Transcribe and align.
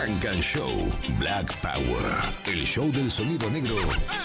Frank 0.00 0.24
and 0.24 0.42
Show 0.42 0.90
Black 1.18 1.54
Power. 1.60 2.02
El 2.46 2.64
show 2.64 2.90
del 2.90 3.10
sonido 3.10 3.50
negro 3.50 3.76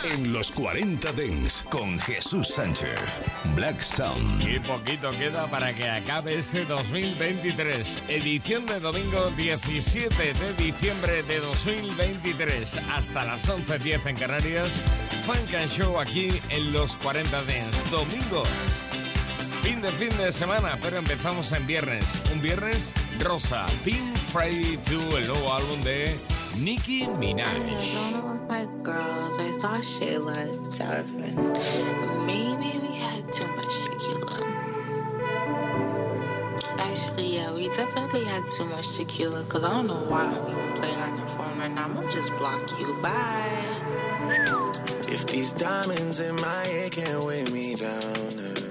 en 0.05 0.31
los 0.31 0.49
40 0.53 1.11
Dents 1.11 1.65
con 1.69 1.99
Jesús 1.99 2.47
Sánchez. 2.47 3.21
Black 3.55 3.81
Sound. 3.81 4.41
Y 4.47 4.57
poquito 4.59 5.11
queda 5.11 5.47
para 5.47 5.73
que 5.73 5.89
acabe 5.89 6.39
este 6.39 6.63
2023. 6.63 8.03
Edición 8.07 8.65
de 8.67 8.79
domingo 8.79 9.29
17 9.31 10.33
de 10.33 10.53
diciembre 10.53 11.23
de 11.23 11.41
2023. 11.41 12.79
Hasta 12.93 13.25
las 13.25 13.49
11.10 13.49 14.07
en 14.07 14.15
Canarias. 14.15 14.81
Frank 15.25 15.53
and 15.61 15.71
Show 15.71 15.99
aquí 15.99 16.29
en 16.51 16.71
los 16.71 16.95
40 16.95 17.43
Dents. 17.43 17.91
Domingo 17.91 18.45
Fin 19.61 19.81
de 19.81 19.89
fin 19.89 20.15
de 20.19 20.31
semana, 20.31 20.77
pero 20.79 20.97
empezamos 20.97 21.51
en 21.51 21.65
viernes. 21.65 22.05
Un 22.31 22.39
viernes 22.39 22.93
rosa. 23.19 23.65
Pink 23.83 24.24
Friday 24.35 24.77
2, 24.89 25.17
el 25.17 25.27
nuevo 25.27 25.53
álbum 25.53 25.81
de 25.81 26.13
Nicki 26.59 27.07
Minaj. 27.19 27.55
girls, 28.83 29.39
I 29.39 29.51
saw 29.57 29.77
Shayla 29.77 30.35
and 30.35 31.23
and 31.23 32.25
maybe 32.27 32.77
we 32.85 32.95
had 32.97 33.31
too 33.31 33.47
much 33.55 33.73
tequila. 33.85 34.43
Actually, 36.79 37.35
yeah, 37.35 37.53
we 37.53 37.69
definitely 37.69 38.25
had 38.25 38.43
too 38.51 38.65
much 38.65 38.97
tequila, 38.97 39.43
because 39.43 39.63
I 39.63 39.69
don't 39.69 39.87
know 39.87 40.03
why 40.09 40.25
I'm 40.25 40.49
even 40.49 40.73
playing 40.73 40.99
on 40.99 41.17
your 41.17 41.27
phone 41.27 41.57
right 41.57 41.71
now. 41.71 41.85
I'm 41.85 41.93
gonna 41.93 42.11
just 42.11 42.35
block 42.35 42.61
you. 42.77 42.93
Bye. 43.01 43.63
If 45.07 45.27
these 45.27 45.53
diamonds 45.53 46.19
in 46.19 46.35
my 46.35 46.65
head 46.65 46.91
can't 46.91 47.23
weigh 47.23 47.45
me 47.45 47.75
down, 47.75 48.03
uh. 48.37 48.64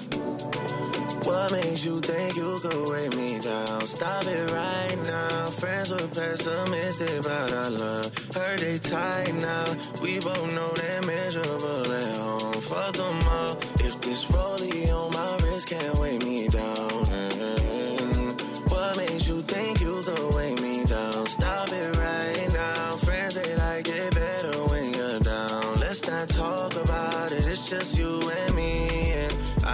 What 1.27 1.53
makes 1.53 1.84
you 1.84 2.00
think 2.00 2.36
you 2.36 2.58
could 2.61 2.89
weigh 2.89 3.08
me 3.11 3.39
down? 3.41 3.80
Stop 3.86 4.27
it 4.27 4.50
right 4.53 4.98
now. 5.06 5.50
Friends 5.50 5.91
were 5.91 6.08
pessimistic 6.08 7.20
about 7.20 7.53
our 7.53 7.70
love. 7.70 8.06
Heard 8.34 8.61
they 8.61 8.78
tight 8.78 9.34
now. 9.34 9.66
We 10.03 10.20
both 10.20 10.55
know 10.55 10.69
they're 10.75 11.03
miserable 11.03 11.92
at 11.92 12.16
home. 12.16 12.61
Fuck 12.61 12.94
them 12.97 13.28
all. 13.31 13.53
If 13.86 14.00
this 14.00 14.25
rollie 14.27 14.89
on 14.92 15.12
my 15.12 15.36
wrist 15.47 15.69
can't 15.69 15.98
weigh 15.98 16.19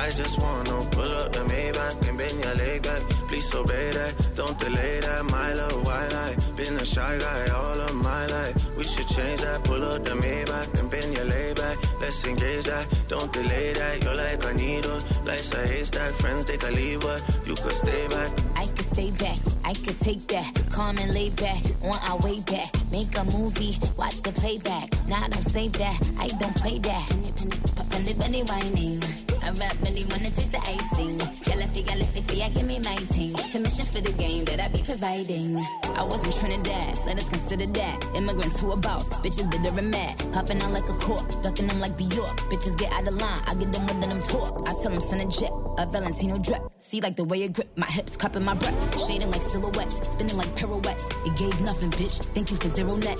I 0.00 0.08
just 0.08 0.40
wanna 0.40 0.78
pull 0.96 1.12
up 1.20 1.30
the 1.32 1.40
Maybach 1.40 2.08
and 2.08 2.16
bend 2.16 2.42
your 2.42 2.54
leg 2.54 2.82
back. 2.82 3.02
Please 3.28 3.54
obey 3.54 3.90
that, 3.90 4.12
don't 4.34 4.58
delay 4.58 4.98
that. 5.00 5.24
My 5.26 5.52
love, 5.52 5.84
why 5.84 6.08
lie? 6.08 6.36
Been 6.56 6.74
a 6.76 6.86
shy 6.86 7.18
guy 7.18 7.42
all 7.54 7.78
of 7.78 7.94
my 7.96 8.24
life. 8.26 8.76
We 8.78 8.84
should 8.84 9.08
change 9.08 9.40
that. 9.42 9.62
Pull 9.64 9.84
up 9.84 10.02
the 10.02 10.12
Maybach 10.12 10.80
and 10.80 10.90
bend 10.90 11.14
your 11.14 11.26
leg 11.26 11.56
back. 11.56 11.76
Let's 12.00 12.24
engage 12.24 12.64
that, 12.64 12.86
don't 13.08 13.30
delay 13.30 13.74
that. 13.74 14.02
You're 14.02 14.16
like 14.16 14.42
a 14.42 14.54
needle, 14.54 15.00
life's 15.26 15.52
a 15.52 15.66
haystack. 15.68 16.12
Friends 16.14 16.46
take 16.46 16.62
a 16.62 16.70
leave, 16.70 17.00
but 17.00 17.20
you 17.46 17.54
could 17.54 17.76
stay 17.84 18.08
back. 18.08 18.30
I 18.56 18.66
could 18.66 18.88
stay 18.94 19.10
back, 19.10 19.38
I 19.66 19.74
could 19.74 20.00
take 20.00 20.26
that. 20.28 20.48
Calm 20.70 20.96
and 20.96 21.12
lay 21.12 21.28
back, 21.28 21.62
on 21.84 21.98
our 22.08 22.16
way 22.24 22.40
back. 22.40 22.72
Make 22.90 23.12
a 23.18 23.24
movie, 23.36 23.76
watch 23.98 24.22
the 24.22 24.32
playback. 24.32 24.88
Nah, 25.08 25.28
don't 25.28 25.44
save 25.44 25.72
that, 25.74 25.96
I 26.18 26.28
don't 26.40 26.56
play 26.56 26.78
that. 26.78 27.04
Penny, 27.10 27.32
penny, 27.36 27.56
penny, 27.90 28.14
penny, 28.14 28.42
whining. 28.44 28.99
I 29.42 29.50
rap 29.50 29.76
really 29.82 30.04
wanna 30.04 30.30
taste 30.30 30.52
the 30.52 30.58
icing. 30.58 31.18
Jelly, 31.42 31.64
gallify, 31.82 32.54
give 32.54 32.66
me 32.66 32.78
my 32.80 32.96
team. 33.12 33.34
Permission 33.52 33.86
for 33.86 34.00
the 34.00 34.12
game 34.12 34.44
that 34.46 34.60
I 34.60 34.68
be 34.68 34.82
providing. 34.82 35.56
I 35.56 36.02
was 36.04 36.24
in 36.24 36.32
Trinidad, 36.32 36.98
let 37.06 37.16
us 37.16 37.28
consider 37.28 37.66
that. 37.66 38.08
Immigrant 38.14 38.54
to 38.56 38.72
a 38.72 38.76
boss, 38.76 39.10
bitches 39.10 39.50
bitter 39.50 39.76
and 39.76 39.90
mad. 39.90 40.20
Hopping 40.34 40.60
out 40.62 40.72
like 40.72 40.88
a 40.88 40.94
cork, 40.94 41.26
ducking 41.42 41.66
them 41.66 41.80
like 41.80 41.96
Bjork. 41.96 42.36
Bitches 42.50 42.76
get 42.76 42.92
out 42.92 43.06
of 43.06 43.14
line, 43.14 43.40
I 43.46 43.54
get 43.54 43.72
them 43.72 43.86
with 43.86 44.00
them 44.00 44.20
talk. 44.22 44.68
I 44.68 44.72
tell 44.82 44.90
them 44.92 45.00
send 45.00 45.22
a 45.22 45.26
jet, 45.26 45.52
a 45.78 45.86
Valentino 45.86 46.38
drip. 46.38 46.62
See 46.78 47.00
like 47.00 47.16
the 47.16 47.24
way 47.24 47.42
it 47.42 47.52
grip, 47.52 47.68
my 47.76 47.86
hips 47.86 48.16
cupping 48.16 48.44
my 48.44 48.54
breath. 48.54 49.06
Shading 49.06 49.30
like 49.30 49.42
silhouettes, 49.42 50.08
spinning 50.10 50.36
like 50.36 50.54
pirouettes. 50.56 51.04
It 51.26 51.36
gave 51.36 51.60
nothing, 51.60 51.90
bitch. 51.90 52.24
Thank 52.34 52.50
you 52.50 52.56
for 52.56 52.68
zero 52.68 52.96
net. 52.96 53.18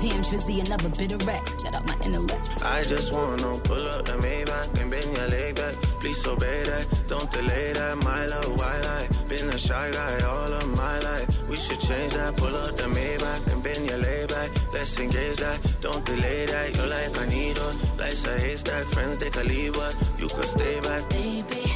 Damn, 0.00 0.22
Trizzy, 0.22 0.64
another 0.64 0.88
bit 0.88 1.12
of 1.12 1.26
rest. 1.26 1.60
Shut 1.60 1.74
up 1.74 1.86
my 1.86 1.94
intellect. 2.06 2.62
I 2.64 2.82
just 2.84 3.12
wanna 3.12 3.58
pull 3.58 3.86
up 3.88 4.06
the 4.06 4.12
Maybach 4.12 4.80
and 4.80 4.90
bend 4.90 5.04
your 5.14 5.28
leg 5.28 5.56
back. 5.56 5.74
Please 6.00 6.26
obey 6.26 6.62
that, 6.64 6.86
don't 7.06 7.30
delay 7.30 7.74
that. 7.74 7.98
My 7.98 8.24
love, 8.24 8.58
why 8.58 8.80
lie? 8.80 9.08
Been 9.28 9.48
a 9.50 9.58
shy 9.58 9.90
guy 9.92 10.20
all 10.26 10.52
of 10.54 10.68
my 10.74 10.98
life. 11.00 11.48
We 11.50 11.56
should 11.56 11.80
change 11.80 12.14
that. 12.14 12.34
Pull 12.38 12.56
up 12.56 12.78
the 12.78 12.84
Maybach 12.84 13.52
and 13.52 13.62
bend 13.62 13.90
your 13.90 13.98
leg 13.98 14.28
back. 14.28 14.50
Let's 14.72 14.98
engage 14.98 15.36
that, 15.36 15.58
don't 15.82 16.02
delay 16.06 16.46
that. 16.46 16.74
You're 16.74 16.86
like 16.86 17.14
a 17.20 17.26
needle, 17.26 17.72
life's 17.98 18.26
a 18.26 18.38
haystack. 18.40 18.84
Friends 18.86 19.18
they 19.18 19.28
can 19.28 19.46
leave, 19.48 19.74
but 19.74 19.94
you 20.18 20.28
could 20.28 20.46
stay 20.46 20.80
back. 20.80 21.10
Baby, 21.10 21.69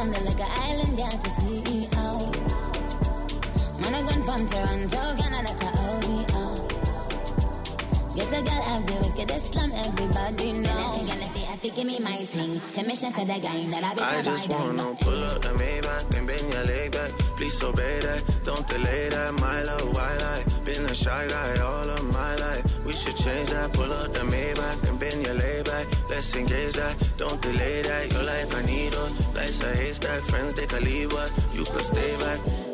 from 0.00 0.12
there 0.12 0.22
like 0.22 0.40
an 0.40 0.46
island 0.62 0.96
down 0.96 1.10
to 1.10 1.28
sea. 1.28 1.86
Oh. 1.96 2.32
Man, 3.80 3.94
I 3.94 4.00
gone 4.00 4.22
from 4.24 4.46
Toronto, 4.46 5.02
Canada 5.20 5.52
to 5.60 5.68
OVO. 5.88 6.44
Get 8.16 8.32
a 8.32 8.42
girl 8.42 8.62
out 8.72 8.86
there, 8.86 9.12
get 9.14 9.30
a 9.30 9.38
slum, 9.38 9.70
everybody 9.72 10.52
know. 10.54 11.39
Girl, 11.60 11.70
if 11.70 11.76
you 11.76 11.82
happy, 11.82 11.82
give 11.82 11.86
me 11.86 11.98
my 12.00 12.16
thing. 12.24 12.60
Commission 12.72 13.12
for 13.12 13.24
the 13.24 13.38
guy 13.40 13.66
that 13.70 13.84
I 13.84 13.94
be 13.94 14.00
I 14.00 14.22
just 14.22 14.48
wanna 14.48 14.94
pull 15.00 15.24
up 15.24 15.42
the 15.42 15.48
Maybach 15.48 16.16
and 16.16 16.26
bend 16.26 16.52
your 16.52 16.64
leg 16.64 16.92
back. 16.92 17.10
Please 17.36 17.62
obey 17.62 18.00
that, 18.00 18.22
don't 18.44 18.66
delay 18.68 19.08
that. 19.10 19.34
My 19.34 19.62
love, 19.62 19.94
why 19.94 20.16
lie? 20.18 20.44
Been 20.64 20.84
a 20.86 20.94
shy 20.94 21.26
guy 21.28 21.60
all 21.60 21.90
of 21.90 22.04
my 22.12 22.34
life. 22.36 22.84
We 22.84 22.92
should 22.92 23.16
change 23.16 23.50
that. 23.50 23.72
Pull 23.72 23.92
up 23.92 24.12
the 24.12 24.20
Maybach 24.20 24.88
and 24.88 24.98
bend 24.98 25.26
your 25.26 25.34
leg 25.34 25.64
back. 25.64 25.86
Let's 26.08 26.34
engage 26.34 26.74
that, 26.74 26.96
don't 27.16 27.40
delay 27.42 27.82
that. 27.82 28.12
You're 28.12 28.24
like 28.24 28.52
a 28.54 28.62
needle, 28.66 29.08
life's 29.34 29.62
a 29.62 29.76
haystack. 29.76 30.22
Friends 30.22 30.54
they 30.54 30.66
can 30.66 30.84
leave, 30.84 31.10
but 31.10 31.32
you 31.52 31.64
could 31.64 31.82
stay 31.82 32.16
back. 32.16 32.69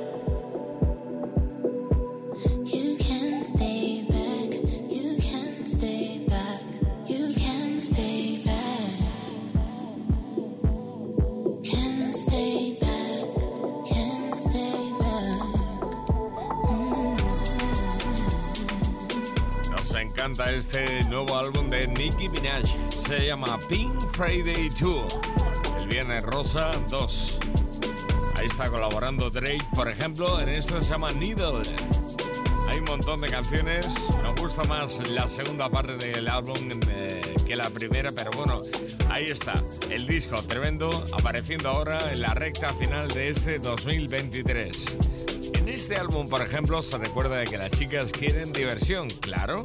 Encanta 20.26 20.52
este 20.52 21.04
nuevo 21.04 21.36
álbum 21.36 21.68
de 21.68 21.86
Nicki 21.86 22.28
Minaj. 22.28 22.64
Se 23.06 23.26
llama 23.26 23.60
Pink 23.68 23.92
Friday 24.12 24.70
2. 24.70 25.18
El 25.78 25.86
Viernes 25.86 26.24
Rosa 26.24 26.72
2. 26.90 27.38
Ahí 28.34 28.46
está 28.46 28.68
colaborando 28.68 29.30
Drake, 29.30 29.64
por 29.72 29.88
ejemplo, 29.88 30.40
en 30.40 30.48
esto 30.48 30.82
se 30.82 30.90
llama 30.90 31.12
Needle. 31.12 31.62
Hay 32.68 32.78
un 32.78 32.86
montón 32.86 33.20
de 33.20 33.28
canciones. 33.28 33.86
Nos 34.24 34.34
gusta 34.34 34.64
más 34.64 35.06
la 35.10 35.28
segunda 35.28 35.68
parte 35.68 35.96
del 35.96 36.28
álbum 36.28 36.56
eh, 36.88 37.20
que 37.46 37.54
la 37.54 37.70
primera, 37.70 38.10
pero 38.10 38.32
bueno, 38.32 38.62
ahí 39.08 39.26
está. 39.26 39.54
El 39.90 40.08
disco 40.08 40.42
tremendo 40.42 40.90
apareciendo 41.12 41.68
ahora 41.68 41.98
en 42.10 42.22
la 42.22 42.30
recta 42.30 42.72
final 42.74 43.06
de 43.06 43.28
este 43.28 43.60
2023. 43.60 44.86
En 45.54 45.68
este 45.68 45.94
álbum, 45.94 46.28
por 46.28 46.42
ejemplo, 46.42 46.82
se 46.82 46.98
recuerda 46.98 47.36
de 47.36 47.44
que 47.44 47.58
las 47.58 47.70
chicas 47.70 48.10
quieren 48.10 48.52
diversión, 48.52 49.06
claro. 49.20 49.62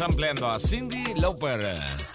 Sampleando 0.00 0.48
a 0.48 0.58
Cindy 0.58 1.12
Lauper. 1.12 2.09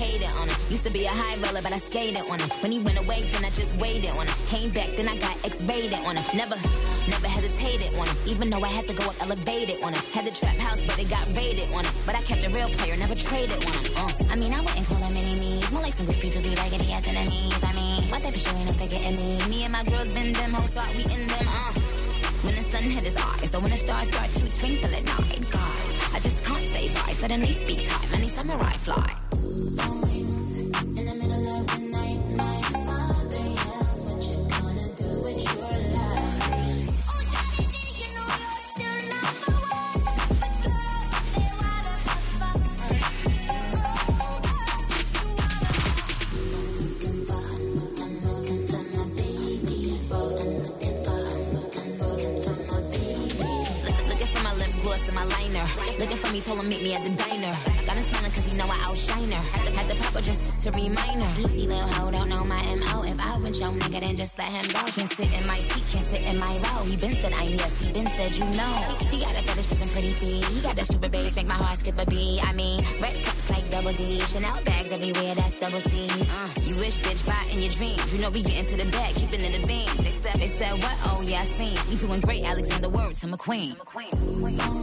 Hated 0.00 0.32
on 0.40 0.48
him. 0.48 0.56
Used 0.72 0.84
to 0.88 0.92
be 0.92 1.04
a 1.04 1.12
high 1.12 1.36
roller, 1.44 1.60
but 1.60 1.72
I 1.76 1.78
skated 1.78 2.24
on 2.32 2.40
him. 2.40 2.48
When 2.64 2.72
he 2.72 2.80
went 2.80 2.96
away, 2.96 3.20
then 3.32 3.44
I 3.44 3.50
just 3.52 3.76
waited 3.76 4.08
on 4.16 4.24
him. 4.24 4.36
Came 4.48 4.70
back, 4.72 4.96
then 4.96 5.06
I 5.12 5.16
got 5.20 5.36
X-rated 5.44 6.00
on 6.08 6.16
him. 6.16 6.24
Never, 6.32 6.56
never 7.12 7.28
hesitated 7.28 7.92
on 8.00 8.08
him. 8.08 8.16
Even 8.24 8.48
though 8.48 8.64
I 8.64 8.72
had 8.72 8.88
to 8.88 8.94
go 8.96 9.04
up 9.04 9.20
elevated 9.20 9.76
on 9.84 9.92
him. 9.92 10.02
Had 10.16 10.24
the 10.24 10.32
trap 10.32 10.56
house, 10.56 10.80
but 10.88 10.96
it 10.96 11.12
got 11.12 11.28
raided 11.36 11.68
on 11.76 11.84
him. 11.84 11.94
But 12.08 12.16
I 12.16 12.22
kept 12.24 12.42
a 12.48 12.50
real 12.50 12.68
player, 12.80 12.96
never 12.96 13.14
traded 13.14 13.60
on 13.60 13.74
him. 13.76 13.84
Uh. 14.00 14.32
I 14.32 14.34
mean, 14.40 14.56
I 14.56 14.60
wouldn't 14.64 14.88
call 14.88 15.04
him 15.04 15.12
enemies. 15.12 15.68
More 15.70 15.84
like 15.84 15.94
some 15.94 16.06
goofy 16.06 16.32
to 16.32 16.40
be 16.40 16.56
raggedy 16.56 16.88
ass 16.96 17.04
enemies. 17.04 17.60
I 17.60 17.72
mean, 17.76 18.08
my 18.08 18.18
type 18.24 18.34
of 18.34 18.40
show 18.40 18.56
ain't 18.56 18.72
no 18.72 18.74
figure 18.80 19.02
in 19.04 19.14
me. 19.20 19.36
Me 19.52 19.58
and 19.68 19.72
my 19.72 19.84
girls 19.84 20.14
been 20.16 20.32
them, 20.32 20.56
hoes 20.56 20.72
start 20.72 20.88
we 20.96 21.04
in 21.04 21.22
them. 21.28 21.44
Uh. 21.44 21.76
When 22.40 22.56
the 22.56 22.64
sun 22.72 22.84
hit 22.88 23.04
his 23.04 23.16
eyes, 23.20 23.52
or 23.52 23.60
when 23.60 23.70
the 23.70 23.76
stars 23.76 24.08
start 24.08 24.32
to 24.32 24.40
twinkle 24.58 24.88
at 24.88 25.04
night, 25.04 25.49
can't 26.50 26.72
say 26.72 26.88
bye. 26.88 27.12
Suddenly 27.12 27.52
speak 27.52 27.88
time, 27.88 28.14
any 28.14 28.28
samurai 28.28 28.72
fly. 28.72 30.09
Nigga, 63.78 64.00
then 64.00 64.16
just 64.16 64.36
let 64.38 64.48
him 64.48 64.66
go. 64.72 64.80
Can't 64.90 65.12
sit 65.12 65.30
in 65.32 65.46
my 65.46 65.56
seat, 65.56 65.84
can't 65.92 66.06
sit 66.06 66.22
in 66.26 66.38
my 66.38 66.52
row. 66.64 66.84
He 66.84 66.96
been 66.96 67.12
said 67.12 67.32
I'm 67.32 67.48
yes, 67.48 67.72
he 67.78 67.92
been 67.92 68.06
said 68.06 68.32
you 68.32 68.44
know. 68.56 68.74
He, 69.10 69.20
got 69.20 69.36
a 69.36 69.42
fetish 69.46 69.66
for 69.66 69.74
some 69.74 69.88
pretty 69.90 70.12
feet. 70.12 70.44
He 70.46 70.60
got 70.60 70.76
that 70.76 70.86
stupid 70.86 71.12
bass, 71.12 71.36
make 71.36 71.46
my 71.46 71.54
heart 71.54 71.78
skip 71.78 71.98
a 71.98 72.06
beat. 72.06 72.40
I 72.42 72.52
mean, 72.52 72.82
red 73.00 73.14
cups 73.24 73.50
like 73.50 73.70
double 73.70 73.92
D. 73.92 74.20
Chanel 74.26 74.58
bags 74.64 74.92
everywhere, 74.92 75.34
that's 75.34 75.58
double 75.58 75.80
C. 75.80 76.08
Uh, 76.10 76.48
you 76.66 76.76
wish, 76.76 76.98
bitch, 76.98 77.26
buy 77.26 77.38
in 77.52 77.62
your 77.62 77.72
dreams. 77.72 78.14
You 78.14 78.20
know 78.20 78.30
we 78.30 78.42
get 78.42 78.56
into 78.58 78.76
the 78.76 78.90
bag, 78.90 79.14
keeping 79.14 79.40
it 79.40 79.54
a 79.54 79.62
beam. 79.66 79.90
They 80.04 80.10
said, 80.10 80.36
they 80.36 80.48
said 80.48 80.72
what? 80.82 80.96
Oh 81.06 81.22
yeah, 81.24 81.42
I 81.42 81.50
seen. 81.50 81.78
We 81.88 81.96
doing 81.96 82.20
great, 82.20 82.44
Alexander 82.44 82.88
Words, 82.88 83.22
I'm 83.22 83.34
a 83.34 83.36
queen. 83.36 83.72
I'm 83.72 83.80
a 83.80 83.84
queen. 83.84 84.79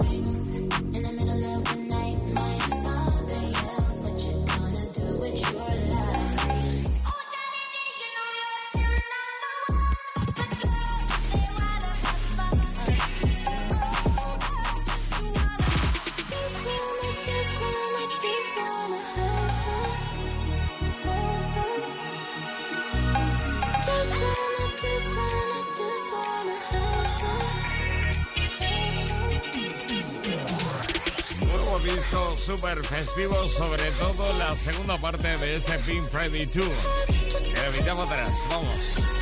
Sobre 33.26 33.90
todo 34.00 34.32
la 34.38 34.54
segunda 34.54 34.96
parte 34.96 35.28
de 35.40 35.56
este 35.56 35.80
Pink 35.80 36.04
Friday 36.04 36.46
Tour. 36.46 36.72
Evitamos 37.68 38.06
atrás, 38.06 38.46
vamos, 38.48 38.78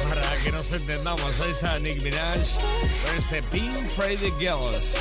para 0.09 0.43
que 0.43 0.51
nos 0.51 0.69
entendamos. 0.73 1.39
Ahí 1.39 1.51
está 1.51 1.79
Nick 1.79 2.03
Minaj 2.03 2.57
con 3.05 3.17
este 3.17 3.41
Pink 3.43 3.71
Friday 3.95 4.33
Girls. 4.37 4.97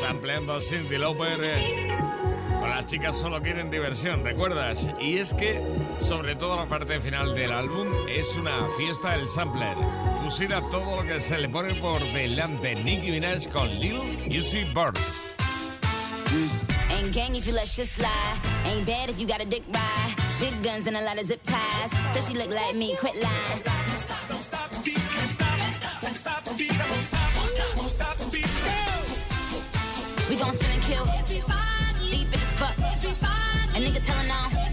Sampleando 0.00 0.60
Cindy 0.60 0.98
Lauper. 0.98 1.38
Con 2.58 2.70
las 2.70 2.86
chicas 2.86 3.16
solo 3.16 3.40
quieren 3.40 3.70
diversión, 3.70 4.24
¿recuerdas? 4.24 4.90
Y 5.00 5.18
es 5.18 5.32
que, 5.32 5.62
sobre 6.00 6.34
todo 6.34 6.56
la 6.56 6.66
parte 6.66 6.98
final 6.98 7.36
del 7.36 7.52
álbum, 7.52 7.86
es 8.08 8.34
una 8.34 8.66
fiesta 8.76 9.16
del 9.16 9.28
sampler. 9.28 9.76
Fusila 10.24 10.60
todo 10.70 11.02
lo 11.02 11.08
que 11.08 11.20
se 11.20 11.38
le 11.38 11.48
pone 11.48 11.76
por 11.76 12.00
delante. 12.12 12.74
Nicki 12.74 13.12
Minaj 13.12 13.46
con 13.52 13.68
Lil 13.68 14.00
Uzi 14.28 14.64
Bird. 14.64 14.98
Mm-hmm. 16.26 16.92
Ain't 16.92 17.14
gang 17.14 17.34
if 17.36 17.46
you 17.46 17.52
let 17.52 17.68
shit 17.68 17.88
slide. 17.88 18.38
Ain't 18.66 18.86
bad 18.86 19.10
if 19.10 19.20
you 19.20 19.26
got 19.26 19.40
a 19.40 19.46
dick 19.46 19.62
ride. 19.72 20.14
Big 20.40 20.62
guns 20.62 20.86
and 20.86 20.96
a 20.96 21.02
lot 21.02 21.18
of 21.18 21.26
zip 21.26 21.42
ties. 21.42 21.90
Says 22.12 22.28
she 22.28 22.34
look 22.34 22.50
like 22.50 22.74
me, 22.74 22.96
quit 22.96 23.14
lying. 23.14 23.62
We 30.28 30.36
gon' 30.36 30.52
spin 30.52 30.72
and 30.72 30.82
kill. 30.82 31.04
Deep 32.10 32.26
in 32.26 32.30
the 32.30 32.38
spot. 32.38 32.74
A 32.78 33.78
nigga 33.78 34.04
telling 34.04 34.30
on. 34.30 34.65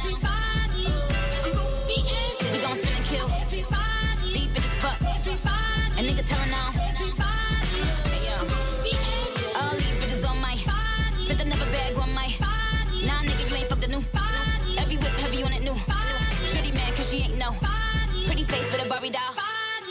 Barbie 18.90 19.10
doll. 19.10 19.22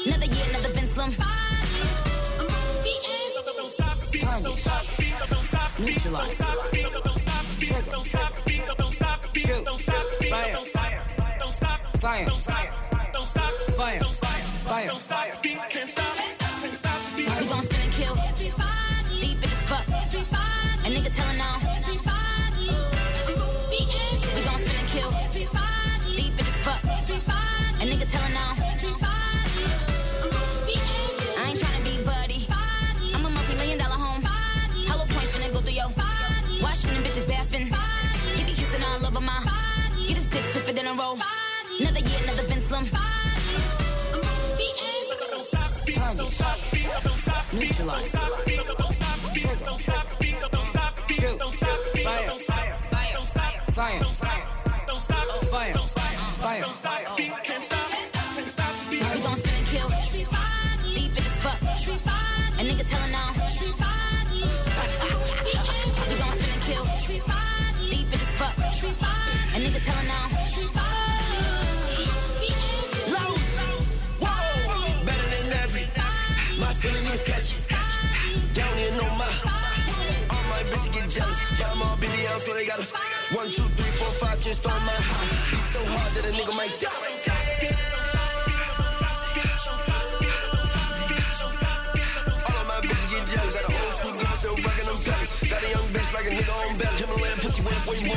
Another 0.07 0.27
year, 0.27 0.45
another 0.51 0.69
Vince 0.69 0.97
Lum. 0.97 1.17
Neutralize. 5.79 6.39
Trigger. 7.61 8.32
Lum. 42.73 42.89
Neutralize. 47.53 48.17
Trigger. 49.35 49.67
Shoot. 51.11 51.39
Fire. 52.03 52.39
Fire. 52.49 52.79
Fire. 53.73 54.01
Fire. 55.53 55.75
Fire. 56.49 57.15
We 57.19 57.29
gon' 59.21 59.37
spin 59.37 59.55
and 59.55 59.67
kill. 59.67 59.89
Deep 60.95 61.09
in 61.09 61.15
the 61.15 61.29
spot. 61.29 61.59
A 61.61 62.65
nigga 62.65 62.85
telling 62.89 63.15
on. 63.15 63.35
we 66.09 66.15
gon' 66.17 66.33
spin 66.33 66.51
and 66.55 66.63
kill. 66.63 66.85
Deep 67.91 68.05
in 68.05 68.09
the 68.09 68.17
spot. 68.17 68.55
A 68.57 69.59
nigga 69.61 69.85
telling 69.85 70.11
on. 70.11 70.32
Feeling 76.83 77.07
is 77.15 77.23
catchy. 77.23 77.57
Down 78.55 78.77
here, 78.77 78.91
no 78.99 79.07
my. 79.15 79.31
All 80.33 80.45
my 80.51 80.63
bitches 80.69 80.93
get 80.93 81.09
jealous. 81.09 81.41
Yeah, 81.59 81.71
I'm 81.71 81.81
all 81.81 81.97
BBL, 81.97 82.41
so 82.45 82.53
they 82.55 82.67
got 82.67 82.81
a 82.81 82.87
one, 83.37 83.51
two, 83.51 83.63
three, 83.79 83.93
four, 83.99 84.13
five 84.19 84.41
just 84.41 84.67
on 84.67 84.81
my 84.91 84.99
high. 85.11 85.55
It's 85.55 85.63
so 85.75 85.79
hard 85.93 86.11
that 86.15 86.25
a 86.27 86.33
nigga 86.35 86.57
might 86.57 86.75
die. 86.81 87.22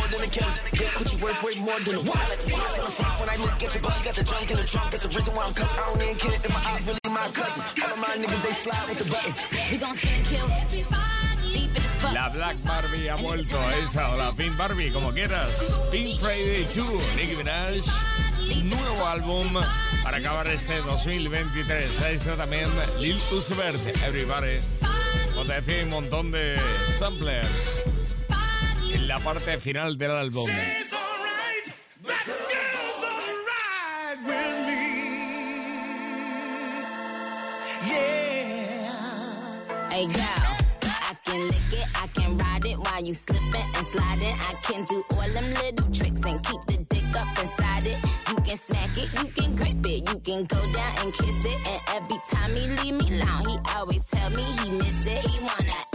More 0.06 0.20
than 0.20 0.28
a 0.28 0.32
Kelly. 0.32 0.54
Good 0.72 0.92
coochie 0.98 1.22
worth 1.22 1.44
way 1.44 1.56
more 1.60 1.80
than 1.80 1.96
a 1.96 2.02
what? 2.02 2.18
I 2.18 2.30
like 2.30 2.40
to 2.40 2.46
see 2.46 2.54
it 2.54 2.72
from 2.76 2.86
the 2.86 2.92
front 2.92 3.20
when 3.20 3.30
I 3.30 3.36
look 3.38 3.54
at 3.54 3.74
you, 3.74 3.82
but 3.82 3.94
she 3.94 4.04
got 4.04 4.16
the 4.16 4.24
junk 4.24 4.52
in 4.52 4.58
the 4.58 4.64
trunk. 4.64 4.92
That's 4.92 5.04
the 5.04 5.10
reason 5.10 5.36
why 5.36 5.46
I'm 5.46 5.54
cuffed. 5.54 5.80
I 5.80 5.90
don't 5.90 6.02
even 6.02 6.16
care 6.16 6.34
if 6.34 6.50
my 6.50 6.62
eye 6.66 6.82
really 6.86 7.00
my 7.10 7.30
cousin. 7.30 7.64
All 7.84 7.92
of 7.92 8.00
my 8.00 8.14
niggas, 8.18 8.44
they 8.44 8.56
slide 8.64 8.86
with 8.90 9.00
the 9.00 9.08
button. 9.10 9.34
We 9.72 9.78
gon' 9.78 9.96
spin 9.96 10.14
and 10.14 10.26
kill. 10.26 10.48
Deep 11.56 11.72
in 11.72 11.82
the 11.82 12.12
La 12.14 12.30
Black 12.30 12.58
Barbie 12.64 13.08
ha 13.08 13.16
vuelto 13.16 13.58
a 13.58 13.78
esta 13.78 14.12
o 14.12 14.18
la 14.18 14.32
Pink 14.34 14.58
Barbie, 14.58 14.92
como 14.92 15.12
quieras. 15.14 15.80
Pink 15.92 16.20
Friday 16.20 16.68
2, 16.74 17.16
Nicki 17.16 17.36
Minaj. 17.36 17.86
Nuevo 18.64 19.08
álbum 19.08 19.54
para 20.04 20.18
acabar 20.18 20.46
este 20.48 20.82
2023. 20.82 22.02
Ahí 22.02 22.16
está 22.16 22.36
también 22.36 22.68
Lil 23.00 23.20
Uzi 23.32 23.54
Vert, 23.56 23.80
Everybody. 24.04 24.60
Como 25.34 25.46
te 25.46 25.54
decía, 25.54 25.84
un 25.84 25.90
montón 25.90 26.32
de 26.32 26.62
samplers 26.98 27.86
en 28.94 29.08
la 29.08 29.20
parte 29.20 29.58
final 29.60 29.98
del 29.98 30.12
álbum. 30.12 30.50
Hey 39.92 40.08
girl, 40.08 40.24
I 40.84 41.16
can 41.24 41.48
lick 41.48 41.72
it, 41.72 41.88
I 41.96 42.08
can 42.08 42.38
ride 42.38 42.66
it 42.66 42.78
while 42.78 43.02
you 43.02 43.14
slipping 43.14 43.46
and 43.54 43.88
sliding. 43.94 44.36
I 44.36 44.54
can 44.64 44.84
do 44.84 45.04
all 45.12 45.30
them 45.30 45.54
little 45.54 45.90
tricks 45.92 46.22
and 46.26 46.44
keep 46.44 46.66
the 46.66 46.84
dick 46.90 47.16
up 47.16 47.28
inside 47.40 47.88
it. 47.88 47.98
You 48.28 48.36
can 48.36 48.58
smack 48.58 48.98
it, 48.98 49.10
you 49.18 49.30
can 49.32 49.56
grip 49.56 49.86
it, 49.86 50.10
you 50.10 50.20
can 50.20 50.44
go 50.44 50.60
down 50.74 50.94
and 51.00 51.14
kiss 51.14 51.46
it. 51.46 51.58
And 51.66 51.82
every 51.96 52.18
time 52.30 52.52
he 52.52 52.68
leave 52.84 52.96
me 53.02 53.22
alone, 53.22 53.48
he 53.48 53.58
always 53.74 54.04
tell 54.04 54.30
me 54.32 54.44
he 54.44 54.70
miss 54.72 55.06
it. 55.06 55.26
He 55.30 55.40
wanna 55.40 55.95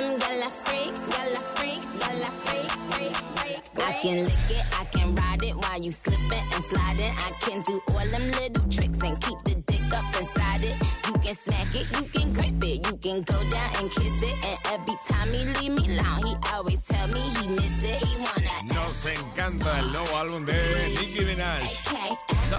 Some 0.00 0.18
gala 0.18 0.48
freak, 0.64 0.94
gala 1.12 1.40
freak, 1.56 1.82
gala 2.00 2.30
freak, 2.44 2.70
freak, 2.90 3.16
freak. 3.36 3.62
I 3.84 3.92
can 4.00 4.24
lick 4.24 4.48
it, 4.48 4.64
I 4.80 4.84
can 4.86 5.14
ride 5.14 5.42
it 5.42 5.54
while 5.54 5.78
you 5.78 5.90
slipping 5.90 6.46
and 6.54 6.64
sliding. 6.70 7.12
I 7.12 7.30
can 7.42 7.60
do 7.68 7.82
all 7.92 8.06
them 8.08 8.30
little 8.30 8.64
tricks 8.70 8.98
and 9.04 9.20
keep 9.20 9.36
the 9.44 9.56
dick 9.66 9.92
up 9.92 10.06
inside 10.16 10.64
it. 10.64 10.74
You 11.06 11.12
can 11.20 11.34
smack 11.34 11.74
it, 11.76 11.84
you 11.94 12.04
can 12.14 12.32
grip 12.32 12.64
it, 12.64 12.86
you 12.86 12.96
can 12.96 13.20
go 13.20 13.38
down 13.50 13.70
and 13.76 13.90
kiss 13.90 14.22
it. 14.22 14.36
And 14.48 14.58
every 14.72 14.96
time 15.04 15.28
he 15.36 15.44
leave 15.60 15.72
me 15.76 15.84
alone, 15.98 16.24
he 16.24 16.34
always 16.50 16.80
tell 16.80 17.08
me 17.08 17.20
he 17.20 17.48
miss 17.48 17.82
it. 17.84 18.02
He 18.02 18.16
wanna 18.16 18.72
Nos 18.72 19.04
encanta 19.04 19.80
el 19.80 19.92
nuevo 19.92 20.16
álbum 20.16 20.42
de 20.46 20.96
Nicki 20.96 21.24
Minaj. 21.26 21.89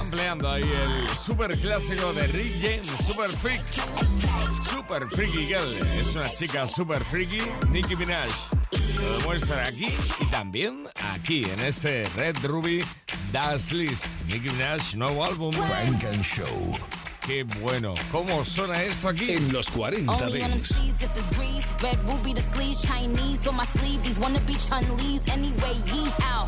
Sampleando 0.02 0.50
ahí 0.50 0.64
el 0.64 1.08
super 1.20 1.56
clásico 1.60 2.12
de 2.12 2.26
Rick 2.26 2.56
James, 2.60 2.88
Super 3.06 3.30
Freak. 3.30 3.62
Super 4.68 5.08
Freaky 5.08 5.46
Girl. 5.46 5.76
Es 5.96 6.16
una 6.16 6.28
chica 6.34 6.68
super 6.68 7.00
freaky, 7.00 7.38
Nicki 7.70 7.96
Minaj. 7.96 8.32
Lo 9.00 9.20
demuestra 9.20 9.68
aquí 9.68 9.94
y 10.20 10.26
también 10.32 10.88
aquí 11.14 11.44
en 11.44 11.60
ese 11.60 12.10
Red 12.18 12.38
Ruby 12.42 12.84
Das 13.32 13.72
List. 13.74 14.08
Nicki 14.26 14.50
Minaj, 14.50 14.96
nuevo 14.96 15.24
álbum. 15.24 15.54
Frank 15.54 16.04
and 16.06 16.24
Show. 16.24 16.74
Qué 17.24 17.44
bueno. 17.62 17.94
¿Cómo 18.12 18.44
suena 18.44 18.82
esto 18.82 19.08
aquí? 19.08 19.34
En 19.34 19.54
los 19.54 19.70
40 19.70 20.12
Only 20.12 20.24
on 20.24 20.32
them 20.32 20.52
Dents. 20.58 20.68
cheese 20.70 20.96
if 21.04 21.16
it's 21.16 21.28
breeze. 21.38 21.64
Red 21.84 22.00
ruby 22.10 22.34
the 22.34 22.42
sleeves, 22.42 22.82
Chinese 22.82 23.48
on 23.48 23.56
my 23.56 23.66
sleeve. 23.78 24.02
These 24.02 24.20
wanna 24.20 24.42
be 24.48 24.56
Chun 24.56 24.98
Lees 24.98 25.22
anyway. 25.28 25.76
Yee 25.94 26.10
how? 26.18 26.48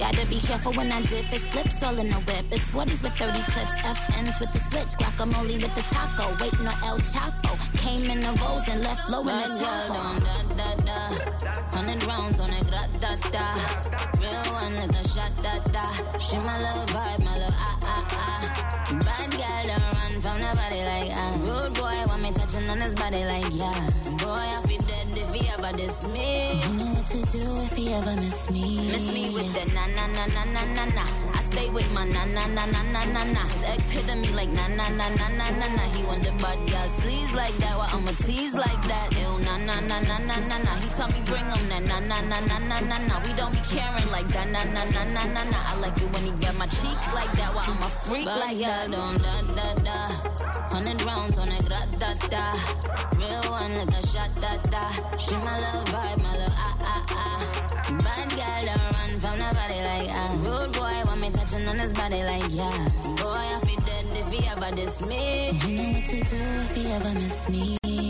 Gotta 0.00 0.26
be 0.28 0.40
careful 0.40 0.72
when 0.72 0.90
I 0.90 1.02
dip. 1.02 1.30
It's 1.30 1.46
flips 1.48 1.82
all 1.82 1.98
in 1.98 2.08
the 2.08 2.16
whip. 2.20 2.46
It's 2.50 2.68
40s 2.68 3.02
with 3.02 3.12
30 3.18 3.42
clips. 3.52 3.74
FNs 3.84 4.40
with 4.40 4.50
the 4.50 4.58
switch. 4.58 4.96
Guacamole 4.96 5.60
with 5.60 5.74
the 5.74 5.82
taco. 5.92 6.34
Waiting 6.40 6.66
on 6.66 6.82
El 6.84 6.98
Chapo. 7.00 7.52
Came 7.76 8.08
in 8.08 8.22
the 8.22 8.32
rolls 8.40 8.66
and 8.66 8.80
left 8.80 9.10
low 9.10 9.20
in 9.20 9.26
the 9.26 9.58
Tahoe. 9.60 10.16
Da, 10.24 10.42
da, 10.56 10.74
da. 10.88 11.76
Hundred 11.76 12.02
rounds 12.04 12.40
on 12.40 12.48
it. 12.48 12.66
Gra, 12.66 12.88
da, 12.98 13.16
da. 13.28 13.44
Real 14.18 14.54
one 14.54 14.72
nigga 14.72 15.02
shot 15.14 15.32
da, 15.42 15.58
da. 15.68 16.18
She 16.18 16.36
my 16.38 16.56
little 16.56 16.86
vibe, 16.96 17.22
my 17.22 17.36
little 17.36 17.54
ah, 17.58 17.78
ah, 17.82 18.06
ah. 18.12 18.79
Bad 18.90 19.30
girl 19.30 19.66
don't 19.70 19.94
run 19.94 20.20
from 20.20 20.40
nobody 20.40 20.82
like 20.82 21.10
ah. 21.14 21.30
Rude 21.46 21.74
boy 21.74 21.94
want 22.08 22.22
me 22.22 22.32
touching 22.32 22.68
on 22.68 22.80
his 22.80 22.94
body 22.94 23.24
like 23.24 23.46
yeah. 23.52 23.86
Boy, 24.18 24.26
I 24.56 24.62
feel 24.66 24.78
dead 24.82 25.08
if 25.16 25.32
he 25.32 25.48
ever 25.48 25.76
diss 25.76 26.06
me. 26.08 26.60
You 26.60 26.72
know 26.74 26.92
what 26.94 27.06
to 27.06 27.22
do 27.30 27.60
if 27.62 27.76
he 27.76 27.92
ever 27.92 28.16
miss 28.16 28.50
me. 28.50 28.90
Miss 28.90 29.06
me 29.08 29.30
with 29.30 29.52
the 29.54 29.64
na 29.72 29.86
na 29.86 30.06
na 30.08 30.26
na 30.26 30.44
na 30.44 30.64
na 30.74 30.84
na. 30.86 31.04
I 31.32 31.40
stay 31.42 31.70
with 31.70 31.88
my 31.92 32.04
na 32.04 32.24
na 32.24 32.46
na 32.46 32.66
na 32.66 32.82
na 32.82 33.04
na 33.04 33.24
na. 33.24 33.40
His 33.46 33.64
ex 33.70 33.90
hitting 33.92 34.20
me 34.22 34.28
like 34.32 34.50
na 34.50 34.66
na 34.68 34.88
na 34.88 35.08
na 35.08 35.28
na 35.28 35.50
na 35.50 35.66
na. 35.76 35.82
He 35.94 36.02
want 36.02 36.24
the 36.24 36.32
bad 36.42 36.58
girl 36.68 36.88
sleaze 36.98 37.32
like 37.32 37.56
that. 37.58 37.78
Why 37.78 37.88
I'ma 37.92 38.12
tease 38.18 38.54
like 38.54 38.82
that? 38.88 39.12
Ew 39.12 39.38
na 39.38 39.56
na 39.56 39.78
na 39.80 40.00
na 40.00 40.18
na 40.18 40.36
na 40.40 40.58
na. 40.58 40.72
He 40.82 40.88
tell 40.90 41.08
me 41.08 41.20
bring 41.24 41.46
him 41.46 41.68
na 41.68 41.78
na 41.78 42.00
na 42.00 42.20
na 42.20 42.40
na 42.40 42.58
na 42.58 42.80
na 42.80 42.98
na. 42.98 43.22
We 43.24 43.32
don't 43.34 43.52
be 43.54 43.60
caring 43.60 44.10
like 44.10 44.28
that 44.34 44.48
na 44.50 44.64
na 44.64 44.82
na 44.84 45.04
na 45.04 45.24
na 45.24 45.42
na. 45.44 45.58
I 45.70 45.76
like 45.76 45.96
it 46.02 46.10
when 46.12 46.24
he 46.26 46.32
grab 46.32 46.56
my 46.56 46.66
cheeks 46.66 47.06
like 47.14 47.32
that. 47.38 47.54
Why 47.54 47.64
I'm 47.66 47.82
a 47.82 47.88
freak 47.88 48.26
like 48.26 48.58
that? 48.58 48.79
Don't 48.88 49.22
da 49.22 49.42
da 49.42 49.74
da. 49.74 50.08
Hundred 50.70 51.02
rounds 51.04 51.36
on 51.36 51.48
it, 51.48 51.66
gra 51.66 51.80
da 51.98 52.14
da. 52.28 52.54
Real 53.18 53.50
one 53.50 53.76
like 53.76 53.88
a 53.88 54.06
shot 54.06 54.30
da 54.40 54.56
da. 54.70 54.90
She 55.18 55.34
my 55.34 55.60
vibe, 55.92 56.22
my 56.22 56.46
ah 56.48 56.76
ah 56.80 57.04
ah. 57.10 57.40
Bad 58.04 58.30
girl 58.30 58.64
don't 58.64 58.92
run 58.94 59.20
from 59.20 59.38
nobody 59.38 59.80
like 59.84 60.08
ah. 60.12 60.32
Rude 60.40 60.72
boy 60.72 61.02
want 61.04 61.20
me 61.20 61.30
touching 61.30 61.68
on 61.68 61.78
his 61.78 61.92
body 61.92 62.22
like 62.24 62.48
yeah. 62.56 62.70
Boy 63.20 63.44
I 63.54 63.60
feel 63.66 63.76
dead 63.84 64.06
if 64.16 64.32
he 64.32 64.46
ever 64.48 64.74
diss 64.74 65.04
me. 65.04 65.50
You 65.50 65.76
know 65.76 65.92
what 65.92 66.04
to 66.06 66.16
do 66.16 66.36
if 66.40 66.74
he 66.74 66.90
ever 66.90 67.12
miss 67.12 67.48
me. 67.50 68.09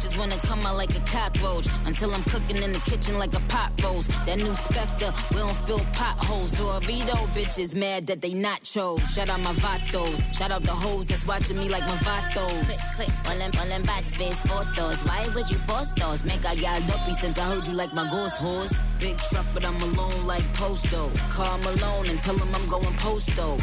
Bitches 0.00 0.18
wanna 0.18 0.38
come 0.38 0.64
out 0.66 0.76
like 0.76 0.96
a 0.96 1.00
cockroach. 1.00 1.66
Until 1.84 2.14
I'm 2.14 2.22
cooking 2.24 2.62
in 2.62 2.72
the 2.72 2.80
kitchen 2.80 3.18
like 3.18 3.34
a 3.34 3.40
pot 3.48 3.72
roast. 3.82 4.10
That 4.26 4.38
new 4.38 4.54
Spectre, 4.54 5.12
we 5.30 5.36
don't 5.36 5.56
fill 5.66 5.80
potholes. 5.92 6.52
Dorito 6.52 7.16
bitches 7.34 7.74
mad 7.74 8.06
that 8.06 8.20
they 8.20 8.34
not 8.34 8.62
chose. 8.62 9.00
Shout 9.12 9.28
out 9.28 9.40
my 9.40 9.52
vatos. 9.54 10.22
Shout 10.34 10.50
out 10.50 10.62
the 10.62 10.72
hoes 10.72 11.06
that's 11.06 11.26
watching 11.26 11.58
me 11.58 11.68
like 11.68 11.82
my 11.82 11.96
vatos. 11.98 12.64
Click, 12.64 12.78
click, 12.96 13.10
all 13.26 13.36
them, 13.36 13.52
all 13.58 13.66
them 13.66 13.82
batch 13.82 14.04
space 14.04 14.42
photos. 14.42 15.04
Why 15.04 15.28
would 15.34 15.50
you 15.50 15.58
post 15.66 15.96
those? 15.96 16.24
Make 16.24 16.44
I 16.46 16.54
got 16.56 16.86
dumpy 16.86 17.12
since 17.12 17.38
I 17.38 17.46
heard 17.54 17.66
you 17.66 17.74
like 17.74 17.92
my 17.92 18.08
ghost 18.10 18.36
horse. 18.36 18.84
Big 18.98 19.18
truck, 19.18 19.46
but 19.52 19.64
I'm 19.64 19.80
alone 19.82 20.24
like 20.24 20.44
Posto. 20.54 21.10
Call 21.30 21.58
Malone 21.58 22.08
and 22.08 22.18
tell 22.18 22.36
him 22.36 22.54
I'm 22.54 22.66
going 22.66 22.94
posto. 22.94 23.56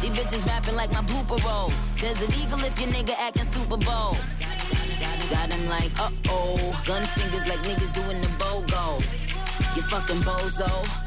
These 0.00 0.10
bitches 0.10 0.46
rapping 0.46 0.76
like 0.76 0.92
my 0.92 1.02
blooper 1.02 1.42
roll. 1.44 1.72
Desert 1.98 2.36
Eagle 2.38 2.60
if 2.60 2.78
your 2.80 2.90
nigga 2.90 3.14
acting 3.18 3.44
Super 3.44 3.76
Bowl. 3.76 4.16
Got 5.00 5.50
him 5.50 5.68
like, 5.68 5.98
uh 5.98 6.10
oh. 6.28 6.82
Gun 6.86 7.06
fingers 7.06 7.46
like 7.46 7.60
niggas 7.60 7.92
doing 7.92 8.20
the 8.20 8.28
BOGO. 8.38 9.02
You 9.74 9.82
fucking 9.82 10.22
bozo. 10.22 11.05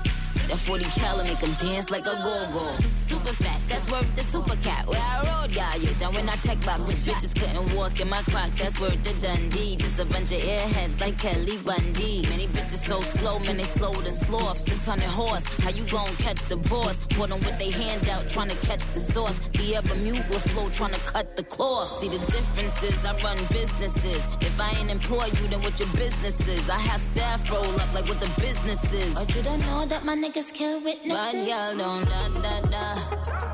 That 0.49 0.57
40 0.57 0.85
cal 0.85 1.23
make 1.23 1.37
them 1.37 1.53
dance 1.53 1.91
like 1.91 2.07
a 2.07 2.15
go-go. 2.23 2.73
Super 2.97 3.33
facts, 3.33 3.67
that's 3.67 3.87
worth 3.87 4.15
the 4.15 4.23
super 4.23 4.55
cat. 4.55 4.87
Where 4.87 4.99
I 4.99 5.21
rode, 5.29 5.53
got 5.53 5.79
you. 5.79 5.93
Done 5.99 6.15
when 6.15 6.27
I 6.27 6.35
tech 6.37 6.59
box, 6.65 6.79
which 6.87 6.97
bitches 7.05 7.39
couldn't 7.39 7.75
walk 7.75 7.99
in 7.99 8.09
my 8.09 8.23
crocs. 8.23 8.55
That's 8.55 8.79
worth 8.79 9.03
the 9.03 9.13
Dundee. 9.13 9.75
Just 9.75 9.99
a 9.99 10.05
bunch 10.05 10.31
of 10.31 10.39
airheads 10.39 10.99
like 10.99 11.19
Kelly 11.19 11.57
Bundy. 11.57 12.25
Many 12.29 12.47
bitches 12.47 12.83
so 12.87 13.01
slow, 13.01 13.37
man, 13.37 13.57
they 13.57 13.63
slower 13.63 14.01
than 14.01 14.11
sloth. 14.11 14.57
600 14.57 15.03
horse, 15.03 15.45
how 15.63 15.69
you 15.69 15.85
gon' 15.85 16.15
catch 16.15 16.41
the 16.45 16.57
boss? 16.57 16.97
Put 17.09 17.29
them 17.29 17.41
with 17.41 17.59
they 17.59 17.69
hand 17.69 18.09
out, 18.09 18.27
trying 18.27 18.49
to 18.49 18.57
catch 18.67 18.87
the 18.87 18.99
sauce. 18.99 19.37
The 19.49 19.79
Bermuda 19.87 20.39
flow, 20.39 20.67
trying 20.69 20.93
to 20.93 20.99
cut 21.01 21.35
the 21.35 21.43
cloth. 21.43 21.89
See 21.99 22.09
the 22.09 22.17
differences, 22.25 23.05
I 23.05 23.13
run 23.21 23.45
businesses. 23.51 24.25
If 24.41 24.59
I 24.59 24.71
ain't 24.71 24.89
employ 24.89 25.25
you, 25.25 25.47
then 25.47 25.61
what 25.61 25.79
your 25.79 25.89
business 25.93 26.39
is? 26.47 26.67
I 26.71 26.79
have 26.79 27.01
staff 27.01 27.47
roll 27.51 27.79
up 27.79 27.93
like 27.93 28.09
what 28.09 28.19
the 28.19 28.31
business 28.39 28.81
is. 28.91 29.35
you 29.35 29.43
don't 29.43 29.61
know 29.67 29.85
that 29.85 30.03
my 30.05 30.15
niggas 30.15 30.38
kill 30.47 30.81
witnesses. 30.81 31.11
Bad 31.11 31.45
girl 31.45 31.77
don't 31.77 32.05
da 32.07 32.29
da 32.41 32.61
da. 32.61 32.85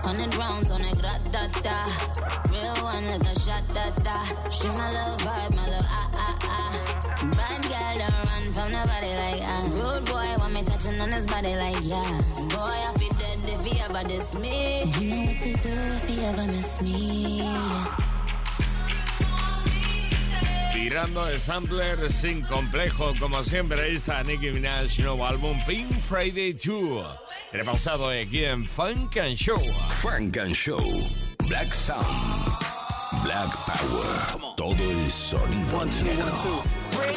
Hundred 0.05 0.35
rounds 0.35 0.69
on 0.69 0.81
a 0.81 0.91
grat 1.01 1.21
da 1.31 1.47
da. 1.65 1.85
Real 2.51 2.75
one 2.83 3.05
like 3.07 3.21
a 3.21 3.39
shot 3.39 3.63
da 3.73 3.89
da. 4.03 4.23
She 4.49 4.67
my 4.67 4.91
little 4.91 5.17
vibe, 5.25 5.55
my 5.55 5.65
little 5.65 5.85
ah 5.89 6.09
ah 6.13 6.37
ah. 6.43 6.73
Bad 7.37 7.61
girl 7.63 7.95
don't 8.01 8.25
run 8.29 8.53
from 8.53 8.71
nobody 8.71 9.11
like 9.17 9.41
ah. 9.45 9.61
Rude 9.73 10.05
boy 10.05 10.27
want 10.37 10.53
me 10.53 10.63
touching 10.63 10.99
on 11.01 11.11
his 11.11 11.25
body 11.25 11.55
like 11.55 11.81
yeah. 11.83 12.21
Boy 12.53 12.77
I 12.87 12.93
feel 12.99 13.09
dead 13.17 13.39
if 13.45 13.65
he 13.65 13.79
ever 13.81 14.07
diss 14.07 14.37
me. 14.37 14.83
You 14.99 15.09
know 15.09 15.25
what 15.25 15.37
to 15.37 15.53
do 15.53 15.73
if 15.73 16.07
he 16.07 16.23
ever 16.23 16.45
miss 16.45 16.81
me. 16.81 18.04
Tirando 20.75 21.25
de 21.25 21.39
sampler 21.39 22.11
sin 22.11 22.41
complejo, 22.41 23.13
como 23.19 23.41
siempre. 23.43 23.81
Ahí 23.81 23.95
está 23.95 24.21
Nicki 24.23 24.51
Minaj, 24.51 24.99
nuevo 24.99 25.25
álbum 25.25 25.57
Pink 25.65 26.01
Friday 26.01 26.53
2. 26.53 27.05
Repasado 27.53 28.09
aquí 28.09 28.43
en 28.43 28.65
Funk 28.65 29.17
and 29.17 29.35
Show. 29.35 29.59
Funk 30.01 30.37
and 30.37 30.53
Show. 30.53 30.79
Black 31.47 31.71
Sound. 31.71 32.03
Black 33.23 33.49
Power. 33.65 34.55
Todo 34.57 34.75
el 34.75 35.07
sonido 35.07 35.79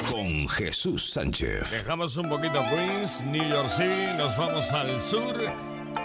Con 0.08 0.48
Jesús 0.48 1.10
Sánchez. 1.10 1.70
Dejamos 1.72 2.16
un 2.16 2.28
poquito 2.28 2.62
Queens, 2.70 3.24
New 3.24 3.48
York 3.48 3.68
City. 3.68 4.16
Nos 4.16 4.36
vamos 4.36 4.70
al 4.72 5.00
sur. 5.00 5.36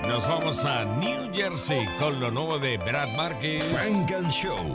Nos 0.07 0.27
vamos 0.27 0.65
a 0.65 0.85
New 0.85 1.31
Jersey 1.33 1.87
con 1.99 2.19
lo 2.19 2.31
nuevo 2.31 2.57
de 2.57 2.77
Brad 2.79 3.09
Marquez. 3.15 3.63
Funk 3.65 4.11
and 4.11 4.31
Show. 4.31 4.73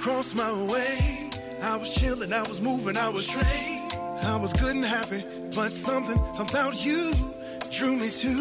Day 0.00 0.06
you 0.06 0.12
cross 0.12 0.34
my 0.34 0.72
way. 0.72 1.30
I 1.62 1.76
was 1.76 1.94
chilling, 1.94 2.32
I 2.32 2.42
was 2.42 2.60
moving, 2.60 2.96
I 2.96 3.08
was 3.08 3.26
trained. 3.26 3.92
I 4.22 4.36
was 4.36 4.52
good 4.52 4.76
and 4.76 4.84
happy, 4.84 5.24
but 5.54 5.70
something 5.70 6.18
about 6.38 6.84
you 6.84 7.12
drew 7.70 7.96
me 7.96 8.08
to. 8.08 8.34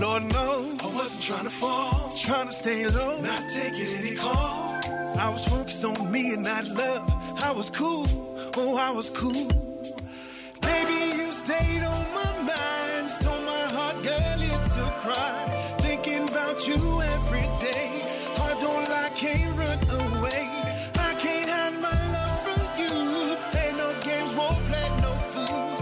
Lord 0.00 0.22
knows 0.24 0.80
I 0.82 0.86
wasn't 0.94 1.24
trying 1.24 1.44
to 1.44 1.50
fall, 1.50 2.12
trying 2.16 2.46
to 2.46 2.52
stay 2.52 2.86
low, 2.86 3.20
not 3.22 3.42
taking 3.50 3.88
any 3.98 4.16
calls. 4.16 4.86
I 5.18 5.28
was 5.30 5.44
focused 5.46 5.84
on 5.84 6.10
me 6.10 6.32
and 6.34 6.44
not 6.44 6.66
love. 6.66 7.04
I 7.42 7.52
was 7.52 7.70
cool, 7.70 8.06
oh 8.56 8.76
I 8.78 8.92
was 8.92 9.10
cool. 9.10 9.48
Baby, 10.60 11.00
you 11.18 11.32
stayed 11.32 11.82
on 11.82 12.04
my 12.18 12.32
mind, 12.52 13.10
stole 13.10 13.44
my 13.44 13.64
heart, 13.76 13.96
girl, 14.02 14.40
it's 14.40 14.76
a 14.76 14.90
crime. 15.02 15.50
Thinking 15.80 16.28
about 16.28 16.66
you 16.66 16.80
every 17.14 17.46
day. 17.59 17.59
Don't 18.60 18.88
lie, 18.90 19.10
can't 19.14 19.56
run 19.58 19.78
away. 20.00 20.44
I 21.08 21.14
can't 21.22 21.48
hide 21.48 21.76
my 21.86 21.96
love 22.16 22.36
from 22.44 22.62
you. 22.80 22.94
No 23.76 23.88
games, 24.02 24.32
won't 24.34 24.60
play 24.68 24.88
no 25.02 25.12
fools. 25.32 25.80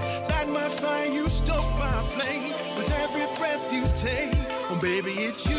My 0.49 0.69
fire, 0.69 1.07
you 1.09 1.29
stoke 1.29 1.71
my 1.79 1.99
flame. 2.14 2.53
With 2.77 2.91
every 3.05 3.27
breath 3.37 3.64
you 3.71 3.85
take, 4.01 4.33
oh 4.71 4.79
baby, 4.81 5.11
it's 5.29 5.47
you. 5.47 5.58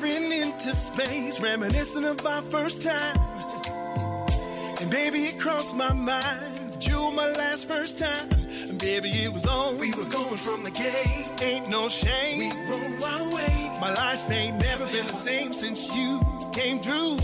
Staring 0.00 0.32
into 0.32 0.72
space, 0.72 1.40
reminiscing 1.40 2.06
of 2.06 2.24
our 2.24 2.40
first 2.40 2.82
time. 2.82 3.18
And 4.80 4.90
baby, 4.90 5.18
it 5.24 5.38
crossed 5.38 5.76
my 5.76 5.92
mind 5.92 6.72
that 6.72 6.88
you 6.88 6.96
were 6.96 7.10
my 7.10 7.30
last 7.32 7.68
first 7.68 7.98
time. 7.98 8.30
And 8.70 8.78
baby, 8.78 9.10
it 9.10 9.30
was 9.30 9.44
on. 9.44 9.76
We 9.76 9.92
were 9.92 10.08
going 10.08 10.38
from 10.38 10.64
the 10.64 10.70
gate. 10.70 11.42
Ain't 11.42 11.68
no 11.68 11.90
shame. 11.90 12.38
We 12.38 12.50
roll 12.70 13.04
our 13.04 13.34
way. 13.34 13.78
My 13.78 13.92
life 13.92 14.30
ain't 14.30 14.58
never 14.58 14.86
been 14.86 15.06
the 15.06 15.12
same 15.12 15.52
since 15.52 15.86
you 15.94 16.18
came 16.52 16.80
through. 16.80 17.18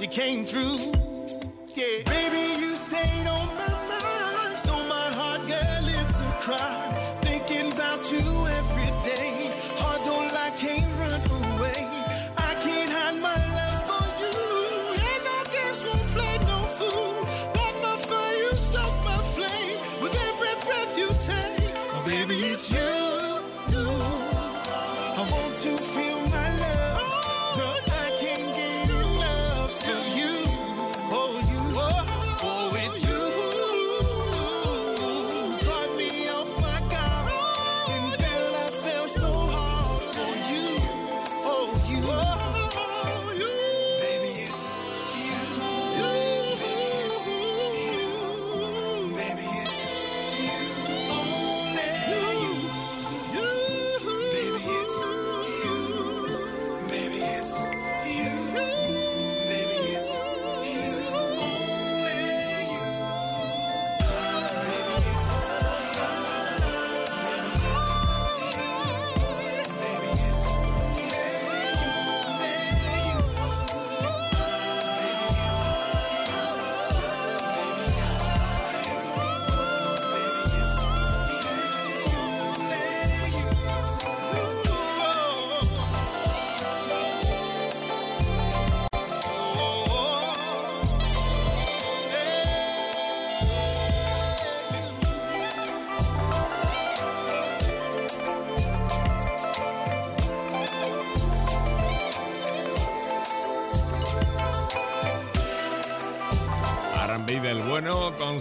You 0.00 0.06
came 0.06 0.44
through. 0.44 0.78
Yeah. 1.74 2.04
Baby, 2.06 2.60
you 2.60 2.76
stayed 2.76 3.26
on 3.26 3.46
my 3.58 3.72
mind. 3.90 4.56
Stole 4.56 4.86
my 4.86 5.08
heart, 5.18 5.40
girl, 5.48 6.00
it's 6.00 6.20
a 6.20 6.30
crime. 6.44 6.99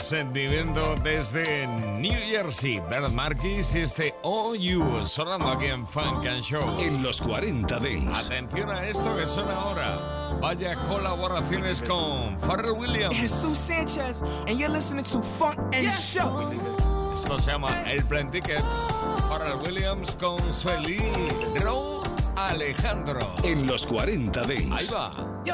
sentimiento 0.10 0.96
desde 1.04 1.68
New 2.00 2.20
Jersey. 2.28 2.82
Bert 2.90 3.12
Marquis 3.12 3.76
y 3.76 3.82
este 3.82 4.16
All 4.24 4.58
You 4.58 5.06
sonando 5.06 5.50
aquí 5.50 5.68
en 5.68 5.86
Funk 5.86 6.26
and 6.26 6.42
Show. 6.42 6.64
En 6.80 7.04
los 7.04 7.22
40 7.22 7.80
Dents. 7.80 8.26
Atención 8.26 8.72
a 8.72 8.88
esto 8.88 9.16
que 9.16 9.28
suena 9.28 9.54
ahora. 9.54 10.00
Vaya 10.42 10.76
colaboraciones 10.88 11.84
con 11.84 12.40
Pharrell 12.40 12.72
Williams. 12.72 13.16
Jesús 13.16 13.56
Sanchez, 13.56 14.24
and 14.48 14.58
you're 14.58 14.74
listening 14.74 15.04
to 15.04 15.22
Funk 15.22 15.60
and. 15.76 15.94
Show. 15.94 16.50
Esto 17.16 17.38
se 17.38 17.52
llama 17.52 17.70
El 17.84 18.04
Plan 18.06 18.26
Tickets. 18.26 18.64
Pharrell 19.30 19.60
Williams 19.64 20.16
con 20.16 20.40
Sueli 20.52 20.98
Row 21.64 22.02
Alejandro. 22.36 23.20
En 23.44 23.68
los 23.68 23.86
40 23.86 24.42
Dents. 24.42 24.76
Ahí 24.76 24.88
va. 24.92 25.44
Yo. 25.46 25.54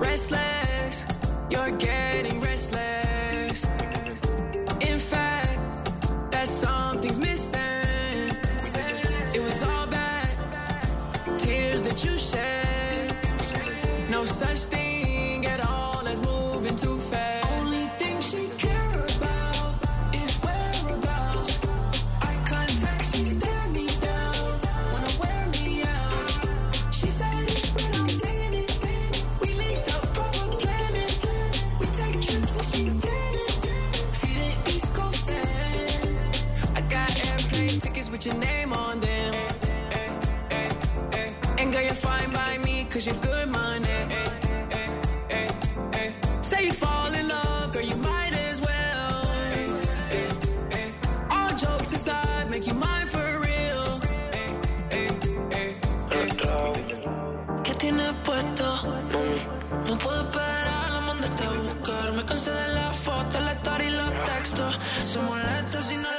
Restless. 0.00 1.06
You're 1.48 1.70
getting 1.78 2.40
restless. 2.40 2.93
your 38.26 38.36
name 38.36 38.72
on 38.72 39.00
them. 39.00 39.34
And 41.58 41.72
girl, 41.72 41.82
you're 41.82 41.94
fine 41.94 42.30
by 42.30 42.58
me, 42.64 42.86
cause 42.88 43.06
you're 43.06 43.16
good 43.16 43.48
money. 43.48 43.84
Say 46.40 46.64
you 46.64 46.72
fall 46.72 47.12
in 47.12 47.28
love, 47.28 47.72
girl, 47.72 47.82
you 47.82 47.96
might 47.96 48.34
as 48.48 48.60
well. 48.60 49.26
All 51.30 51.50
jokes 51.50 51.92
aside, 51.92 52.48
make 52.50 52.66
you 52.66 52.74
mine 52.74 53.06
for 53.06 53.40
real. 53.40 54.00
¿Qué 57.64 57.74
tienes 57.74 58.12
puesto? 58.24 58.66
Mami. 59.12 59.40
No 59.88 59.98
puedo 59.98 60.30
parar, 60.30 60.90
la 60.92 61.00
mandaste 61.00 61.44
a 61.44 61.50
buscar. 61.50 62.12
Me 62.12 62.24
cansé 62.24 62.50
de 62.52 62.68
la 62.74 62.90
foto, 62.92 63.40
la 63.40 63.52
story 63.52 63.86
y 63.86 63.90
los 63.90 64.12
textos. 64.24 64.78
Se 65.04 65.18
molesta 65.20 65.80
si 65.82 65.96
no 65.96 66.13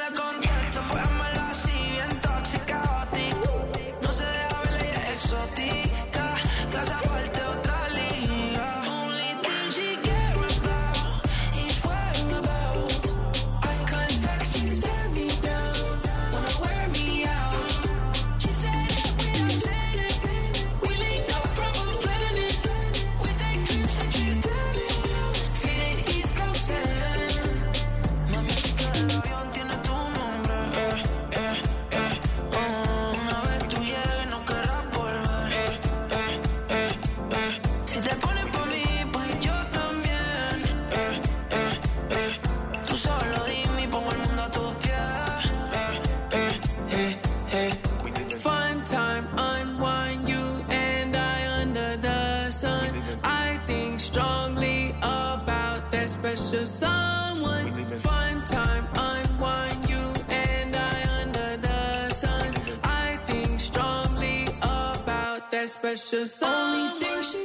precious. 65.95 66.43
Only 66.43 66.99
thing 66.99 67.23
she 67.23 67.44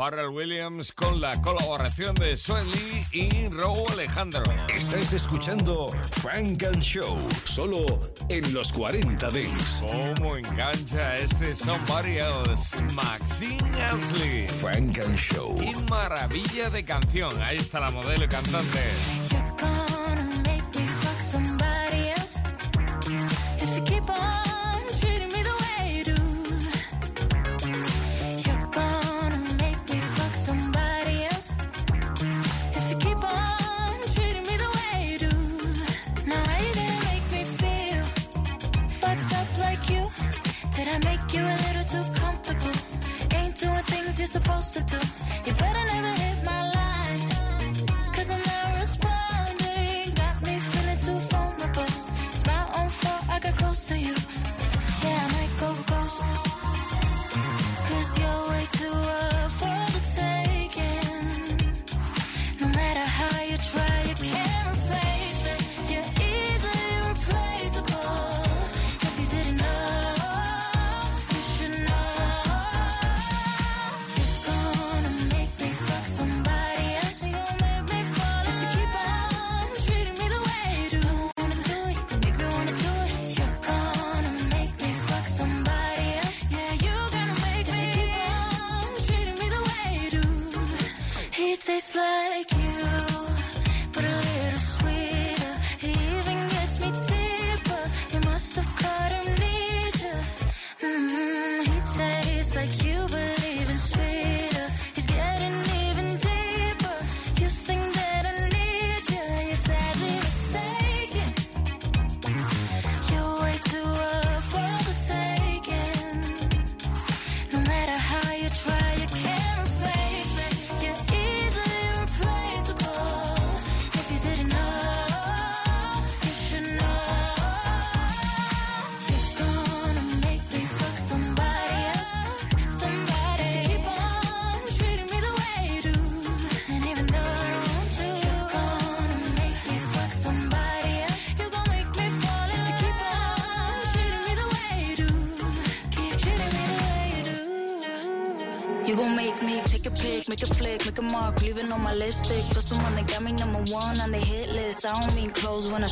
Pharrell 0.00 0.30
Williams 0.30 0.92
con 0.92 1.20
la 1.20 1.42
colaboración 1.42 2.14
de 2.14 2.34
Sue 2.34 2.64
Lee 2.64 3.06
y 3.12 3.48
Row 3.48 3.84
Alejandro. 3.92 4.42
Estáis 4.74 5.12
escuchando 5.12 5.94
Frank 6.22 6.62
and 6.62 6.80
Show, 6.80 7.18
solo 7.44 7.84
en 8.30 8.54
los 8.54 8.72
40 8.72 9.30
Dings. 9.30 9.84
¿Cómo 10.16 10.38
engancha 10.38 11.18
este 11.18 11.54
Somebody 11.54 12.16
Else? 12.16 12.80
Maxine 12.94 13.60
Ashley. 13.78 14.46
Frank 14.46 14.98
and 15.00 15.18
Show. 15.18 15.62
Y 15.62 15.74
maravilla 15.90 16.70
de 16.70 16.82
canción. 16.82 17.38
Ahí 17.42 17.58
está 17.58 17.78
la 17.78 17.90
modelo 17.90 18.26
cantante. 18.26 18.80
supposed 44.30 44.74
to 44.74 44.80
do 44.84 45.09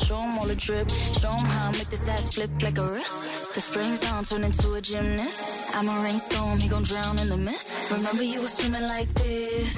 show 0.09 0.23
them 0.23 0.39
all 0.39 0.47
the 0.47 0.57
drip. 0.57 0.89
Show 1.21 1.33
them 1.37 1.45
how 1.53 1.69
I 1.69 1.73
make 1.73 1.91
this 1.91 2.09
ass 2.09 2.33
flip 2.33 2.51
like 2.63 2.79
a 2.79 2.87
wrist. 2.93 3.55
The 3.55 3.61
springs 3.61 4.11
on, 4.11 4.25
turn 4.25 4.43
into 4.43 4.73
a 4.73 4.81
gymnast. 4.81 5.77
I'm 5.77 5.89
a 5.89 6.03
rainstorm, 6.03 6.59
he 6.59 6.69
gon' 6.69 6.83
drown 6.83 7.19
in 7.19 7.29
the 7.29 7.37
mist. 7.37 7.91
Remember 7.93 8.23
you 8.23 8.41
were 8.41 8.49
swimming 8.49 8.87
like 8.95 9.13
this. 9.15 9.69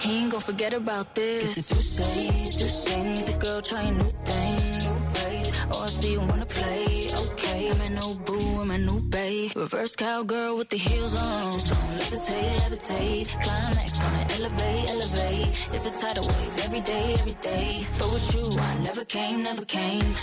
He 0.00 0.18
ain't 0.18 0.32
gon' 0.32 0.40
forget 0.40 0.74
about 0.74 1.14
this. 1.14 1.54
Guess 1.54 1.58
it's 1.58 1.68
too 1.68 1.80
say, 1.80 2.50
too 2.50 2.66
say, 2.66 3.22
the 3.22 3.38
girl 3.38 3.62
trying 3.62 3.98
new 3.98 4.10
thing, 4.24 4.56
new 4.56 4.62
ways. 4.62 4.67
Oh, 5.70 5.82
I 5.84 5.88
see 5.88 6.12
you 6.12 6.20
wanna 6.20 6.46
play, 6.46 7.10
okay. 7.14 7.70
I'm 7.70 7.80
a 7.80 7.90
new 7.90 8.14
boo, 8.24 8.60
I'm 8.60 8.70
a 8.70 8.78
new 8.78 9.00
babe. 9.00 9.52
Reverse 9.54 9.96
cowgirl 9.96 10.56
with 10.56 10.68
the 10.70 10.78
heels 10.78 11.14
on. 11.14 11.52
Just 11.52 11.70
gon' 11.70 11.98
levitate, 11.98 12.56
levitate. 12.62 13.28
Climax 13.42 14.04
on 14.04 14.14
it, 14.16 14.40
elevate, 14.40 14.90
elevate. 14.90 15.68
It's 15.72 15.86
a 15.86 15.90
tidal 15.90 16.26
wave 16.26 16.64
every 16.64 16.80
day, 16.80 17.14
every 17.18 17.36
day. 17.42 17.86
But 17.98 18.12
with 18.12 18.34
you, 18.34 18.58
I 18.58 18.78
never 18.78 19.04
came, 19.04 19.42
never 19.42 19.64
came. 19.64 20.14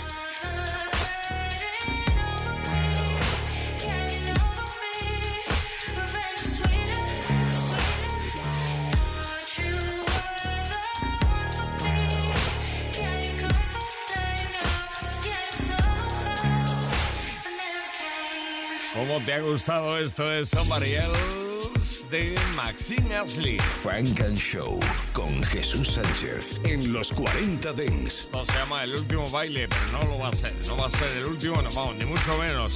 ¿Cómo 19.06 19.24
te 19.24 19.34
ha 19.34 19.40
gustado 19.40 19.96
esto 19.98 20.28
de 20.28 20.44
Somebody 20.44 20.94
Else 20.94 22.08
de 22.10 22.34
Maxine 22.56 23.14
Ashley? 23.14 23.56
Frank 23.58 24.20
and 24.20 24.36
Show 24.36 24.80
con 25.12 25.44
Jesús 25.44 25.92
Sánchez 25.92 26.60
en 26.64 26.92
los 26.92 27.12
40 27.12 27.72
Dents. 27.74 28.22
Esto 28.22 28.44
se 28.44 28.52
llama 28.54 28.82
El 28.82 28.96
Último 28.96 29.30
Baile, 29.30 29.68
pero 29.68 29.86
no 29.92 30.10
lo 30.10 30.18
va 30.18 30.30
a 30.30 30.32
ser. 30.32 30.52
No 30.66 30.76
va 30.76 30.86
a 30.86 30.90
ser 30.90 31.18
el 31.18 31.24
último, 31.24 31.62
no 31.62 31.70
vamos, 31.70 31.94
ni 31.98 32.04
mucho 32.04 32.36
menos. 32.36 32.74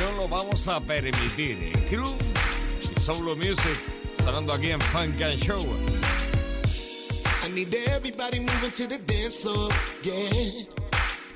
No 0.00 0.12
lo 0.12 0.28
vamos 0.28 0.68
a 0.68 0.78
permitir. 0.80 1.72
Groove 1.90 2.16
y 2.96 3.00
Solo 3.00 3.34
Music 3.34 3.78
sonando 4.22 4.52
aquí 4.52 4.70
en 4.70 4.80
Frank 4.80 5.20
and 5.22 5.42
Show. 5.42 5.66
I 7.44 7.48
need 7.52 7.74
everybody 7.74 8.38
moving 8.38 8.70
to 8.70 8.86
the 8.86 8.98
dance 8.98 9.38
floor, 9.38 9.72
yeah. 10.04 10.30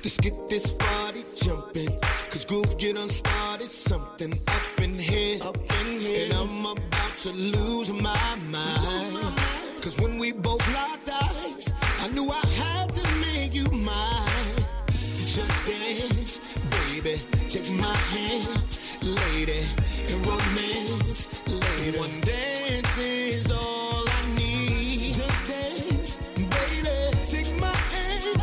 Let's 0.01 0.17
get 0.17 0.47
this 0.47 0.71
party 0.71 1.25
jumping. 1.35 1.89
Cause 2.33 2.45
groove 2.45 2.77
get 2.79 2.95
unstarted, 2.95 3.69
something 3.69 4.33
up 4.47 4.81
in 4.81 4.97
here. 4.97 5.37
Up 5.43 5.55
in 5.55 5.99
here. 5.99 6.25
And 6.25 6.33
I'm 6.33 6.65
about 6.65 7.15
to 7.17 7.29
lose 7.31 7.91
my 7.93 8.35
mind. 8.49 9.35
Cause 9.83 9.99
when 10.01 10.17
we 10.17 10.31
both 10.31 10.67
locked 10.73 11.11
eyes, 11.11 11.71
I 11.99 12.07
knew 12.07 12.27
I 12.31 12.43
had 12.57 12.91
to 12.91 13.03
make 13.21 13.53
you 13.53 13.69
mine. 13.69 14.65
Just 14.89 15.65
dance, 15.67 16.41
baby. 16.71 17.21
Take 17.47 17.69
my 17.73 17.95
hand, 17.95 18.79
lady. 19.03 19.67
And 20.09 20.25
romance, 20.25 21.29
lady. 21.45 21.99
One 21.99 22.19
dance 22.21 22.97
is 22.97 23.51
all 23.51 24.09
I 24.09 24.35
need. 24.35 25.13
Just 25.13 25.47
dance, 25.47 26.17
baby. 26.35 26.97
Take 27.25 27.59
my 27.61 27.75
hand, 27.93 28.41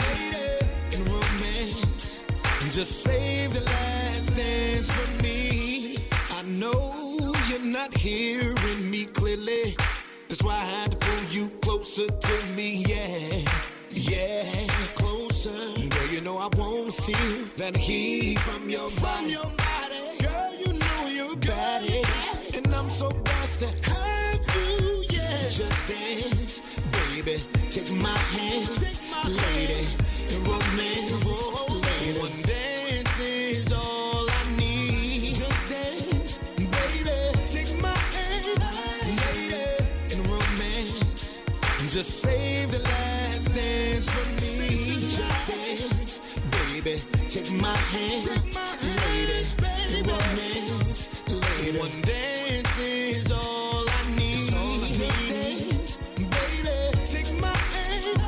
lady. 0.00 0.66
And 0.94 1.06
romance. 1.10 2.22
And 2.62 2.70
just 2.70 3.02
save 3.02 3.25
not 7.76 7.94
hearing 7.98 8.90
me 8.90 9.04
clearly. 9.04 9.76
That's 10.28 10.42
why 10.42 10.54
I 10.54 10.66
had 10.76 10.92
to 10.92 10.96
pull 10.96 11.24
you 11.24 11.50
closer 11.60 12.06
to 12.06 12.34
me, 12.56 12.84
yeah. 12.88 13.50
Yeah, 13.90 14.44
closer. 14.94 15.50
Girl, 15.50 16.08
you 16.10 16.22
know 16.22 16.38
I 16.38 16.48
wanna 16.56 16.90
feel 16.90 17.44
that 17.58 17.76
heat 17.76 18.38
from 18.38 18.70
your 18.70 18.88
body. 19.02 19.02
From 19.02 19.26
your 19.28 19.65
just 41.96 42.20
save 42.20 42.70
the 42.70 42.78
last 42.80 43.54
dance 43.54 44.06
for 44.06 44.26
me. 44.28 45.00
Just 45.16 45.46
dance, 45.48 46.20
baby. 46.50 47.02
Take 47.26 47.50
my 47.52 47.74
hand, 47.74 48.26
lady. 49.08 49.46
And 49.64 50.06
romance, 50.06 51.08
lady. 51.26 51.78
One 51.78 52.02
dance 52.02 52.78
is 52.78 53.32
all 53.32 53.88
I 53.88 54.14
need. 54.14 54.52
Just 54.92 55.28
dance, 55.30 55.98
baby. 56.18 56.68
Take 57.06 57.40
my 57.40 57.56
hand, 57.72 58.20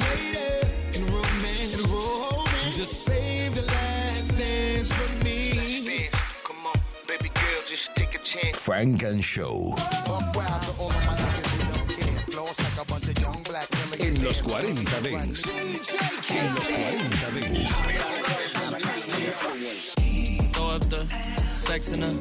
lady. 0.00 0.96
And 0.96 1.10
romance, 1.12 1.74
and 1.74 1.86
romance. 1.88 2.76
Just 2.78 3.04
save 3.04 3.54
the 3.54 3.62
last 3.66 4.34
dance 4.38 4.90
for 4.90 5.24
me. 5.26 6.08
Come 6.42 6.64
on, 6.64 6.80
baby 7.06 7.28
girl, 7.34 7.60
just 7.66 7.94
take 7.94 8.14
a 8.14 8.18
chance. 8.24 8.56
Funk 8.56 9.02
and 9.02 9.22
Show 9.22 9.74
en 14.20 14.24
los 14.26 14.42
40 14.42 15.00
Dents. 15.00 15.42
En 16.28 16.54
los 16.54 16.68
40 16.68 17.30
Dents. 17.30 17.70
Throw 20.52 20.76
up 20.76 20.84
the 20.90 21.06
sex 21.50 21.92
in. 21.92 22.18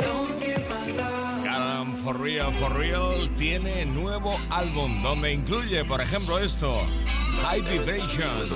Karam 1.43 1.97
For 1.97 2.17
Real 2.17 2.53
For 2.53 2.73
Real 2.73 3.29
tiene 3.37 3.85
nuevo 3.85 4.37
álbum 4.49 5.01
donde 5.01 5.33
incluye, 5.33 5.83
por 5.83 5.99
ejemplo, 5.99 6.39
esto, 6.39 6.73
High 7.43 7.61
Vibrations. 7.61 8.49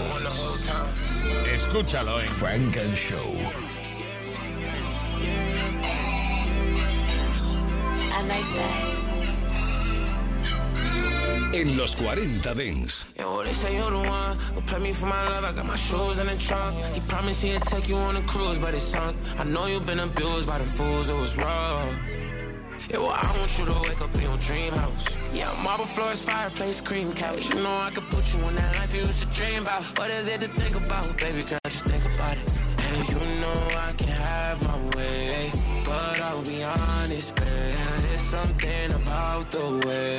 Escúchalo 1.52 2.20
en 2.22 2.28
Frank 2.28 2.78
and 2.78 2.96
Show. 2.96 3.36
I 8.16 8.22
like 8.28 8.54
that. 8.56 9.03
En 11.54 11.78
los 11.78 11.96
40 11.96 12.54
Dance. 12.56 13.06
Play 14.66 14.80
me 14.80 14.94
for 14.94 15.06
my 15.06 15.30
love. 15.30 15.44
I 15.44 15.52
got 15.54 15.66
my 15.68 15.76
shoes 15.76 16.18
in 16.18 16.28
the 16.28 16.36
trunk. 16.38 16.76
He 16.94 17.02
promised 17.02 17.44
he'd 17.44 17.62
take 17.64 17.90
you 17.90 17.96
on 17.98 18.16
a 18.16 18.22
cruise, 18.22 18.58
but 18.58 18.74
it's 18.74 18.84
sunk. 18.84 19.16
I 19.38 19.44
know 19.44 19.68
you've 19.68 19.86
been 19.86 20.00
abused 20.00 20.48
by 20.48 20.58
them 20.58 20.68
fools, 20.68 21.10
it 21.10 21.16
was 21.16 21.38
rough. 21.38 21.94
Yeah, 22.90 22.98
well, 22.98 23.12
I 23.12 23.26
want 23.38 23.60
you 23.60 23.66
to 23.66 23.74
wake 23.88 24.02
up 24.02 24.16
in 24.16 24.22
your 24.22 24.38
dream 24.38 24.74
house. 24.74 25.06
Yeah, 25.34 25.54
marble 25.64 25.86
floors, 25.86 26.22
fireplace, 26.22 26.82
cream 26.82 27.12
couch. 27.14 27.50
You 27.50 27.56
know 27.56 27.76
I 27.88 27.92
could 27.94 28.04
put 28.10 28.34
you 28.34 28.40
in 28.48 28.56
that 28.56 28.78
life 28.78 28.94
you 28.96 29.02
used 29.02 29.22
to 29.22 29.28
dream 29.38 29.62
about. 29.62 29.84
What 29.98 30.10
is 30.10 30.28
it 30.28 30.42
to 30.42 30.48
think 30.48 30.76
about, 30.84 31.18
baby 31.18 31.44
girl? 31.44 31.60
Just 31.66 31.86
think 31.86 32.16
about 32.16 32.38
it. 32.38 32.50
Hey, 32.82 33.04
you 33.14 33.42
know 33.42 33.54
I 33.78 33.94
can 33.94 34.10
have 34.10 34.68
my 34.68 34.98
way, 34.98 35.52
but 35.86 36.22
I'll 36.22 36.42
be 36.44 36.64
honest, 36.64 37.36
something 38.34 38.92
about 38.94 39.46
the 39.52 39.66
way 39.86 40.18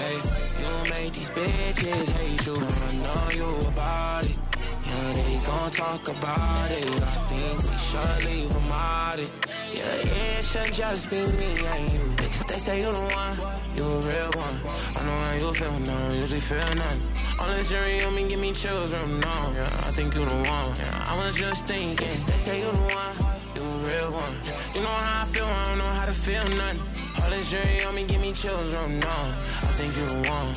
you 0.62 0.70
make 0.94 1.12
these 1.18 1.30
bitches 1.30 2.08
hate 2.18 2.46
you. 2.46 2.54
I 2.54 2.90
know 3.02 3.24
you 3.40 3.50
about 3.66 4.24
it. 4.24 4.38
Yeah, 4.86 5.12
they 5.18 5.34
gon' 5.42 5.70
talk 5.72 6.06
about 6.06 6.70
it. 6.70 6.86
I 6.86 7.14
think 7.30 7.58
we 7.66 7.74
should 7.88 8.20
leave 8.28 8.52
them 8.54 8.70
out 8.70 9.18
it. 9.18 9.32
Yeah, 9.74 10.38
it 10.38 10.44
should 10.44 10.72
just 10.72 11.10
be 11.10 11.26
me 11.40 11.50
and 11.74 11.90
you. 11.90 12.04
Because 12.14 12.44
they 12.50 12.60
say 12.66 12.76
you 12.84 12.92
the 12.92 13.04
one, 13.22 13.34
you 13.76 13.82
a 13.82 13.98
real 14.06 14.30
one. 14.46 14.56
I 14.96 15.00
know 15.06 15.18
how 15.24 15.34
you 15.42 15.50
feel 15.58 15.76
now, 15.80 16.12
usually 16.12 16.44
feel 16.50 16.70
none. 16.82 17.00
All 17.40 17.48
this 17.56 17.68
jury 17.68 18.04
on 18.04 18.14
me 18.14 18.28
give 18.28 18.38
me 18.38 18.52
chills 18.52 18.94
from 18.94 19.18
now. 19.18 19.50
Yeah, 19.58 19.88
I 19.88 19.90
think 19.96 20.14
you 20.14 20.24
the 20.24 20.36
one. 20.36 20.70
Yeah, 20.78 21.10
I 21.10 21.14
was 21.18 21.34
just 21.34 21.66
thinking. 21.66 22.14
They 22.28 22.38
say 22.46 22.60
you 22.62 22.70
the 22.70 22.86
one, 23.02 23.14
you 23.56 23.62
a 23.62 23.76
real 23.88 24.10
one. 24.12 24.34
You 24.74 24.82
know 24.86 24.96
how 25.02 25.24
I 25.24 25.26
feel, 25.26 25.46
I 25.46 25.64
don't 25.66 25.78
know 25.78 25.92
how 25.98 26.06
to 26.06 26.12
feel 26.12 26.46
nothing. 26.56 27.03
This 27.34 27.50
jury 27.50 27.84
on 27.84 27.96
me 27.96 28.04
give 28.04 28.20
me 28.20 28.32
chills 28.32 28.76
from 28.76 29.00
now. 29.00 29.08
I 29.08 29.66
think 29.74 29.96
you 29.96 30.06
the. 30.30 30.54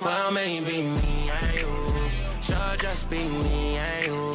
Well, 0.00 0.30
maybe 0.30 0.82
me 0.82 1.30
and 1.34 1.60
you. 1.60 1.88
Should 2.40 2.78
just 2.78 3.10
be 3.10 3.18
me 3.18 3.76
and 3.78 4.06
you. 4.06 4.30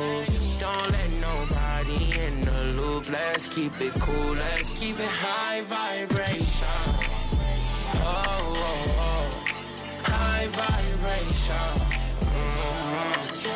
Don't 0.59 0.91
let 0.91 1.09
nobody 1.21 2.11
in 2.25 2.41
the 2.41 2.63
loop. 2.75 3.09
Let's 3.09 3.45
keep 3.47 3.71
it 3.79 3.93
cool. 4.01 4.33
Let's 4.35 4.67
keep 4.77 4.99
it 4.99 5.11
high 5.23 5.61
vibration. 5.61 6.67
Oh, 8.03 8.51
oh, 8.57 8.83
oh. 8.99 9.29
High 10.03 10.47
vibration. 10.59 11.71
Mm-hmm. 12.35 13.47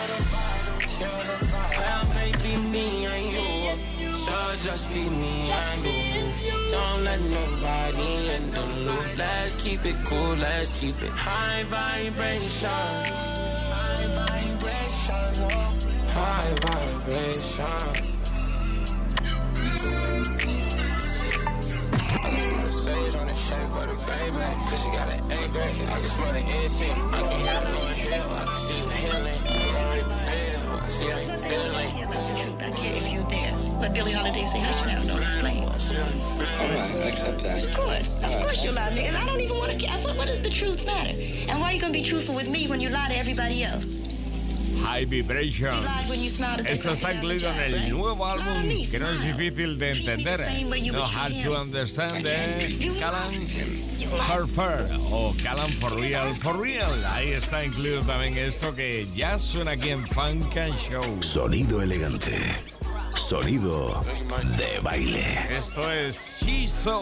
Well, 1.76 2.04
maybe 2.16 2.56
me 2.70 2.88
and 3.08 3.26
you. 3.36 4.16
Should 4.16 4.60
just 4.64 4.88
be 4.88 5.10
me 5.10 5.52
and 5.52 5.86
you. 5.86 6.11
Don't 6.70 7.04
let 7.04 7.20
nobody 7.22 8.30
in 8.36 8.52
the 8.52 8.66
loop. 8.86 9.18
Let's 9.18 9.56
keep 9.64 9.86
it 9.86 9.96
cool, 10.06 10.36
let's 10.36 10.72
keep 10.80 11.02
it 11.02 11.10
high 11.10 11.64
vibrations. 11.64 12.64
High 12.64 14.08
vibrations. 14.18 15.40
High 16.14 16.54
vibrations. 16.62 18.12
I 22.14 22.30
can 22.30 22.40
smell 22.40 22.66
the 22.66 22.72
sage 22.72 23.16
on 23.16 23.28
the 23.28 23.36
shape 23.36 23.72
of 23.72 23.88
the 23.90 23.96
baby. 24.10 24.46
Cause 24.70 24.84
she 24.84 24.90
got 24.92 25.10
an 25.10 25.20
A 25.32 25.48
grade. 25.50 25.90
I 25.90 26.00
can 26.00 26.10
smell 26.10 26.34
the 26.34 26.40
incense. 26.40 26.92
I 26.92 27.22
can 27.22 27.40
hear 27.42 27.60
it 27.60 27.68
on 27.68 27.88
the 27.90 27.96
hill. 27.96 28.30
I 28.32 28.46
can 28.46 28.56
see 28.56 28.78
you 28.78 28.90
healing. 28.90 29.42
I 29.46 29.54
know 29.72 29.82
how 29.82 29.94
you 29.94 30.08
feel. 30.26 30.62
I 30.72 30.88
see 30.90 31.10
how 31.10 31.20
you 31.20 31.38
feeling. 31.38 32.81
Back 33.82 33.96
here 33.96 34.04
if 34.06 34.14
you're 34.14 34.22
there. 34.22 34.32
But 34.32 34.34
Billie 34.34 34.42
Holiday 34.42 34.46
say 34.46 34.60
hush 34.60 34.86
now, 34.86 35.14
don't 35.14 35.22
explain. 35.22 35.68
I 35.68 35.78
see 35.78 35.96
how 35.96 36.06
you 36.06 36.24
feel. 36.24 36.62
All 36.62 36.70
right, 36.70 37.06
I 37.06 37.10
accept 37.10 37.44
that. 37.44 37.66
Of 37.66 37.76
course, 37.76 38.22
of 38.24 38.42
course 38.42 38.64
you 38.64 38.72
lie 38.72 38.90
to 38.90 38.96
me, 38.96 39.06
and 39.06 39.18
I 39.18 39.26
don't 39.26 39.42
even 39.42 39.58
want 39.58 39.80
to. 39.80 39.88
What, 40.04 40.18
what 40.18 40.28
does 40.28 40.42
the 40.42 40.50
truth 40.50 40.86
matter? 40.86 41.16
And 41.50 41.60
why 41.60 41.72
are 41.72 41.74
you 41.74 41.82
gonna 41.82 41.94
be 41.94 42.04
truthful 42.04 42.36
with 42.36 42.50
me 42.50 42.68
when 42.68 42.82
you 42.82 42.90
lie 42.90 43.10
to 43.10 43.16
everybody 43.16 43.64
else? 43.64 44.02
High 44.82 45.06
Vibrations. 45.06 45.86
Esto 46.66 46.94
está 46.94 47.14
incluido 47.14 47.52
en 47.52 47.60
el 47.60 47.90
nuevo 47.90 48.26
álbum 48.26 48.64
que 48.90 49.00
no 49.00 49.12
es 49.12 49.24
difícil 49.24 49.78
de 49.78 49.92
entender. 49.92 50.40
¿eh? 50.42 50.92
No 50.92 51.06
hard 51.06 51.44
to 51.44 51.56
understand 51.56 52.24
de 52.24 52.98
Kalan 53.00 53.32
Harfer 54.20 54.88
o 55.12 55.36
Kalan 55.44 55.70
for 55.74 55.92
Real 56.00 56.34
for 56.34 56.60
Real. 56.60 56.90
Ahí 57.12 57.32
está 57.32 57.64
incluido 57.64 58.02
también 58.02 58.38
esto 58.38 58.74
que 58.74 59.08
ya 59.16 59.38
suena 59.38 59.72
aquí 59.72 59.90
en 59.90 60.06
Funk 60.08 60.58
and 60.58 60.74
Show. 60.74 61.22
Sonido 61.22 61.82
elegante. 61.82 62.81
Sonido 63.32 64.02
de 64.58 64.82
baile. 64.82 65.48
Esto 65.58 65.90
es 65.90 66.42
She's 66.42 66.70
So. 66.70 67.00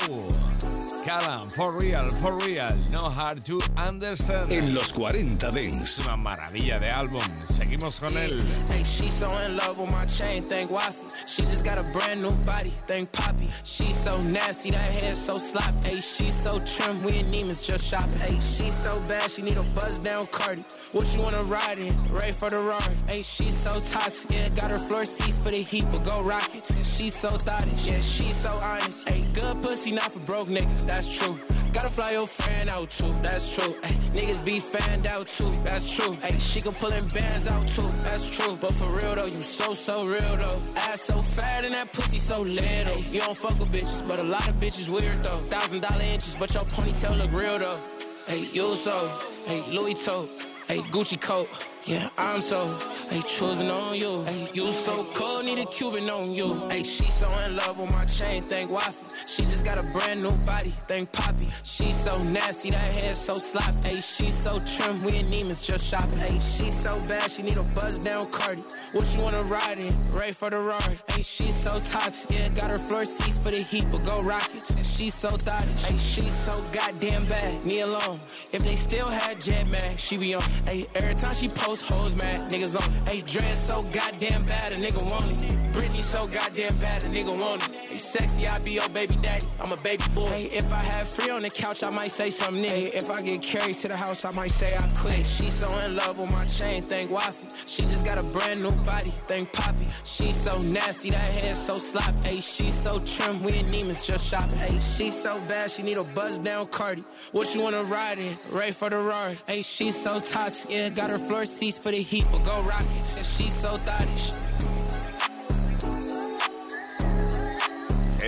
Kalan, 1.06 1.52
for 1.54 1.72
real, 1.80 2.10
for 2.22 2.38
real, 2.46 2.68
no 2.92 3.00
hard 3.00 3.44
to 3.46 3.60
understand. 3.78 4.52
En 4.52 4.74
los 4.74 4.92
40 4.92 5.50
Dance. 5.52 6.02
Una 6.04 6.18
maravilla 6.18 6.80
de 6.80 6.90
álbum. 6.90 7.22
Seguimos 7.48 8.00
con 8.00 8.12
él. 8.18 8.40
Hey, 8.70 8.84
she's 8.84 9.14
so 9.14 9.28
in 9.46 9.56
love 9.56 9.80
with 9.80 9.92
my 9.92 10.06
chain, 10.06 10.44
thank 10.44 10.70
Waffy. 10.70 11.10
She 11.26 11.42
just 11.44 11.64
got 11.64 11.78
a 11.78 11.84
brand 11.84 12.22
new 12.22 12.32
body, 12.46 12.72
thank 12.86 13.12
Poppy. 13.12 13.48
She's 13.64 13.96
so 13.96 14.22
nasty, 14.22 14.72
that 14.72 15.02
hair 15.02 15.16
so 15.16 15.38
sloppy. 15.38 15.90
Hey, 15.90 16.02
she's 16.02 16.36
so 16.36 16.60
trim, 16.60 17.02
we 17.04 17.20
in 17.20 17.26
Neiman's 17.28 17.66
just 17.66 17.90
shopping. 17.90 18.20
Hey, 18.20 18.36
she's 18.36 18.76
so 18.76 19.00
bad, 19.08 19.32
she 19.32 19.42
need 19.42 19.58
a 19.58 19.64
buzz 19.64 20.00
down 20.00 20.28
Cardi. 20.28 20.64
What 20.92 21.08
you 21.16 21.22
wanna 21.22 21.44
ride 21.44 21.80
in? 21.80 21.96
Ready 22.12 22.34
for 22.34 22.50
the 22.50 22.60
Rari. 22.60 22.96
Hey, 23.08 23.22
she's 23.22 23.56
so 23.56 23.80
toxic, 23.80 24.32
yeah, 24.32 24.50
got 24.50 24.70
her 24.70 24.80
floor 24.80 25.06
seats 25.06 25.38
for 25.38 25.50
the 25.50 25.62
heat, 25.62 25.86
but 25.92 26.04
go 26.04 26.22
Rockets. 26.22 26.76
She's 26.98 27.16
so 27.16 27.30
thottish, 27.30 27.88
yeah, 27.88 28.00
she's 28.00 28.36
so 28.36 28.50
honest. 28.62 29.08
Hey, 29.08 29.26
good 29.34 29.62
pussy, 29.62 29.92
not 29.92 30.12
for 30.12 30.20
broke 30.20 30.50
niggas, 30.50 30.86
that's 31.00 31.18
true. 31.18 31.40
Gotta 31.72 31.90
fly 31.90 32.12
your 32.12 32.28
friend 32.28 32.70
out 32.70 32.90
too, 32.90 33.14
that's 33.22 33.56
true. 33.56 33.74
Ay, 33.84 33.96
niggas 34.14 34.44
be 34.44 34.60
fanned 34.60 35.08
out 35.08 35.30
too, 35.30 35.50
that's 35.64 35.90
true. 35.96 36.18
Ay, 36.22 36.36
she 36.38 36.60
can 36.60 36.74
pullin' 36.74 37.08
bands 37.14 37.48
out 37.48 37.66
too, 37.70 37.88
that's 38.04 38.30
true. 38.30 38.58
But 38.60 38.74
for 38.74 38.88
real 38.88 39.16
though, 39.16 39.24
you 39.24 39.42
so, 39.42 39.74
so 39.74 40.06
real 40.06 40.36
though. 40.36 40.60
Ass 40.76 41.04
so 41.04 41.22
fat 41.22 41.64
and 41.64 41.74
that 41.74 41.94
pussy 41.94 42.18
so 42.18 42.42
little. 42.42 43.00
You 43.14 43.22
don't 43.22 43.38
fuck 43.38 43.58
with 43.58 43.72
bitches, 43.72 44.06
but 44.06 44.20
a 44.20 44.24
lot 44.24 44.46
of 44.50 44.56
bitches 44.56 44.90
weird 44.90 45.24
though. 45.24 45.40
Thousand 45.48 45.84
dollar 45.84 46.04
inches, 46.04 46.36
but 46.36 46.54
your 46.54 46.64
ponytail 46.64 47.18
look 47.18 47.32
real 47.32 47.58
though. 47.60 47.80
Hey, 48.28 48.42
you 48.52 48.76
so, 48.76 49.10
hey, 49.46 49.64
Louis 49.72 49.94
tote, 49.94 50.30
hey, 50.68 50.80
Gucci 50.92 51.20
coat. 51.22 51.48
Yeah, 51.86 52.08
I'm 52.18 52.42
so, 52.42 52.68
hey, 53.10 53.22
choosing 53.22 53.70
on 53.72 53.96
you. 53.98 54.24
Hey, 54.26 54.48
you 54.54 54.70
so 54.72 55.06
cold, 55.16 55.46
need 55.46 55.60
a 55.60 55.66
Cuban 55.66 56.10
on 56.10 56.34
you. 56.34 56.54
Hey, 56.70 56.84
she 56.84 57.10
so 57.10 57.28
in 57.46 57.56
love 57.56 57.80
with 57.80 57.92
my 57.92 58.06
chain, 58.06 58.44
thank 58.44 58.70
Waffy. 58.70 59.28
She 59.28 59.44
just 59.44 59.66
got 59.66 59.78
a 59.78 59.84
brand 59.84 60.22
new 60.22 60.32
body, 60.46 60.70
thank 60.88 61.12
Poppy. 61.12 61.48
She 61.64 61.92
so 61.92 62.22
nasty, 62.22 62.70
that 62.72 63.02
hair 63.02 63.16
so 63.16 63.40
sloppy. 63.40 63.90
Hey, 63.90 64.02
she 64.02 64.30
so 64.30 64.60
trim, 64.66 65.02
we 65.04 65.18
in 65.18 65.28
Neiman's 65.28 65.62
just 65.62 65.90
shopping. 65.90 66.20
Hey, 66.20 66.38
she 66.40 66.70
so 66.70 67.00
bad, 67.08 67.32
she 67.32 67.42
need 67.44 67.58
a 67.58 67.64
buzz 67.64 67.98
down 67.98 68.30
Cardi. 68.30 68.62
What 68.92 69.12
you 69.16 69.24
wanna 69.24 69.44
ride 69.44 69.80
in? 69.80 69.96
Ready 70.12 70.34
for 70.34 70.50
the 70.50 70.60
Rari. 70.60 71.00
Hey, 71.08 71.24
she 71.24 71.52
so 71.52 71.80
toxic, 71.80 72.32
yeah, 72.32 72.50
got 72.50 72.70
her 72.70 72.80
floor 72.80 73.06
seats 73.06 73.38
for 73.38 73.52
the 73.52 73.62
heat, 73.62 73.86
but 73.92 74.04
go 74.04 74.22
Rockets. 74.22 74.72
And 74.76 74.86
she 74.86 75.10
so 75.10 75.30
thottish, 75.30 75.86
hey, 75.86 75.98
she 75.98 76.30
so 76.30 76.62
goddamn 76.72 77.26
bad, 77.26 77.66
me 77.66 77.80
alone. 77.82 78.20
If 78.52 78.64
they 78.64 78.76
still 78.76 79.08
had 79.08 79.40
Jet 79.42 79.68
Man, 79.70 79.98
she 79.98 80.18
be 80.18 80.36
on. 80.36 80.44
Hey, 80.66 80.86
every 80.94 81.16
time 81.16 81.34
she 81.34 81.48
posts 81.48 81.69
hoes 81.78 82.16
mad, 82.16 82.50
niggas 82.50 82.76
on. 82.76 82.92
Hey, 83.06 83.22
dress 83.22 83.68
so 83.68 83.84
goddamn 83.84 84.44
bad, 84.46 84.74
a 84.74 84.76
nigga 84.76 85.04
want 85.12 85.44
it. 85.44 85.69
Britney 85.80 86.04
so 86.04 86.28
goddamn 86.28 86.76
bad, 86.80 87.06
a 87.06 87.08
nigga 87.08 87.40
want 87.40 87.64
it. 87.64 87.92
Hey, 87.92 87.98
sexy, 87.98 88.46
I 88.46 88.60
be 88.60 88.72
your 88.72 88.90
baby 88.90 89.16
daddy. 89.22 89.48
I'm 89.62 89.72
a 89.72 89.78
baby 89.78 90.04
boy. 90.14 90.28
Hey, 90.28 90.44
if 90.52 90.74
I 90.74 90.84
had 90.92 91.08
free 91.08 91.32
on 91.32 91.42
the 91.42 91.50
couch, 91.50 91.84
I 91.86 91.90
might 91.90 92.12
say 92.12 92.30
something. 92.32 92.66
Hey, 92.66 92.88
if 92.88 93.10
I 93.10 93.22
get 93.22 93.42
carried 93.42 93.76
to 93.76 93.88
the 93.88 93.96
house, 93.96 94.26
I 94.26 94.32
might 94.32 94.52
say 94.52 94.68
I 94.76 94.86
quit. 94.98 95.26
She 95.26 95.50
so 95.50 95.68
in 95.86 95.96
love 95.96 96.20
with 96.20 96.34
my 96.34 96.44
chain, 96.44 96.84
thank 96.84 97.10
Waffy. 97.10 97.48
She 97.66 97.84
just 97.84 98.04
got 98.04 98.18
a 98.18 98.24
brand 98.24 98.62
new 98.62 98.72
body, 98.84 99.12
thank 99.30 99.54
Poppy. 99.54 99.88
She 100.04 100.34
so 100.34 100.62
nasty, 100.62 101.12
that 101.12 101.42
hair 101.42 101.56
so 101.56 101.78
sloppy. 101.78 102.28
Hey, 102.28 102.42
she 102.42 102.72
so 102.72 103.00
trim, 103.00 103.42
we 103.42 103.60
in 103.60 103.66
Neiman's 103.68 104.06
just 104.06 104.30
shopping. 104.30 104.60
Hey, 104.60 104.78
she 104.80 105.12
so 105.12 105.40
bad, 105.48 105.72
she 105.72 105.82
need 105.82 105.98
a 105.98 106.04
buzz 106.04 106.40
down 106.40 106.68
Cardi. 106.68 107.06
What 107.32 107.56
you 107.56 107.62
wanna 107.62 107.84
ride 107.84 108.20
in? 108.20 108.38
Ready 108.52 108.74
for 108.74 108.90
the 108.90 108.98
Rari. 108.98 109.38
Hey, 109.48 109.62
she 109.62 109.92
so 109.92 110.20
toxic, 110.20 110.72
yeah, 110.72 110.90
got 110.90 111.10
her 111.10 111.20
floor 111.20 111.46
seats 111.46 111.78
for 111.78 111.92
the 111.92 112.02
heat, 112.02 112.26
but 112.34 112.44
go 112.44 112.62
Rockets. 112.64 113.16
And 113.16 113.26
she 113.26 113.48
so 113.48 113.78
thottish. 113.78 114.34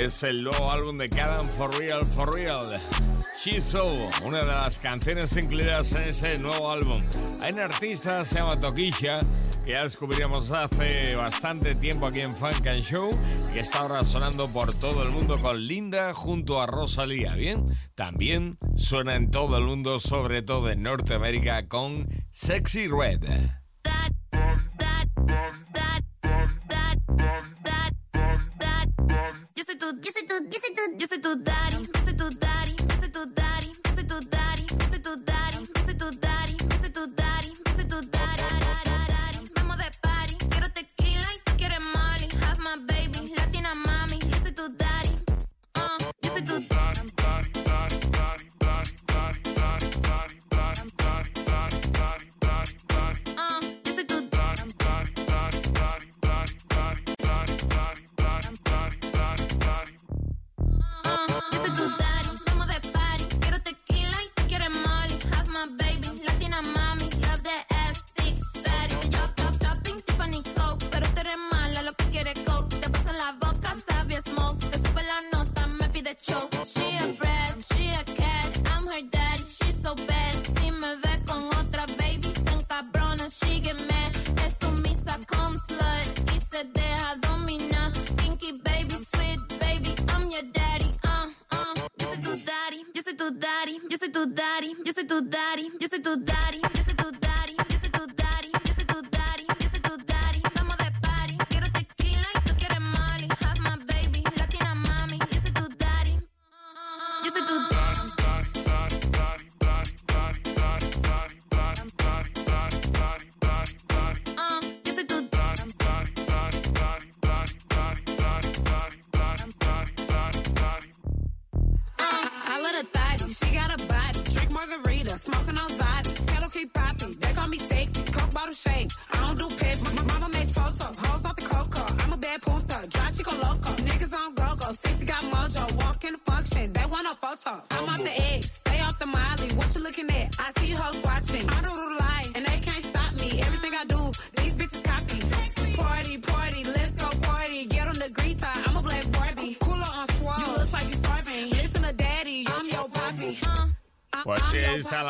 Es 0.01 0.23
el 0.23 0.43
nuevo 0.43 0.71
álbum 0.71 0.97
de 0.97 1.07
Callan 1.11 1.47
For 1.47 1.71
Real, 1.77 2.03
For 2.03 2.33
Real. 2.33 2.65
She's 3.39 3.63
So, 3.63 4.09
una 4.25 4.39
de 4.39 4.47
las 4.47 4.79
canciones 4.79 5.37
incluidas 5.37 5.95
en 5.95 6.01
ese 6.01 6.39
nuevo 6.39 6.71
álbum. 6.71 7.03
Hay 7.39 7.53
un 7.53 7.59
artista, 7.59 8.25
se 8.25 8.39
llama 8.39 8.59
Tokisha, 8.59 9.19
que 9.63 9.73
ya 9.73 9.83
descubrimos 9.83 10.49
hace 10.49 11.13
bastante 11.15 11.75
tiempo 11.75 12.07
aquí 12.07 12.21
en 12.21 12.33
Funk 12.33 12.65
and 12.65 12.81
Show, 12.81 13.11
que 13.53 13.59
está 13.59 13.81
ahora 13.81 14.03
sonando 14.03 14.47
por 14.47 14.73
todo 14.73 15.03
el 15.03 15.11
mundo 15.11 15.39
con 15.39 15.67
Linda 15.67 16.15
junto 16.15 16.59
a 16.59 16.65
Rosalía. 16.65 17.35
Bien, 17.35 17.63
también 17.93 18.57
suena 18.75 19.15
en 19.15 19.29
todo 19.29 19.55
el 19.57 19.65
mundo, 19.65 19.99
sobre 19.99 20.41
todo 20.41 20.71
en 20.71 20.81
Norteamérica, 20.81 21.67
con 21.67 22.07
Sexy 22.31 22.87
Red. 22.87 23.21
daddy, 94.41 94.75
yo 94.83 94.91
soy 94.93 95.05
tu 95.05 95.21
daddy, 95.21 95.71
yo 95.79 95.87
soy 95.87 96.01
tu 96.01 96.17
daddy. 96.17 96.70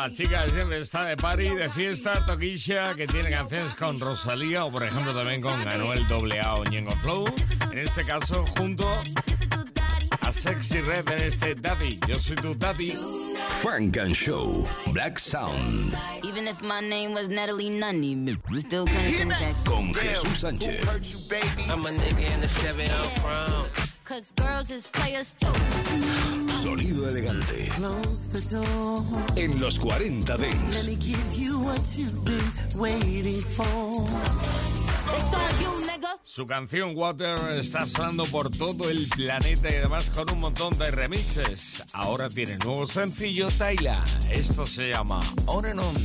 La 0.08 0.12
chica, 0.12 0.48
siempre 0.48 0.80
está 0.80 1.04
de 1.04 1.16
party, 1.16 1.50
de 1.50 1.68
fiesta, 1.68 2.14
toquilla, 2.26 2.92
que 2.96 3.06
tiene 3.06 3.30
canciones 3.30 3.76
con 3.76 4.00
Rosalía 4.00 4.64
o 4.64 4.72
por 4.72 4.82
ejemplo 4.82 5.14
también 5.14 5.40
con 5.40 5.54
Anuel 5.68 6.00
AA 6.10 6.54
o 6.54 6.64
Ñengo 6.64 6.90
Flow. 7.02 7.24
En 7.70 7.78
este 7.78 8.04
caso, 8.04 8.44
junto 8.58 8.84
a 10.20 10.32
Sexy 10.32 10.80
Red 10.80 11.08
en 11.08 11.22
este 11.22 11.54
Daddy. 11.54 12.00
Yo 12.08 12.16
soy 12.16 12.34
tu 12.34 12.52
Daddy. 12.52 12.94
Frank 13.60 13.96
and 13.98 14.12
Show, 14.14 14.66
Black 14.92 15.20
Sound. 15.20 15.96
Even 16.24 16.48
if 16.48 16.60
my 16.62 16.80
name 16.80 17.14
was 17.14 17.28
Natalie 17.28 17.70
Nunny, 17.70 18.36
we 18.50 18.58
still 18.58 18.86
couldn't 18.86 19.30
check. 19.34 19.54
Con 19.64 19.92
Jesús 19.92 20.42
Sánchez. 20.42 20.82
I'm 21.70 21.86
a 21.86 21.90
nigga 21.90 22.34
in 22.34 22.40
the 22.40 22.48
Chevy 22.48 22.90
on 22.90 23.20
crown. 23.20 23.66
Cause 24.04 24.32
girls 24.32 24.68
is 24.68 24.88
players 24.88 25.36
too. 25.38 26.51
Sonido 26.62 27.08
elegante. 27.08 27.68
Close 27.76 28.28
the 28.28 28.40
door. 28.56 29.02
En 29.36 29.60
los 29.60 29.78
40 29.80 30.36
Let 30.36 30.46
Dents. 30.48 30.86
me 30.86 30.94
give 30.96 31.18
you 31.36 31.58
what 31.58 31.80
you've 31.96 32.24
been 32.24 32.52
waiting 32.80 33.42
for. 33.42 34.04
It's 34.04 35.34
on 35.34 35.60
you, 35.60 35.86
nigga. 35.86 36.18
Su 36.22 36.46
canción 36.46 36.94
Water 36.96 37.36
está 37.58 37.84
sonando 37.86 38.24
por 38.26 38.48
todo 38.50 38.88
el 38.88 39.06
planeta 39.16 39.70
y 39.70 39.74
además 39.74 40.10
con 40.10 40.30
un 40.30 40.38
montón 40.40 40.78
de 40.78 40.90
remixes. 40.92 41.82
Ahora 41.94 42.28
tiene 42.28 42.56
nuevo 42.58 42.86
sencillo 42.86 43.48
Tyla. 43.48 44.02
Esto 44.30 44.64
se 44.64 44.90
llama 44.90 45.20
On 45.46 45.66
and 45.66 45.80
On. 45.80 45.96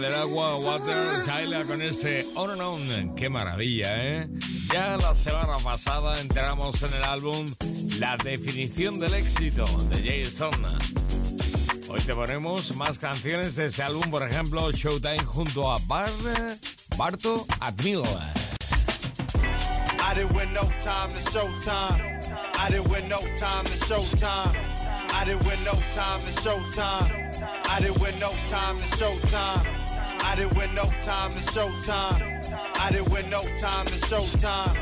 Del 0.00 0.14
agua, 0.14 0.56
Water, 0.56 1.24
Tyla, 1.24 1.64
con 1.64 1.82
este 1.82 2.26
On 2.34 2.50
and 2.50 2.60
On. 2.60 3.14
Qué 3.14 3.28
maravilla, 3.28 3.94
¿eh? 3.96 4.28
Ya 4.72 4.96
la 4.96 5.14
semana 5.14 5.56
pasada 5.62 6.20
entramos 6.20 6.82
en 6.82 6.94
el 6.94 7.04
álbum 7.04 7.54
La 7.98 8.16
definición 8.16 9.00
del 9.00 9.14
éxito 9.14 9.64
de 9.88 10.02
Jay 10.02 10.20
Stone. 10.20 10.56
Hoy 11.88 12.00
te 12.00 12.14
ponemos 12.14 12.76
más 12.76 12.98
canciones 12.98 13.56
de 13.56 13.66
ese 13.66 13.82
álbum, 13.82 14.10
por 14.10 14.22
ejemplo, 14.22 14.70
Showtime 14.70 15.24
junto 15.24 15.70
a 15.70 15.78
Bar, 15.86 16.08
Barto 16.96 17.46
Admil. 17.60 18.02
I 20.00 20.14
didn't 20.14 20.34
win 20.34 20.52
no 20.54 20.62
time 20.80 21.12
to 21.14 21.20
showtime. 21.30 22.18
I 22.58 22.70
didn't 22.70 22.88
win 22.88 23.08
no 23.08 23.18
time 23.36 23.64
to 23.64 23.76
showtime. 23.86 24.54
I 25.12 25.24
didn't 25.24 25.44
win 25.46 25.62
no 25.64 25.72
time 25.92 26.20
to 26.24 26.32
showtime. 26.40 27.28
I 27.68 27.80
didn't 27.80 28.00
win 28.00 28.18
no 28.18 28.28
time 28.48 28.78
to 28.78 28.96
showtime. 28.96 29.77
I 30.24 30.34
didn't 30.36 30.56
win 30.56 30.74
no 30.74 30.84
time 31.02 31.34
to 31.34 31.40
showtime. 31.40 32.38
I 32.80 32.90
didn't 32.90 33.10
win 33.10 33.28
no 33.30 33.40
time 33.58 33.86
to 33.86 33.94
showtime. 33.94 34.76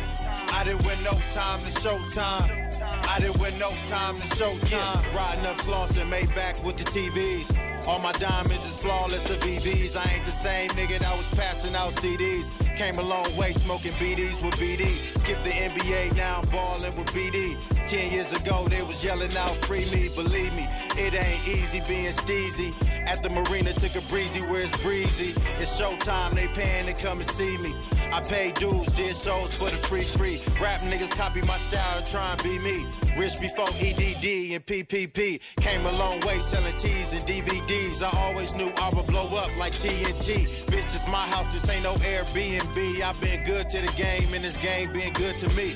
I 0.52 0.64
didn't 0.64 0.84
win 0.86 1.02
no 1.04 1.12
time 1.32 1.60
to 1.64 1.70
showtime. 1.80 2.66
I 3.08 3.20
didn't 3.20 3.38
win 3.40 3.58
no 3.58 3.68
time 3.86 4.16
to 4.16 4.26
showtime. 4.36 5.14
Riding 5.14 5.46
up 5.46 5.60
floss 5.60 5.98
and 5.98 6.10
Maybach 6.12 6.64
with 6.64 6.76
the 6.76 6.84
TVs. 6.84 7.86
All 7.86 7.98
my 7.98 8.12
diamonds 8.12 8.64
is 8.66 8.80
flawless 8.80 9.30
of 9.30 9.38
EVs. 9.40 9.96
I 9.96 10.14
ain't 10.14 10.24
the 10.24 10.32
same 10.32 10.68
nigga 10.70 10.98
that 10.98 11.16
was 11.16 11.28
passing 11.30 11.74
out 11.74 11.92
CDs. 11.92 12.65
Came 12.76 12.98
a 12.98 13.02
long 13.02 13.34
way 13.38 13.52
smoking 13.52 13.92
BDs 13.92 14.44
with 14.44 14.52
BD. 14.56 14.84
Skip 15.18 15.42
the 15.42 15.48
NBA, 15.48 16.14
now 16.14 16.42
I'm 16.42 16.48
ballin' 16.50 16.94
with 16.94 17.06
BD. 17.06 17.56
Ten 17.88 18.12
years 18.12 18.32
ago, 18.32 18.68
they 18.68 18.82
was 18.82 19.02
yelling 19.02 19.34
out, 19.34 19.54
free 19.64 19.86
me, 19.90 20.10
believe 20.10 20.54
me. 20.54 20.68
It 20.98 21.14
ain't 21.14 21.48
easy 21.48 21.80
being 21.88 22.12
steezy. 22.12 22.74
At 23.06 23.22
the 23.22 23.30
marina, 23.30 23.72
took 23.72 23.96
a 23.96 24.02
breezy 24.08 24.40
where 24.50 24.60
it's 24.60 24.78
breezy. 24.82 25.32
It's 25.56 25.80
showtime, 25.80 26.34
they 26.34 26.48
paying 26.48 26.84
to 26.84 26.92
come 26.92 27.18
and 27.20 27.30
see 27.30 27.56
me. 27.58 27.74
I 28.12 28.20
paid 28.20 28.54
dues, 28.56 28.92
did 28.92 29.16
shows 29.16 29.56
for 29.56 29.70
the 29.70 29.78
free 29.88 30.04
free. 30.04 30.42
Rap 30.60 30.82
niggas 30.82 31.16
copy 31.16 31.40
my 31.42 31.56
style 31.56 31.96
and 31.96 32.06
try 32.06 32.32
and 32.32 32.42
be 32.42 32.58
me. 32.58 32.86
Rich 33.16 33.40
before 33.40 33.68
EDD 33.80 34.52
and 34.52 34.66
PPP. 34.66 35.40
Came 35.56 35.86
a 35.86 35.92
long 35.96 36.20
way 36.20 36.38
selling 36.38 36.76
T's 36.76 37.14
and 37.14 37.26
DVDs. 37.26 38.02
I 38.02 38.10
always 38.20 38.54
knew 38.54 38.70
I 38.80 38.90
would 38.94 39.06
blow 39.06 39.26
up 39.38 39.50
like 39.56 39.72
TNT. 39.72 40.46
Bitch, 40.66 40.92
this 40.92 41.06
my 41.08 41.26
house, 41.32 41.52
this 41.54 41.68
ain't 41.70 41.84
no 41.84 41.94
Airbnb. 41.94 43.02
I've 43.02 43.18
been 43.20 43.42
good 43.44 43.70
to 43.70 43.80
the 43.80 43.92
game 43.96 44.34
and 44.34 44.44
this 44.44 44.58
game 44.58 44.92
been 44.92 45.12
good 45.14 45.38
to 45.38 45.48
me. 45.56 45.74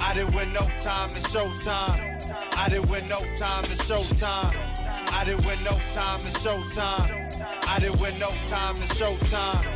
I 0.00 0.14
didn't 0.14 0.34
win 0.34 0.52
no 0.52 0.60
time 0.80 1.12
to 1.14 1.20
showtime. 1.20 2.56
I 2.56 2.68
didn't 2.68 2.88
win 2.88 3.08
no 3.08 3.18
time 3.36 3.64
to 3.64 3.76
showtime. 3.82 4.54
I 5.12 5.24
didn't 5.24 5.44
win 5.44 5.58
no 5.64 5.76
time 5.92 6.20
to 6.22 6.30
showtime. 6.38 7.66
I 7.66 7.78
didn't 7.80 8.00
win 8.00 8.16
no 8.18 8.28
time 8.46 8.76
to 8.76 8.86
showtime. 8.94 9.66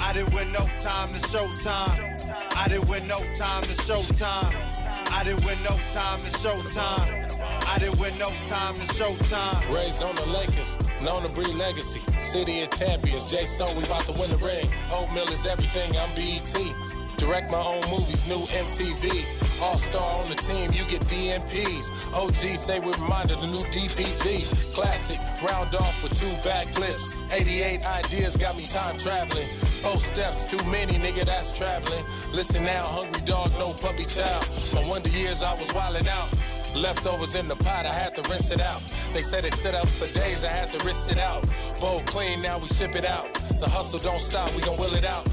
I 0.00 0.12
didn't 0.14 0.34
win 0.34 0.50
no 0.52 0.66
time 0.80 1.12
to 1.12 1.20
showtime. 1.28 2.56
I 2.56 2.68
didn't 2.68 2.88
win 2.88 3.06
no 3.06 3.18
time 3.36 3.62
to 3.64 3.74
showtime. 3.84 4.67
I 5.10 5.24
didn't 5.24 5.44
win 5.44 5.58
no 5.64 5.76
time 5.90 6.20
to 6.22 6.30
showtime. 6.38 7.28
I 7.66 7.78
didn't 7.78 7.98
win 7.98 8.16
no 8.18 8.30
time 8.46 8.74
to 8.74 8.86
showtime. 8.94 9.74
Raised 9.74 10.02
on 10.02 10.14
the 10.14 10.26
Lakers, 10.26 10.78
known 11.02 11.22
to 11.22 11.28
breed 11.28 11.54
legacy. 11.54 12.00
City 12.22 12.62
of 12.62 12.70
champions, 12.70 13.26
Jay 13.26 13.46
Stone, 13.46 13.76
we 13.76 13.84
about 13.84 14.02
to 14.06 14.12
win 14.12 14.30
the 14.30 14.38
ring. 14.38 14.66
Oatmeal 14.92 15.28
is 15.28 15.46
everything, 15.46 15.96
I'm 15.96 16.14
BET. 16.14 16.98
Direct 17.18 17.50
my 17.50 17.58
own 17.58 17.82
movies, 17.90 18.26
new 18.26 18.42
MTV. 18.46 19.26
All 19.60 19.76
star 19.76 20.06
on 20.22 20.28
the 20.28 20.36
team, 20.36 20.70
you 20.72 20.84
get 20.86 21.02
DMPs. 21.02 22.14
OG 22.14 22.56
say 22.56 22.78
we're 22.78 22.92
reminded 22.92 23.40
the 23.40 23.48
new 23.48 23.64
DPG. 23.74 24.72
Classic, 24.72 25.18
round 25.42 25.74
off 25.74 26.00
with 26.02 26.18
two 26.18 26.32
backflips. 26.48 27.16
88 27.32 27.84
ideas 27.84 28.36
got 28.36 28.56
me 28.56 28.66
time 28.66 28.96
traveling. 28.98 29.48
Four 29.82 30.00
steps, 30.00 30.44
too 30.44 30.62
many, 30.70 30.94
nigga, 30.94 31.24
that's 31.24 31.56
traveling. 31.56 32.04
Listen 32.32 32.64
now, 32.64 32.82
hungry 32.82 33.20
dog, 33.24 33.52
no 33.58 33.72
puppy 33.72 34.04
child. 34.04 34.46
My 34.74 34.86
wonder 34.86 35.08
years 35.10 35.42
I 35.42 35.54
was 35.54 35.68
wildin' 35.68 36.08
out. 36.08 36.28
Leftovers 36.74 37.34
in 37.34 37.48
the 37.48 37.56
pot, 37.56 37.86
I 37.86 37.92
had 37.92 38.14
to 38.16 38.22
rinse 38.28 38.50
it 38.50 38.60
out. 38.60 38.82
They 39.14 39.22
said 39.22 39.44
it 39.44 39.54
sit 39.54 39.74
up 39.74 39.88
for 39.88 40.12
days, 40.12 40.44
I 40.44 40.48
had 40.48 40.70
to 40.72 40.84
rinse 40.84 41.10
it 41.10 41.18
out. 41.18 41.48
Bowl 41.80 42.02
clean, 42.06 42.42
now 42.42 42.58
we 42.58 42.68
ship 42.68 42.94
it 42.96 43.06
out. 43.06 43.32
The 43.60 43.68
hustle 43.68 44.00
don't 44.00 44.20
stop, 44.20 44.54
we 44.54 44.62
gon' 44.62 44.76
will 44.76 44.94
it 44.94 45.04
out. 45.04 45.26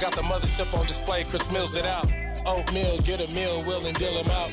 Got 0.00 0.12
the 0.12 0.22
mothership 0.22 0.72
on 0.78 0.86
display, 0.86 1.24
Chris 1.24 1.50
Mills 1.50 1.76
it 1.76 1.84
out. 1.84 2.10
Oatmeal, 2.46 2.98
get 3.02 3.20
a 3.20 3.34
meal, 3.34 3.62
will 3.66 3.84
and 3.86 3.96
deal 3.98 4.12
him 4.12 4.30
out. 4.30 4.50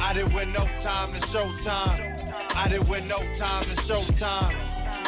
I 0.00 0.14
didn't 0.14 0.34
win 0.34 0.52
no 0.52 0.66
time 0.80 1.12
to 1.12 1.20
showtime. 1.20 2.56
I 2.56 2.68
didn't 2.68 2.88
win 2.88 3.06
no 3.06 3.18
time 3.36 3.64
to 3.64 3.76
showtime. 3.82 4.54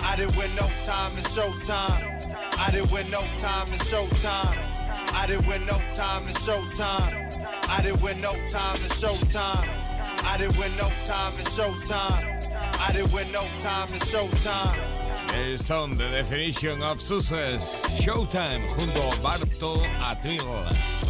I 0.03 0.17
didn't 0.17 0.37
win 0.37 0.55
no 0.55 0.69
time 0.85 1.17
to 1.17 1.23
showtime. 1.23 2.14
I 2.67 2.71
didn't 2.71 2.91
win 2.93 3.11
no 3.11 3.21
time 3.41 3.71
to 3.73 3.85
show 3.85 4.07
time. 4.23 4.59
I 5.13 5.27
didn't 5.27 5.47
win 5.47 5.67
no 5.67 5.79
time 5.93 6.27
to 6.27 6.41
show 6.41 6.65
time. 6.65 7.29
I 7.69 7.83
didn't 7.83 8.01
win 8.01 8.19
no 8.23 8.33
time 8.49 8.79
to 8.79 8.95
show 8.95 9.15
time. 9.29 9.69
I 10.25 10.39
didn't 10.39 10.57
win 10.57 10.75
no 10.79 10.89
time 11.05 11.37
to 11.37 11.51
show 11.51 11.75
time. 11.85 12.39
I 12.81 12.91
didn't 12.91 13.13
win 13.13 13.31
no 13.33 13.47
time 13.61 13.89
to 13.93 14.07
show 14.07 14.27
time. 14.43 14.81
El 15.35 15.59
Stone, 15.59 15.91
The 15.99 16.09
Definition 16.09 16.83
of 16.83 17.03
Success, 17.03 17.85
Showtime, 18.01 18.67
junto 18.79 19.09
a 19.09 19.23
Barto 19.23 19.77
Atril. 20.01 21.04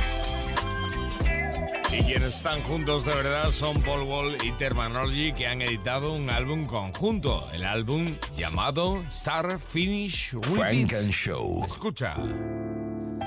Y 1.93 2.03
quienes 2.03 2.37
están 2.37 2.63
juntos 2.63 3.05
de 3.05 3.15
verdad 3.15 3.51
son 3.51 3.81
Paul 3.83 4.09
Wall 4.09 4.37
y 4.43 4.53
Terminology 4.53 5.33
que 5.33 5.47
han 5.47 5.63
editado 5.63 6.13
un 6.13 6.31
álbum 6.31 6.65
conjunto, 6.65 7.49
el 7.53 7.65
álbum 7.65 8.17
llamado 8.37 9.03
Star 9.11 9.59
Finish 9.59 10.33
Repeat. 10.33 10.55
Frank 10.57 10.93
and 10.95 11.13
Show. 11.13 11.65
Escucha. 11.65 12.17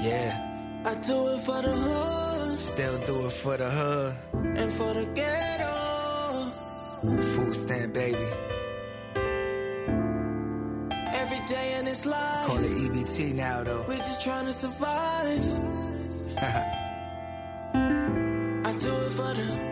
Yeah. 0.02 0.58
I 0.86 0.94
do 0.96 1.34
it 1.34 1.42
for 1.42 1.62
the 1.62 1.70
hood. 1.70 2.60
Still 2.60 2.98
do 3.06 3.26
it 3.26 3.32
for 3.32 3.58
the 3.58 3.70
hood. 3.70 4.14
And 4.58 4.72
for 4.72 4.94
the 4.94 5.06
ghetto. 5.14 5.74
Food 7.02 7.54
stand, 7.54 7.94
baby. 7.94 8.18
Every 11.14 11.46
day 11.46 11.78
in 11.80 11.86
this 11.86 12.06
life. 12.06 12.48
Call 12.48 12.58
it 12.58 12.72
EBT 12.72 13.34
now, 13.36 13.64
though. 13.64 13.86
We 13.88 13.98
just 13.98 14.24
trying 14.24 14.46
to 14.46 14.54
survive. 14.54 15.44
I 18.66 18.72
do 18.80 18.90
it 18.90 19.14
for 19.14 19.34
the 19.34 19.67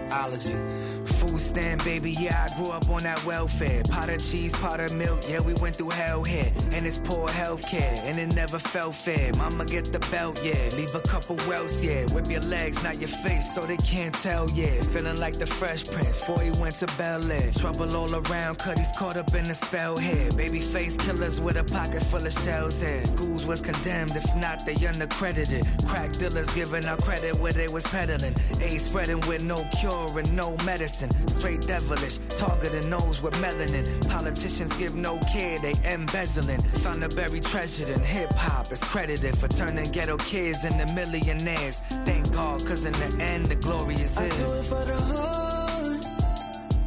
Food 1.06 1.40
stand, 1.40 1.84
baby, 1.84 2.12
yeah, 2.12 2.48
I 2.50 2.58
grew 2.58 2.72
up 2.72 2.90
on 2.90 3.04
that 3.04 3.24
welfare. 3.26 3.82
Pot 3.90 4.10
of 4.10 4.20
cheese, 4.20 4.54
pot 4.56 4.80
of 4.80 4.94
milk, 4.94 5.22
yeah, 5.28 5.40
we 5.40 5.54
went 5.56 5.76
through 5.76 5.90
hell 5.90 6.24
here. 6.24 6.52
And 6.74 6.86
it's 6.86 6.98
poor 6.98 7.30
health 7.30 7.68
care, 7.68 7.96
and 8.04 8.18
it 8.20 8.36
never 8.36 8.60
felt 8.60 8.96
fair. 8.96 9.32
Mama 9.38 9.66
get 9.66 9.92
the 9.92 10.00
belt, 10.12 10.40
yeah, 10.44 10.70
leave 10.76 10.94
a 10.94 11.02
couple 11.02 11.38
welts, 11.48 11.84
yeah. 11.84 12.06
Whip 12.14 12.28
your 12.30 12.42
legs, 12.42 12.84
not 12.84 13.00
your 13.00 13.08
face, 13.08 13.54
so 13.54 13.62
they 13.62 13.78
can't 13.78 14.14
tell, 14.14 14.50
yeah. 14.52 14.82
Feeling 14.94 15.18
like 15.18 15.38
the 15.38 15.46
fresh 15.46 15.86
prince, 15.86 16.20
before 16.20 16.42
he 16.42 16.52
went 16.62 16.76
to 16.76 16.88
Bel 16.98 17.32
Air. 17.32 17.52
Trouble 17.52 17.96
all 17.96 18.14
around, 18.16 18.58
cut 18.60 18.78
he's 18.78 18.92
caught 18.98 19.18
up 19.18 19.34
in 19.34 19.46
the 19.46 19.56
spell 19.56 19.98
here. 19.98 20.32
Baby 20.34 20.60
face 20.60 20.98
killers 20.98 21.42
with 21.42 21.56
a 21.56 21.64
pocket 21.64 22.04
full 22.04 22.26
of 22.26 22.32
shells 22.32 22.82
here. 22.82 23.06
Schools 23.06 23.46
was 23.46 23.62
condemned, 23.62 24.16
if 24.16 24.36
not, 24.36 24.66
they 24.66 24.76
unaccredited. 24.86 25.64
Crack 25.88 26.12
dealers 26.14 26.50
giving 26.54 26.86
out 26.86 27.02
credit 27.04 27.36
where 27.40 27.54
they 27.54 27.68
was 27.68 27.88
peddling. 27.88 28.36
AIDS 28.62 28.86
spreading 28.86 29.22
with 29.22 29.44
no 29.44 29.64
cure 29.80 29.95
and 29.96 30.36
no 30.36 30.56
medicine. 30.66 31.10
Straight 31.28 31.62
devilish, 31.62 32.18
targeting 32.38 32.90
those 32.90 33.22
with 33.22 33.34
melanin. 33.36 33.86
Politicians 34.10 34.76
give 34.78 34.96
no 34.96 35.18
care, 35.34 35.60
they 35.60 35.74
embezzling. 35.86 36.62
Found 36.84 37.04
a 37.04 37.10
buried 37.10 37.44
treasure 37.44 37.92
in 37.92 38.02
hip 38.02 38.32
hop 38.34 38.72
is 38.72 38.84
credited 38.84 39.38
for 39.38 39.48
turning 39.48 39.90
ghetto 39.92 40.18
kids 40.18 40.66
into 40.66 40.86
millionaires. 40.94 41.80
Thank 42.06 42.32
God, 42.34 42.66
cause 42.66 42.86
in 42.86 42.94
the 42.94 43.24
end, 43.24 43.46
the 43.48 43.56
glory 43.56 43.96
is 43.96 44.18
I 44.18 44.28
do 44.28 44.48
it 44.60 44.66
for 44.66 44.84
the 44.86 44.98
hood. 45.10 46.06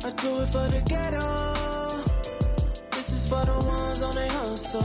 I 0.04 0.11
do 0.22 0.30
it 0.42 0.48
for 0.54 0.66
the 0.74 0.82
ghetto. 0.86 1.28
This 2.92 3.09
is 3.11 3.28
for 3.28 3.44
the 3.44 3.59
ones 3.66 4.02
on 4.02 4.14
their 4.14 4.30
hustle. 4.30 4.82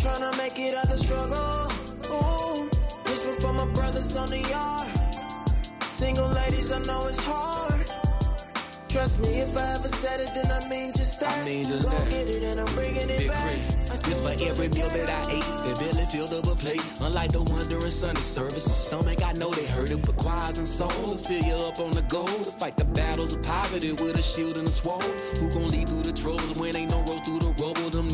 Tryna 0.00 0.36
make 0.38 0.58
it 0.58 0.74
out 0.74 0.88
the 0.88 0.98
struggle. 0.98 1.70
Ooh, 2.14 2.68
this 3.04 3.26
one 3.26 3.56
for 3.56 3.66
my 3.66 3.72
brothers 3.74 4.16
on 4.16 4.28
the 4.30 4.40
yard. 4.40 4.93
Single 6.04 6.28
ladies, 6.34 6.70
I 6.70 6.80
know 6.80 7.06
it's 7.08 7.24
hard. 7.24 7.86
Trust 8.90 9.22
me, 9.22 9.38
if 9.40 9.56
I 9.56 9.74
ever 9.74 9.88
said 9.88 10.20
it, 10.20 10.28
then 10.34 10.52
I 10.52 10.60
mean 10.68 10.92
just 10.92 11.18
that. 11.20 11.32
I 11.32 11.44
mean 11.46 11.64
just 11.64 11.90
Go 11.90 11.96
that. 11.96 12.10
get 12.10 12.28
it 12.28 12.42
and 12.44 12.60
I'm 12.60 12.68
bringing 12.76 13.08
it 13.08 13.20
Big 13.24 13.28
back. 13.28 13.40
Crit. 13.40 13.90
I 13.90 13.96
do 13.96 14.10
This 14.10 14.20
for 14.20 14.34
every 14.50 14.68
meal 14.68 14.88
that 14.90 15.08
I 15.08 15.22
ate. 15.32 15.48
That 15.64 15.76
belly 15.80 16.04
filled 16.12 16.34
up 16.34 16.44
a 16.44 16.54
plate. 16.56 16.84
Unlike 17.00 17.32
the 17.32 17.42
one 17.44 17.66
during 17.70 17.88
Sunday 17.88 18.20
service, 18.20 18.68
my 18.68 18.74
stomach 18.74 19.24
I 19.24 19.32
know 19.32 19.50
they 19.50 19.64
hurt 19.64 19.90
it, 19.92 20.04
but 20.04 20.16
choirs 20.18 20.58
and 20.58 20.68
soul 20.68 20.90
to 20.90 21.16
fill 21.16 21.42
you 21.42 21.56
up 21.64 21.78
on 21.80 21.92
the 21.92 22.02
go 22.02 22.26
to 22.26 22.52
fight 22.52 22.76
the 22.76 22.84
battles 22.84 23.32
of 23.34 23.42
poverty 23.42 23.92
with 23.92 24.14
a 24.18 24.22
shield 24.22 24.58
and 24.58 24.68
a 24.68 24.70
sword. 24.70 25.02
Who 25.40 25.48
gon' 25.56 25.70
lead 25.70 25.88
through 25.88 26.02
the 26.04 26.12
troubles 26.12 26.52
when 26.60 26.76
ain't 26.76 26.90
no 26.90 27.00
road 27.08 27.24
through 27.24 27.40
the 27.40 27.52
rubble? 27.64 27.88
Them 27.88 28.08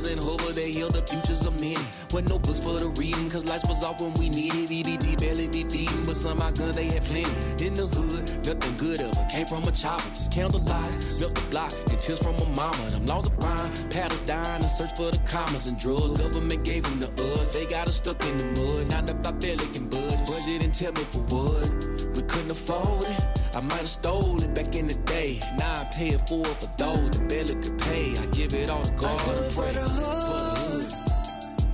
bottles, 0.00 0.12
and 0.12 0.20
hoover 0.20 0.52
they 0.52 0.70
heal 0.70 0.88
the 0.88 1.02
futures 1.02 1.46
of 1.46 1.58
many. 1.60 1.76
With 2.12 2.28
no 2.28 2.38
books 2.38 2.60
for 2.60 2.78
the 2.78 2.88
reading, 2.98 3.30
cause 3.30 3.44
lights 3.44 3.66
was 3.68 3.82
off 3.84 4.00
when 4.00 4.12
we 4.14 4.28
needed. 4.28 4.70
EBT 4.70 5.20
barely 5.20 5.48
be 5.48 5.64
feeding, 5.64 6.04
but 6.04 6.16
some 6.16 6.38
my 6.38 6.52
gun 6.52 6.72
they 6.72 6.86
had 6.86 7.04
plenty. 7.04 7.30
In 7.64 7.74
the 7.74 7.86
hood, 7.86 8.46
nothing 8.46 8.76
good 8.76 9.00
ever 9.00 9.26
came 9.30 9.46
from 9.46 9.62
a 9.64 9.72
chopper. 9.72 10.08
Just 10.10 10.32
candle 10.32 10.60
lights, 10.60 11.20
milk 11.20 11.34
the 11.34 11.46
block, 11.50 11.72
and 11.90 12.00
tears 12.00 12.22
from 12.22 12.34
a 12.36 12.46
mama. 12.56 12.90
Them 12.90 13.06
laws 13.06 13.26
of 13.26 13.38
crime, 13.38 13.70
paddles 13.90 14.22
dying 14.22 14.62
and 14.62 14.70
search 14.70 14.92
for 14.96 15.10
the 15.10 15.20
commas 15.26 15.66
and 15.66 15.78
drugs. 15.78 16.12
Government 16.12 16.64
gave 16.64 16.82
them 16.84 17.00
the 17.00 17.10
us, 17.40 17.54
they 17.54 17.66
got 17.66 17.88
us 17.88 17.96
stuck 17.96 18.22
in 18.24 18.36
the 18.38 18.46
mud. 18.60 18.88
Now 18.88 19.02
the 19.02 19.14
barely 19.40 19.66
can 19.72 19.88
budge, 19.88 20.20
budget 20.26 20.64
and 20.64 20.74
tell 20.74 20.92
me 20.92 21.04
for 21.12 21.22
what. 21.32 21.68
We 22.14 22.22
couldn't 22.22 22.50
afford 22.50 23.04
it. 23.04 23.39
I 23.52 23.60
might 23.60 23.78
have 23.78 23.88
stole 23.88 24.40
it 24.40 24.54
back 24.54 24.76
in 24.76 24.86
the 24.86 24.94
day. 25.10 25.40
Now 25.58 25.80
I 25.80 25.84
pay 25.92 26.08
it 26.08 26.22
for 26.28 26.46
it 26.46 26.56
for 26.62 26.70
those 26.78 27.10
that 27.10 27.28
barely 27.28 27.54
could 27.56 27.78
pay. 27.78 28.14
I 28.16 28.26
give 28.26 28.54
it 28.54 28.70
all 28.70 28.82
to 28.82 28.92
God 28.94 29.20
I 29.20 29.24
do 29.24 29.42
it 29.42 29.52
for 29.52 29.70
the 29.74 29.86
hood. 29.90 30.86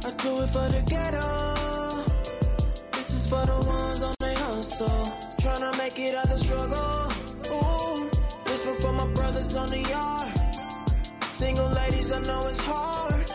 I 0.04 0.10
do 0.16 0.32
it 0.42 0.50
for 0.56 0.66
the 0.72 0.82
ghetto. 0.88 1.28
This 2.92 3.10
is 3.12 3.28
for 3.28 3.44
the 3.44 3.58
ones 3.68 4.02
on 4.02 4.14
their 4.20 4.38
hustle. 4.38 4.88
Tryna 5.36 5.76
make 5.76 5.98
it 5.98 6.14
out 6.14 6.28
the 6.28 6.38
struggle. 6.38 7.12
Ooh, 7.52 8.08
this 8.46 8.64
one 8.64 8.80
for 8.80 8.92
my 8.94 9.12
brothers 9.12 9.54
on 9.54 9.68
the 9.68 9.80
yard. 9.80 10.32
Single 11.24 11.68
ladies, 11.74 12.10
I 12.10 12.20
know 12.22 12.46
it's 12.48 12.64
hard. 12.64 13.26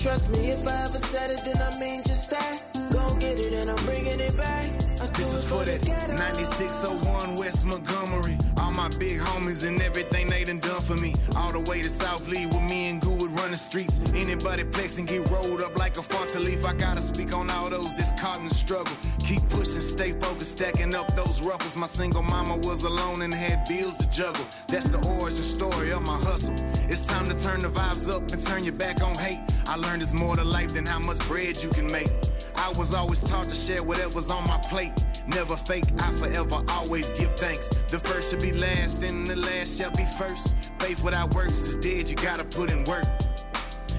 Trust 0.00 0.32
me, 0.32 0.50
if 0.50 0.66
I 0.66 0.84
ever 0.86 0.98
said 0.98 1.30
it, 1.30 1.40
then 1.44 1.62
I 1.62 1.78
mean 1.78 2.02
just 2.02 2.28
that. 2.30 2.58
Go 2.92 3.14
get 3.20 3.38
it 3.38 3.52
and 3.52 3.70
I'm 3.70 3.86
bringing 3.86 4.18
it 4.18 4.36
back. 4.36 4.85
This 5.14 5.32
is 5.34 5.44
for 5.48 5.64
that 5.64 5.86
9601 5.86 7.36
West 7.36 7.64
Montgomery. 7.66 8.36
All 8.58 8.72
my 8.72 8.88
big 8.98 9.18
homies 9.18 9.66
and 9.66 9.80
everything 9.82 10.28
they 10.28 10.44
done 10.44 10.60
done 10.60 10.80
for 10.80 10.96
me. 10.96 11.14
All 11.36 11.52
the 11.52 11.60
way 11.70 11.82
to 11.82 11.88
South 11.88 12.26
Lee 12.28 12.46
with 12.46 12.62
me 12.62 12.90
and 12.90 13.00
Goo 13.00 13.16
would 13.20 13.30
run 13.32 13.50
the 13.50 13.56
streets. 13.56 14.12
Anybody 14.14 14.64
flex 14.72 14.98
and 14.98 15.06
get 15.06 15.28
rolled 15.30 15.60
up 15.62 15.76
like 15.76 15.96
a 15.98 16.02
frontal 16.02 16.42
leaf. 16.42 16.64
I 16.64 16.72
gotta 16.72 17.00
speak 17.00 17.34
on 17.34 17.50
all 17.50 17.68
those 17.70 17.94
that's 17.94 18.12
caught 18.20 18.38
in 18.38 18.48
the 18.48 18.54
struggle. 18.54 18.96
Keep 19.20 19.48
pushing, 19.48 19.82
stay 19.82 20.12
focused, 20.12 20.58
stacking 20.58 20.94
up 20.94 21.14
those 21.14 21.42
ruffles. 21.42 21.76
My 21.76 21.86
single 21.86 22.22
mama 22.22 22.56
was 22.58 22.84
alone 22.84 23.22
and 23.22 23.34
had 23.34 23.66
bills 23.68 23.96
to 23.96 24.08
juggle. 24.10 24.44
That's 24.68 24.88
the 24.88 24.98
origin 25.18 25.44
story 25.44 25.92
of 25.92 26.02
my 26.02 26.18
hustle. 26.18 26.54
It's 26.88 27.06
time 27.06 27.26
to 27.26 27.36
turn 27.38 27.62
the 27.62 27.68
vibes 27.68 28.10
up 28.10 28.22
and 28.32 28.42
turn 28.42 28.64
your 28.64 28.74
back 28.74 29.02
on 29.02 29.14
hate. 29.16 29.40
I 29.66 29.76
learned 29.76 30.02
it's 30.02 30.12
more 30.12 30.36
to 30.36 30.44
life 30.44 30.72
than 30.74 30.86
how 30.86 30.98
much 30.98 31.18
bread 31.28 31.62
you 31.62 31.70
can 31.70 31.90
make. 31.90 32.08
I 32.56 32.72
was 32.76 32.94
always 32.94 33.20
taught 33.20 33.48
to 33.48 33.54
share 33.54 33.82
whatever's 33.82 34.30
on 34.30 34.46
my 34.46 34.58
plate. 34.68 34.92
Never 35.26 35.56
fake, 35.56 35.84
I 35.98 36.12
forever 36.12 36.62
always 36.68 37.10
give 37.12 37.36
thanks. 37.36 37.68
The 37.90 37.98
first 37.98 38.30
should 38.30 38.42
be 38.42 38.52
last, 38.52 39.02
and 39.02 39.26
the 39.26 39.36
last 39.36 39.78
shall 39.78 39.90
be 39.90 40.04
first. 40.18 40.54
Faith 40.78 41.02
without 41.02 41.34
works 41.34 41.58
is 41.66 41.76
dead, 41.76 42.08
you 42.08 42.16
gotta 42.16 42.44
put 42.44 42.70
in 42.70 42.84
work. 42.84 43.06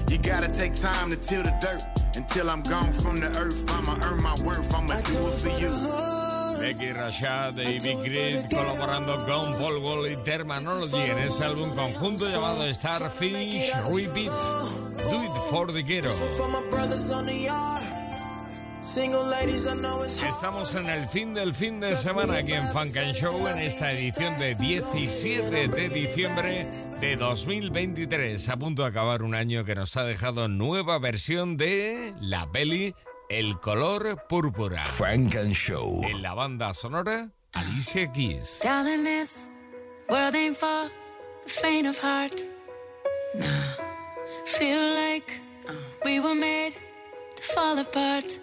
You 0.08 0.18
gotta 0.18 0.48
take 0.48 0.74
time 0.74 1.10
to 1.10 1.16
till 1.16 1.42
the 1.42 1.54
dirt. 1.60 1.82
Until 2.16 2.50
I'm 2.50 2.62
gone 2.62 2.92
from 2.92 3.20
the 3.20 3.28
earth, 3.38 3.64
I'ma 3.70 3.96
earn 4.04 4.22
my 4.22 4.34
worth, 4.42 4.74
I'ma 4.74 4.94
do 5.02 5.18
it 5.18 5.38
for 5.38 5.60
you. 5.60 6.18
Becky 6.60 6.92
Rashad 6.92 7.56
y 7.58 7.78
Big 7.78 7.98
Grit 8.02 8.50
colaborando 8.50 9.14
con 9.26 9.58
Paul 9.58 9.78
Wall 9.78 10.12
y 10.12 10.16
Termanology 10.24 11.10
en 11.10 11.18
ese 11.18 11.44
álbum 11.44 11.74
conjunto 11.74 12.28
llamado 12.28 12.72
Start 12.74 13.12
Finish 13.12 13.70
Repeat. 13.94 14.30
Do 14.30 15.22
it 15.22 15.30
for 15.50 15.72
the 15.72 15.82
ghetto. 15.82 16.10
Estamos 20.28 20.74
en 20.74 20.88
el 20.88 21.08
fin 21.08 21.34
del 21.34 21.52
fin 21.54 21.80
de 21.80 21.96
semana 21.96 22.38
aquí 22.38 22.52
en 22.52 22.62
Funk 22.68 22.96
and 22.96 23.14
Show 23.14 23.48
en 23.48 23.58
esta 23.58 23.90
edición 23.90 24.38
de 24.38 24.54
17 24.54 25.68
de 25.68 25.88
diciembre 25.88 26.66
de 27.00 27.16
2023. 27.16 28.48
A 28.48 28.56
punto 28.56 28.82
de 28.82 28.88
acabar 28.88 29.22
un 29.22 29.34
año 29.34 29.64
que 29.64 29.74
nos 29.74 29.96
ha 29.96 30.04
dejado 30.04 30.48
nueva 30.48 30.98
versión 30.98 31.56
de 31.56 32.14
la 32.20 32.50
peli 32.52 32.94
El 33.28 33.58
color 33.58 34.24
púrpura. 34.28 34.84
Frank 34.84 35.34
and 35.34 35.54
Show. 35.54 36.00
En 36.04 36.22
la 36.22 36.34
banda 36.34 36.72
sonora, 36.72 37.30
Alicia 37.52 38.10
Keys. 38.12 38.60
Feel 44.46 44.94
like 44.94 45.40
we 46.04 46.20
were 46.20 46.34
made 46.34 46.74
to 47.36 47.42
fall 47.42 47.78
apart. 47.78 48.38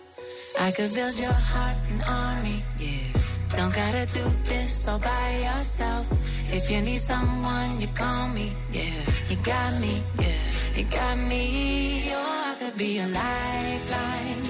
I 0.59 0.71
could 0.71 0.93
build 0.93 1.19
your 1.19 1.33
heart 1.33 1.77
an 1.91 2.01
army, 2.07 2.63
yeah. 2.79 3.21
Don't 3.53 3.73
gotta 3.73 4.05
do 4.05 4.23
this 4.45 4.87
all 4.87 4.99
by 4.99 5.29
yourself. 5.43 6.05
If 6.53 6.71
you 6.71 6.81
need 6.81 6.99
someone, 6.99 7.79
you 7.81 7.87
call 7.87 8.29
me, 8.29 8.53
yeah. 8.71 9.01
You 9.29 9.35
got 9.37 9.79
me, 9.81 10.01
yeah. 10.19 10.75
You 10.75 10.83
got 10.85 11.17
me, 11.17 12.03
oh, 12.13 12.51
I 12.51 12.55
could 12.59 12.77
be 12.77 12.99
a 12.99 13.07
lifeline. 13.07 14.45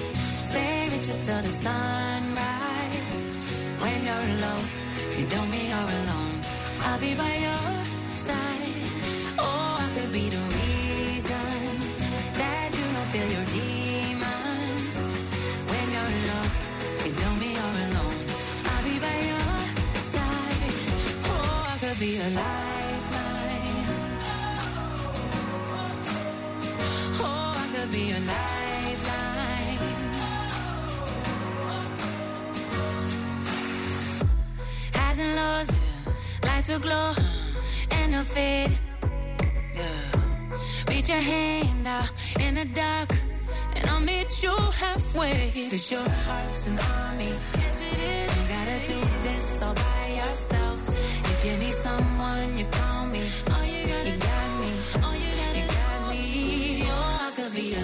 Stay 0.50 0.84
with 0.90 1.08
you 1.08 1.16
till 1.26 1.42
the 1.42 1.54
sunrise. 1.64 3.16
When 3.82 4.04
you're 4.06 4.28
alone, 4.36 4.66
you 5.18 5.26
don't 5.26 5.50
mean 5.50 5.68
you're 5.68 5.92
alone. 6.00 6.36
I'll 6.86 7.00
be 7.00 7.14
by 7.14 7.36
your 7.46 7.84
side. 8.08 8.65
Will 36.68 36.78
glow 36.80 37.12
and 37.90 38.14
they'll 38.14 38.22
fade. 38.22 38.76
Yeah. 39.74 40.88
Reach 40.88 41.08
your 41.08 41.20
hand 41.20 41.86
out 41.86 42.10
in 42.40 42.54
the 42.54 42.64
dark, 42.64 43.10
and 43.76 43.88
I'll 43.88 44.00
meet 44.00 44.42
you 44.42 44.50
halfway. 44.50 45.68
Cause 45.70 45.90
your 45.90 46.08
heart's 46.26 46.66
an 46.66 46.78
army. 46.78 47.32
Yes, 47.58 47.80
it 47.80 47.98
is. 47.98 48.36
You 48.36 48.42
gotta 48.54 48.78
do 48.86 49.00
this 49.22 49.62
all 49.62 49.74
by 49.74 50.06
yourself. 50.20 50.88
If 51.32 51.44
you 51.44 51.56
need 51.58 51.74
someone, 51.74 52.58
you 52.58 52.66
call 52.66 53.06
me. 53.06 53.22
All 53.52 53.64
you, 53.64 53.86
gotta 53.86 54.10
you 54.10 54.16
got 54.16 54.50
me. 54.62 54.72
All 55.04 55.14
you, 55.14 55.30
gotta 55.42 55.58
you 55.60 55.66
got 55.66 56.10
me. 56.10 56.82
Oh, 56.86 57.26
I 57.26 57.30
could 57.36 57.54
be 57.54 57.74
a 57.74 57.82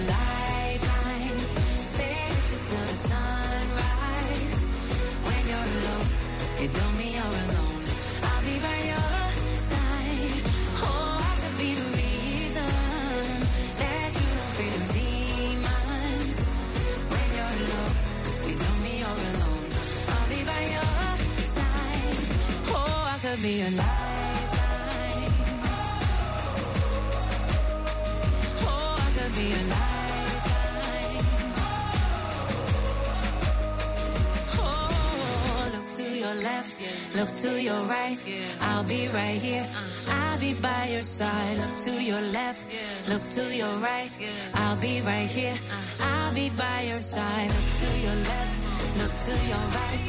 could 23.33 23.41
be 23.41 23.61
a 23.61 23.69
lifeline. 23.71 25.33
Oh, 28.61 28.95
I 28.99 29.09
could 29.17 29.33
be 29.33 29.47
a 29.49 29.63
lifeline. 29.73 31.25
Oh, 34.59 35.69
look 35.73 35.87
to 35.93 36.03
your 36.03 36.35
left, 36.43 36.73
look 37.15 37.35
to 37.37 37.61
your 37.61 37.81
right. 37.85 38.19
I'll 38.61 38.83
be 38.83 39.07
right 39.07 39.41
here. 39.41 39.67
I'll 40.09 40.39
be 40.39 40.53
by 40.53 40.89
your 40.91 41.01
side. 41.01 41.57
Look 41.57 41.77
to 41.85 42.03
your 42.03 42.21
left, 42.21 42.67
look 43.09 43.23
to 43.31 43.55
your 43.55 43.75
right. 43.77 44.11
I'll 44.53 44.77
be 44.77 45.01
right 45.01 45.31
here. 45.31 45.57
I'll 46.01 46.33
be 46.35 46.51
by 46.51 46.81
your 46.81 46.99
side. 46.99 47.49
Look 47.49 47.69
to 47.81 47.99
your 48.05 48.15
left, 48.29 48.55
look 48.99 49.13
to 49.25 49.33
your 49.47 49.65
right. 49.79 50.02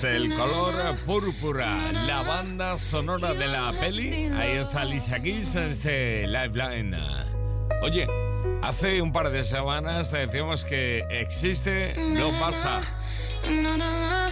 Desde 0.00 0.16
el 0.16 0.34
color 0.34 0.96
púrpura, 1.04 1.92
la 1.92 2.22
banda 2.22 2.78
sonora 2.78 3.34
de 3.34 3.46
la 3.46 3.70
peli. 3.70 4.30
Ahí 4.34 4.52
está 4.52 4.80
Alicia 4.80 5.20
Keys 5.20 5.54
en 5.56 5.64
este 5.64 6.26
Lifeline. 6.26 6.96
Oye, 7.82 8.08
hace 8.62 9.02
un 9.02 9.12
par 9.12 9.28
de 9.28 9.42
semanas 9.42 10.10
te 10.10 10.26
decíamos 10.26 10.64
que 10.64 11.04
existe 11.10 11.94
No 11.98 12.32
Basta. 12.40 12.80
No, 13.46 13.76
no, 13.76 13.90
no. 13.90 14.30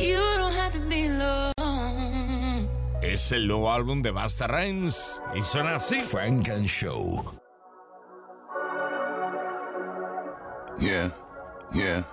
You 0.00 0.20
don't 0.38 0.56
have 0.56 0.70
to 0.70 0.88
be 0.88 1.08
alone. 1.08 2.68
Es 3.02 3.32
el 3.32 3.48
nuevo 3.48 3.72
álbum 3.72 4.00
de 4.00 4.12
Basta 4.12 4.46
Rhymes 4.46 5.20
y 5.34 5.42
suena 5.42 5.74
así. 5.74 5.98
Frank 5.98 6.50
and 6.50 6.68
Show. 6.68 7.20
Yeah, 10.78 11.10
yeah. 11.72 12.04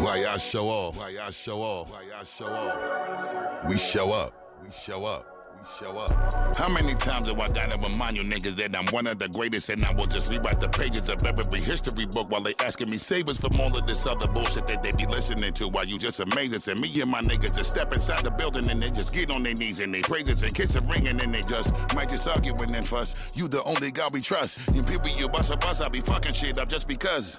Why 0.00 0.16
y'all 0.16 0.38
show 0.38 0.66
off? 0.66 0.96
Why 0.96 1.10
y'all 1.10 1.30
show 1.30 1.60
off? 1.60 1.90
Why 1.92 2.02
y'all 2.10 2.24
show 2.24 2.46
off? 2.46 3.68
We 3.68 3.76
show 3.76 4.12
up. 4.12 4.32
We 4.64 4.70
show 4.70 5.04
up. 5.04 5.26
We 5.52 5.68
show 5.78 5.98
up. 5.98 6.56
How 6.56 6.70
many 6.70 6.94
times 6.94 7.28
have 7.28 7.38
I 7.38 7.48
gotta 7.48 7.76
remind 7.76 8.16
you 8.16 8.24
niggas 8.24 8.56
that 8.56 8.74
I'm 8.74 8.86
one 8.94 9.06
of 9.06 9.18
the 9.18 9.28
greatest 9.28 9.68
and 9.68 9.84
I 9.84 9.92
will 9.92 10.06
just 10.06 10.30
rewrite 10.30 10.58
the 10.58 10.70
pages 10.70 11.10
of 11.10 11.22
every 11.22 11.60
history 11.60 12.06
book 12.06 12.30
while 12.30 12.40
they 12.40 12.54
asking 12.60 12.88
me 12.88 12.96
save 12.96 13.28
us 13.28 13.38
from 13.38 13.60
all 13.60 13.76
of 13.76 13.86
this 13.86 14.06
other 14.06 14.26
bullshit 14.26 14.66
that 14.68 14.82
they 14.82 14.90
be 14.92 15.04
listening 15.04 15.52
to 15.52 15.68
while 15.68 15.84
you 15.84 15.98
just 15.98 16.18
amazing. 16.20 16.72
And 16.72 16.80
me 16.80 17.02
and 17.02 17.10
my 17.10 17.20
niggas 17.20 17.54
just 17.54 17.70
step 17.70 17.92
inside 17.92 18.24
the 18.24 18.30
building 18.30 18.70
and 18.70 18.82
they 18.82 18.88
just 18.88 19.14
get 19.14 19.30
on 19.30 19.42
their 19.42 19.52
knees 19.52 19.80
and 19.80 19.92
they 19.92 20.00
praises 20.00 20.42
and 20.42 20.54
kiss 20.54 20.76
a 20.76 20.80
ring 20.80 21.08
and 21.08 21.20
then 21.20 21.30
they 21.30 21.42
just 21.42 21.74
might 21.94 22.08
just 22.08 22.26
argue 22.26 22.54
and 22.58 22.84
fuss. 22.86 23.36
You 23.36 23.48
the 23.48 23.62
only 23.64 23.90
God 23.90 24.14
we 24.14 24.22
trust. 24.22 24.66
And 24.70 24.86
people 24.86 25.10
you 25.10 25.28
bust 25.28 25.52
a 25.52 25.58
bus, 25.58 25.82
I 25.82 25.90
be 25.90 26.00
fucking 26.00 26.32
shit 26.32 26.56
up 26.56 26.70
just 26.70 26.88
because. 26.88 27.38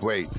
Wait. 0.00 0.30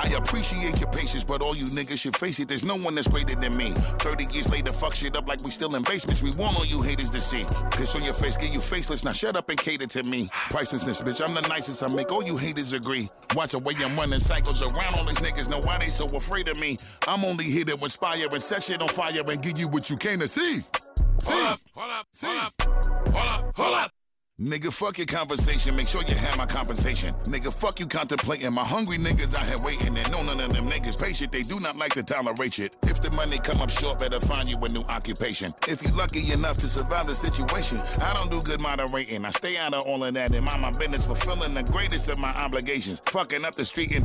I 0.00 0.08
appreciate 0.16 0.80
your 0.80 0.90
patience, 0.90 1.24
but 1.24 1.42
all 1.42 1.56
you 1.56 1.64
niggas 1.66 1.98
should 1.98 2.16
face 2.16 2.40
it. 2.40 2.48
There's 2.48 2.64
no 2.64 2.76
one 2.76 2.94
that's 2.94 3.08
greater 3.08 3.36
than 3.36 3.56
me. 3.56 3.72
30 4.00 4.32
years 4.32 4.50
later, 4.50 4.72
fuck 4.72 4.94
shit 4.94 5.16
up 5.16 5.26
like 5.26 5.42
we 5.44 5.50
still 5.50 5.74
in 5.76 5.82
basements. 5.82 6.22
We 6.22 6.30
want 6.32 6.58
all 6.58 6.64
you 6.64 6.82
haters 6.82 7.10
to 7.10 7.20
see. 7.20 7.44
Piss 7.72 7.94
on 7.94 8.02
your 8.02 8.14
face, 8.14 8.36
get 8.36 8.52
you 8.52 8.60
faceless. 8.60 9.04
Now 9.04 9.12
shut 9.12 9.36
up 9.36 9.48
and 9.48 9.58
cater 9.58 9.86
to 9.86 10.10
me. 10.10 10.26
Pricelessness, 10.50 11.02
bitch, 11.02 11.24
I'm 11.24 11.34
the 11.34 11.42
nicest. 11.42 11.82
I 11.82 11.94
make 11.94 12.12
all 12.12 12.24
you 12.24 12.36
haters 12.36 12.72
agree. 12.72 13.08
Watch 13.34 13.52
the 13.52 13.58
way 13.58 13.74
I'm 13.78 13.96
running 13.96 14.20
cycles 14.20 14.62
around 14.62 14.96
all 14.96 15.04
these 15.04 15.18
niggas. 15.18 15.48
Know 15.48 15.60
why 15.60 15.78
they 15.78 15.86
so 15.86 16.06
afraid 16.06 16.48
of 16.48 16.58
me. 16.58 16.76
I'm 17.08 17.24
only 17.24 17.44
here 17.44 17.64
to 17.64 17.76
inspire 17.82 18.28
and 18.30 18.42
set 18.42 18.62
shit 18.64 18.82
on 18.82 18.88
fire 18.88 19.22
and 19.26 19.42
give 19.42 19.58
you 19.58 19.68
what 19.68 19.90
you 19.90 19.96
came 19.96 20.20
to 20.20 20.28
see. 20.28 20.60
See? 20.60 21.32
Hold 21.32 21.42
up, 21.44 21.60
hold 21.72 21.90
up, 21.90 22.06
See? 22.12 22.26
hold 22.26 22.38
up, 22.38 22.62
hold 23.08 23.30
up, 23.30 23.56
hold 23.56 23.74
up. 23.74 23.92
Nigga, 24.40 24.72
fuck 24.72 24.98
your 24.98 25.06
conversation. 25.06 25.76
Make 25.76 25.86
sure 25.86 26.02
you 26.08 26.16
have 26.16 26.36
my 26.36 26.44
compensation. 26.44 27.14
Nigga, 27.26 27.54
fuck 27.54 27.78
you 27.78 27.86
contemplating. 27.86 28.52
My 28.52 28.64
hungry 28.64 28.98
niggas 28.98 29.32
out 29.32 29.46
here 29.46 29.64
waiting. 29.64 29.96
And 29.96 30.10
no, 30.10 30.24
none 30.24 30.40
of 30.40 30.52
them 30.52 30.68
niggas 30.68 31.00
patient. 31.00 31.30
They 31.30 31.42
do 31.42 31.60
not 31.60 31.76
like 31.76 31.92
to 31.92 32.02
tolerate 32.02 32.54
shit. 32.54 32.74
If 32.82 33.00
the 33.00 33.12
money 33.12 33.38
come 33.38 33.60
up 33.60 33.70
short, 33.70 34.00
better 34.00 34.18
find 34.18 34.48
you 34.48 34.56
a 34.56 34.68
new 34.70 34.82
occupation. 34.88 35.54
If 35.68 35.86
you 35.86 35.94
lucky 35.94 36.32
enough 36.32 36.58
to 36.58 36.68
survive 36.68 37.06
the 37.06 37.14
situation, 37.14 37.78
I 38.02 38.12
don't 38.14 38.28
do 38.28 38.40
good 38.40 38.60
moderating. 38.60 39.24
I 39.24 39.30
stay 39.30 39.56
out 39.56 39.72
of 39.72 39.84
all 39.86 40.04
of 40.04 40.14
that 40.14 40.34
and 40.34 40.44
mind 40.44 40.62
my 40.62 40.72
business, 40.72 41.06
fulfilling 41.06 41.54
the 41.54 41.62
greatest 41.62 42.08
of 42.08 42.18
my 42.18 42.32
obligations. 42.32 43.00
Fucking 43.06 43.44
up 43.44 43.54
the 43.54 43.64
street 43.64 43.92
and 43.92 44.04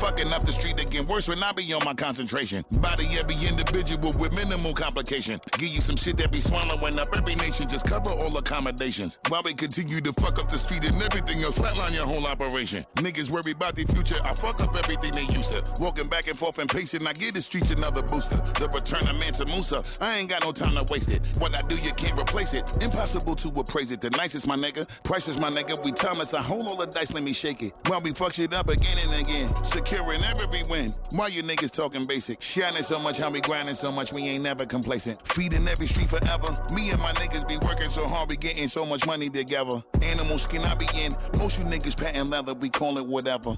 Fucking 0.00 0.32
up 0.32 0.44
the 0.44 0.52
street 0.52 0.78
again, 0.78 1.06
worse 1.06 1.28
when 1.28 1.42
I 1.42 1.52
be 1.52 1.72
on 1.72 1.82
my 1.84 1.94
concentration. 1.94 2.64
Body 2.80 3.06
every 3.18 3.36
individual 3.48 4.12
with 4.18 4.36
minimal 4.36 4.74
complication. 4.74 5.40
Give 5.58 5.68
you 5.68 5.80
some 5.80 5.96
shit 5.96 6.16
that 6.18 6.30
be 6.30 6.40
swallowing 6.40 6.98
up 6.98 7.08
every 7.16 7.34
nation, 7.36 7.68
just 7.68 7.88
cover 7.88 8.10
all 8.10 8.36
accommodations. 8.36 9.18
While 9.28 9.42
we 9.42 9.54
continue 9.54 10.00
to 10.02 10.12
fuck 10.12 10.38
up 10.38 10.48
the 10.48 10.56
street 10.56 10.84
and 10.84 11.02
everything 11.02 11.42
else, 11.42 11.58
flatline 11.58 11.92
your 11.92 12.06
whole 12.06 12.24
operation. 12.28 12.86
Niggas 12.96 13.28
worry 13.28 13.50
about 13.50 13.74
the 13.74 13.84
future, 13.84 14.14
I 14.22 14.32
fuck 14.34 14.60
up 14.60 14.76
everything 14.76 15.16
they 15.16 15.34
used 15.34 15.52
to. 15.52 15.64
Walking 15.80 16.08
back 16.08 16.28
and 16.28 16.38
forth 16.38 16.58
and 16.60 16.70
pacing, 16.70 17.04
I 17.04 17.12
give 17.12 17.34
the 17.34 17.42
streets 17.42 17.70
another 17.70 18.02
booster. 18.02 18.36
The 18.60 18.68
return 18.72 19.02
of 19.08 19.18
Mansa 19.18 19.44
Musa, 19.46 19.82
I 20.00 20.18
ain't 20.18 20.28
got 20.28 20.44
no 20.44 20.52
time 20.52 20.76
to 20.76 20.92
waste 20.92 21.12
it. 21.12 21.22
What 21.40 21.58
I 21.58 21.66
do, 21.66 21.74
you 21.74 21.92
can't 21.94 22.16
replace 22.16 22.54
it. 22.54 22.84
Impossible 22.84 23.34
to 23.34 23.48
appraise 23.48 23.90
it. 23.90 24.00
The 24.00 24.10
nicest, 24.10 24.46
my 24.46 24.56
nigga. 24.56 24.86
Prices, 25.02 25.40
my 25.40 25.50
nigga. 25.50 25.82
We 25.84 25.90
Thomas, 25.90 26.32
I 26.32 26.40
hold 26.40 26.68
all 26.68 26.76
the 26.76 26.86
dice, 26.86 27.12
let 27.12 27.24
me 27.24 27.32
shake 27.32 27.62
it. 27.62 27.72
While 27.86 28.02
we 28.02 28.10
fuck 28.10 28.32
shit 28.32 28.54
up 28.54 28.68
again 28.68 28.96
and 29.02 29.26
again. 29.26 29.48
Securing 29.64 30.22
every 30.22 30.62
win. 30.70 30.92
Why 31.16 31.26
you 31.28 31.42
niggas 31.42 31.72
talking 31.72 32.04
basic? 32.06 32.40
Shining 32.40 32.84
so 32.84 33.00
much, 33.00 33.18
how 33.18 33.30
we 33.30 33.40
grinding 33.40 33.74
so 33.74 33.90
much, 33.90 34.12
we 34.14 34.22
ain't 34.28 34.44
never 34.44 34.64
complacent. 34.64 35.26
Feeding 35.26 35.66
every 35.66 35.86
street 35.86 36.08
forever. 36.08 36.64
Me 36.72 36.90
and 36.90 37.00
my 37.00 37.12
niggas 37.14 37.46
be 37.48 37.56
working 37.66 37.90
so 37.90 38.06
hard, 38.06 38.28
we 38.28 38.36
getting 38.36 38.68
so 38.68 38.86
much 38.86 39.04
money 39.04 39.15
together. 39.24 39.82
Animal 40.02 40.38
skin 40.38 40.62
I 40.64 40.74
be 40.74 40.86
in. 40.94 41.12
Most 41.38 41.58
you 41.58 41.64
niggas 41.64 41.96
patent 41.96 42.30
leather, 42.30 42.54
we 42.54 42.68
call 42.68 42.98
it 42.98 43.06
whatever. 43.06 43.54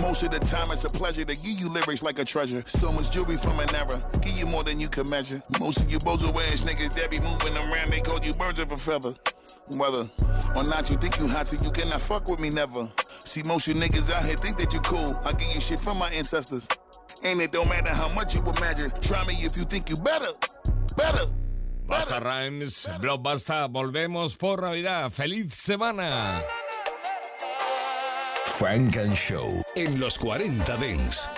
Most 0.00 0.22
of 0.22 0.30
the 0.30 0.38
time 0.38 0.66
it's 0.70 0.84
a 0.84 0.90
pleasure 0.90 1.24
to 1.24 1.34
give 1.34 1.60
you 1.60 1.68
lyrics 1.68 2.02
like 2.02 2.18
a 2.18 2.24
treasure. 2.24 2.62
So 2.66 2.92
much 2.92 3.10
jewelry 3.10 3.36
from 3.36 3.58
an 3.60 3.74
era, 3.74 4.02
give 4.20 4.38
you 4.38 4.46
more 4.46 4.62
than 4.62 4.78
you 4.78 4.88
can 4.88 5.08
measure. 5.08 5.42
Most 5.58 5.80
of 5.80 5.90
you 5.90 5.98
bozo 5.98 6.28
ass 6.52 6.62
niggas 6.62 6.92
that 6.94 7.10
be 7.10 7.20
moving 7.20 7.56
around, 7.56 7.90
they 7.90 8.00
call 8.00 8.20
you 8.20 8.32
birds 8.34 8.60
of 8.60 8.72
a 8.72 8.76
feather. 8.76 9.14
Whether 9.76 10.10
or 10.54 10.64
not 10.64 10.90
you 10.90 10.96
think 10.96 11.18
you 11.18 11.28
hot, 11.28 11.48
so 11.48 11.64
you 11.64 11.70
cannot 11.70 12.00
fuck 12.00 12.28
with 12.28 12.40
me 12.40 12.50
never. 12.50 12.88
See, 13.24 13.42
most 13.46 13.66
you 13.66 13.74
niggas 13.74 14.12
out 14.12 14.24
here 14.24 14.34
think 14.34 14.58
that 14.58 14.72
you 14.72 14.80
cool. 14.80 15.18
I 15.24 15.32
give 15.32 15.54
you 15.54 15.60
shit 15.60 15.78
from 15.78 15.98
my 15.98 16.10
ancestors. 16.10 16.66
And 17.24 17.40
it 17.40 17.52
don't 17.52 17.68
matter 17.68 17.94
how 17.94 18.12
much 18.14 18.34
you 18.34 18.42
imagine. 18.42 18.90
Try 19.00 19.24
me 19.24 19.34
if 19.34 19.56
you 19.56 19.62
think 19.62 19.88
you 19.88 19.96
better. 19.96 20.32
Better. 20.96 21.26
Basta 21.92 22.20
Rhymes, 22.20 22.88
Block 23.00 23.22
Basta, 23.22 23.66
volvemos 23.66 24.38
por 24.38 24.62
Navidad. 24.62 25.10
¡Feliz 25.10 25.54
semana! 25.54 26.42
Frank 28.58 28.96
and 28.96 29.14
Show 29.14 29.62
en 29.76 30.00
los 30.00 30.18
40 30.18 30.76
Dents. 30.78 31.28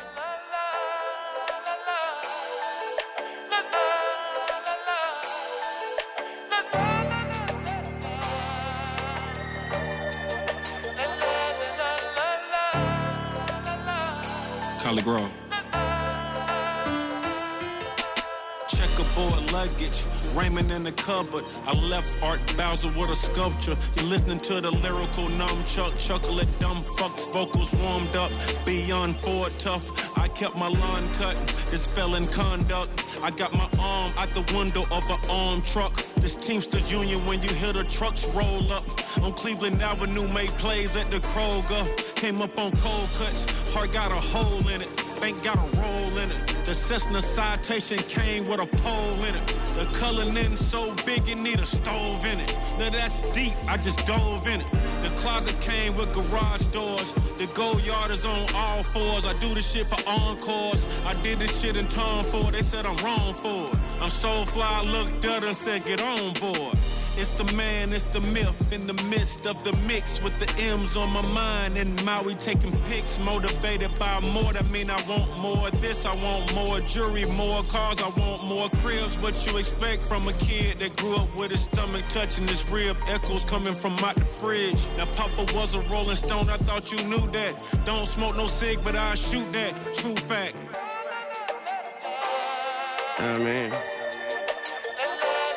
Raymond 20.35 20.71
in 20.73 20.83
the 20.83 20.93
cupboard. 20.93 21.45
I 21.67 21.73
left 21.89 22.23
Art 22.23 22.41
Bowser 22.57 22.89
with 22.89 23.11
a 23.11 23.17
sculpture. 23.17 23.77
You 23.97 24.03
listening 24.09 24.41
to 24.41 24.61
the 24.61 24.71
lyrical 24.71 25.29
numb 25.31 25.65
chuck, 25.65 25.97
chuckle 25.99 26.41
at 26.41 26.59
dumb 26.59 26.83
fucks, 26.99 27.33
vocals 27.33 27.75
warmed 27.75 28.15
up. 28.17 28.31
Beyond 28.67 29.17
Ford 29.17 29.53
tough. 29.59 30.19
I 30.19 30.29
kept 30.29 30.57
my 30.57 30.69
lawn 30.69 31.09
cut. 31.15 31.37
This 31.71 31.87
felon 31.87 32.27
conduct. 32.29 32.91
I 33.23 33.31
got 33.31 33.53
my 33.53 33.69
arm 33.79 34.13
out 34.19 34.29
the 34.31 34.45
window 34.57 34.83
of 34.91 35.09
an 35.09 35.19
armed 35.31 35.65
truck. 35.65 35.95
This 36.17 36.37
Teamster 36.37 36.79
Union 36.81 37.25
when 37.27 37.43
you 37.43 37.49
hear 37.51 37.73
the 37.73 37.85
trucks 37.85 38.29
roll 38.35 38.73
up. 38.73 38.85
On 39.23 39.33
Cleveland 39.33 39.81
Avenue, 39.81 40.27
made 40.29 40.51
plays 40.59 40.97
at 40.97 41.11
the 41.11 41.19
Kroger. 41.19 42.15
Came 42.17 42.43
up 42.43 42.59
on 42.59 42.73
cold 42.73 43.09
cuts. 43.19 43.73
Heart 43.73 43.93
got 43.93 44.11
a 44.11 44.17
hole 44.17 44.69
in 44.69 44.83
it. 44.83 45.04
Got 45.25 45.57
a 45.57 45.81
roll 45.81 46.19
in 46.19 46.31
it. 46.31 46.47
The 46.67 46.75
Cessna 46.75 47.23
citation 47.23 47.97
came 47.97 48.47
with 48.47 48.61
a 48.61 48.67
pole 48.67 49.25
in 49.25 49.35
it. 49.35 49.47
The 49.75 49.87
color 49.99 50.25
so 50.57 50.95
big 51.07 51.27
it 51.29 51.39
need 51.39 51.61
a 51.61 51.67
stove 51.67 52.27
in 52.27 52.41
it. 52.41 52.57
Now 52.79 52.91
that's 52.91 53.21
deep, 53.33 53.55
I 53.67 53.79
just 53.79 54.07
dove 54.07 54.47
in 54.47 54.61
it. 54.61 54.67
The 55.03 55.09
closet 55.17 55.59
came 55.63 55.97
with 55.97 56.13
garage 56.13 56.67
doors. 56.67 57.15
The 57.39 57.47
go 57.55 57.79
yard 57.79 58.11
is 58.11 58.27
on 58.27 58.47
all 58.55 58.83
fours. 58.83 59.25
I 59.25 59.33
do 59.41 59.55
this 59.55 59.73
shit 59.73 59.87
for 59.87 59.99
encores. 60.07 60.87
I 61.07 61.15
did 61.23 61.39
this 61.39 61.59
shit 61.59 61.77
in 61.77 61.89
Tom 61.89 62.23
Ford. 62.25 62.53
They 62.53 62.63
said 62.63 62.85
I'm 62.85 62.97
wrong 62.99 63.33
for 63.33 63.69
it. 63.71 63.79
I'm 64.03 64.11
so 64.11 64.45
fly, 64.45 64.83
I 64.83 64.85
looked 64.85 65.25
her 65.25 65.47
and 65.47 65.57
said, 65.57 65.87
get 65.87 66.03
on 66.03 66.35
board. 66.35 66.77
It's 67.17 67.31
the 67.31 67.45
man, 67.57 67.93
it's 67.93 68.05
the 68.05 68.21
myth 68.21 68.73
in 68.73 68.89
the 68.89 68.95
midst 69.09 69.47
of 69.47 69.63
the 69.63 69.73
mix 69.87 70.21
with 70.23 70.37
the 70.41 70.63
M's 70.63 70.97
on 70.97 71.13
my 71.13 71.23
mind. 71.33 71.77
And 71.77 72.05
Maui 72.05 72.35
taking 72.35 72.73
pics, 72.83 73.21
motivated 73.21 73.97
by 73.99 74.21
more. 74.33 74.53
That 74.53 74.69
mean 74.71 74.91
I 74.91 75.01
want 75.09 75.39
more 75.39 75.69
of 75.69 75.81
this, 75.81 76.05
I 76.05 76.15
want 76.17 76.53
more 76.55 76.81
jewelry, 76.81 77.25
more 77.27 77.63
cars, 77.65 78.01
I 78.01 78.09
want 78.19 78.45
more 78.45 78.69
cribs. 78.83 79.17
What 79.21 79.47
you 79.47 79.59
expect 79.59 80.03
from 80.03 80.27
a 80.27 80.33
kid 80.35 80.81
that 80.81 80.97
grew 80.97 81.17
up 81.17 81.35
with 81.37 81.53
his 81.53 81.63
stomach 81.63 82.05
touching 82.09 82.49
his 82.49 82.69
rib? 82.69 82.97
Echoes 83.09 83.45
coming 83.45 83.75
from 83.75 83.93
out 84.01 84.17
the 84.17 84.25
fridge. 84.25 84.83
Now 84.97 85.07
Papa 85.15 85.47
was 85.55 85.75
a 85.75 85.81
Rolling 85.83 86.17
Stone, 86.17 86.51
I 86.51 86.57
thought 86.57 86.91
you 86.91 86.99
knew 87.09 87.31
that. 87.31 87.55
Don't 87.85 88.07
smoke 88.07 88.37
no 88.37 88.49
cig, 88.49 88.81
but 88.83 88.97
I 88.97 89.15
shoot 89.15 89.51
that. 89.53 89.73
True 89.95 90.17
fact. 90.17 90.57
Oh 93.21 93.39
man. 93.39 93.73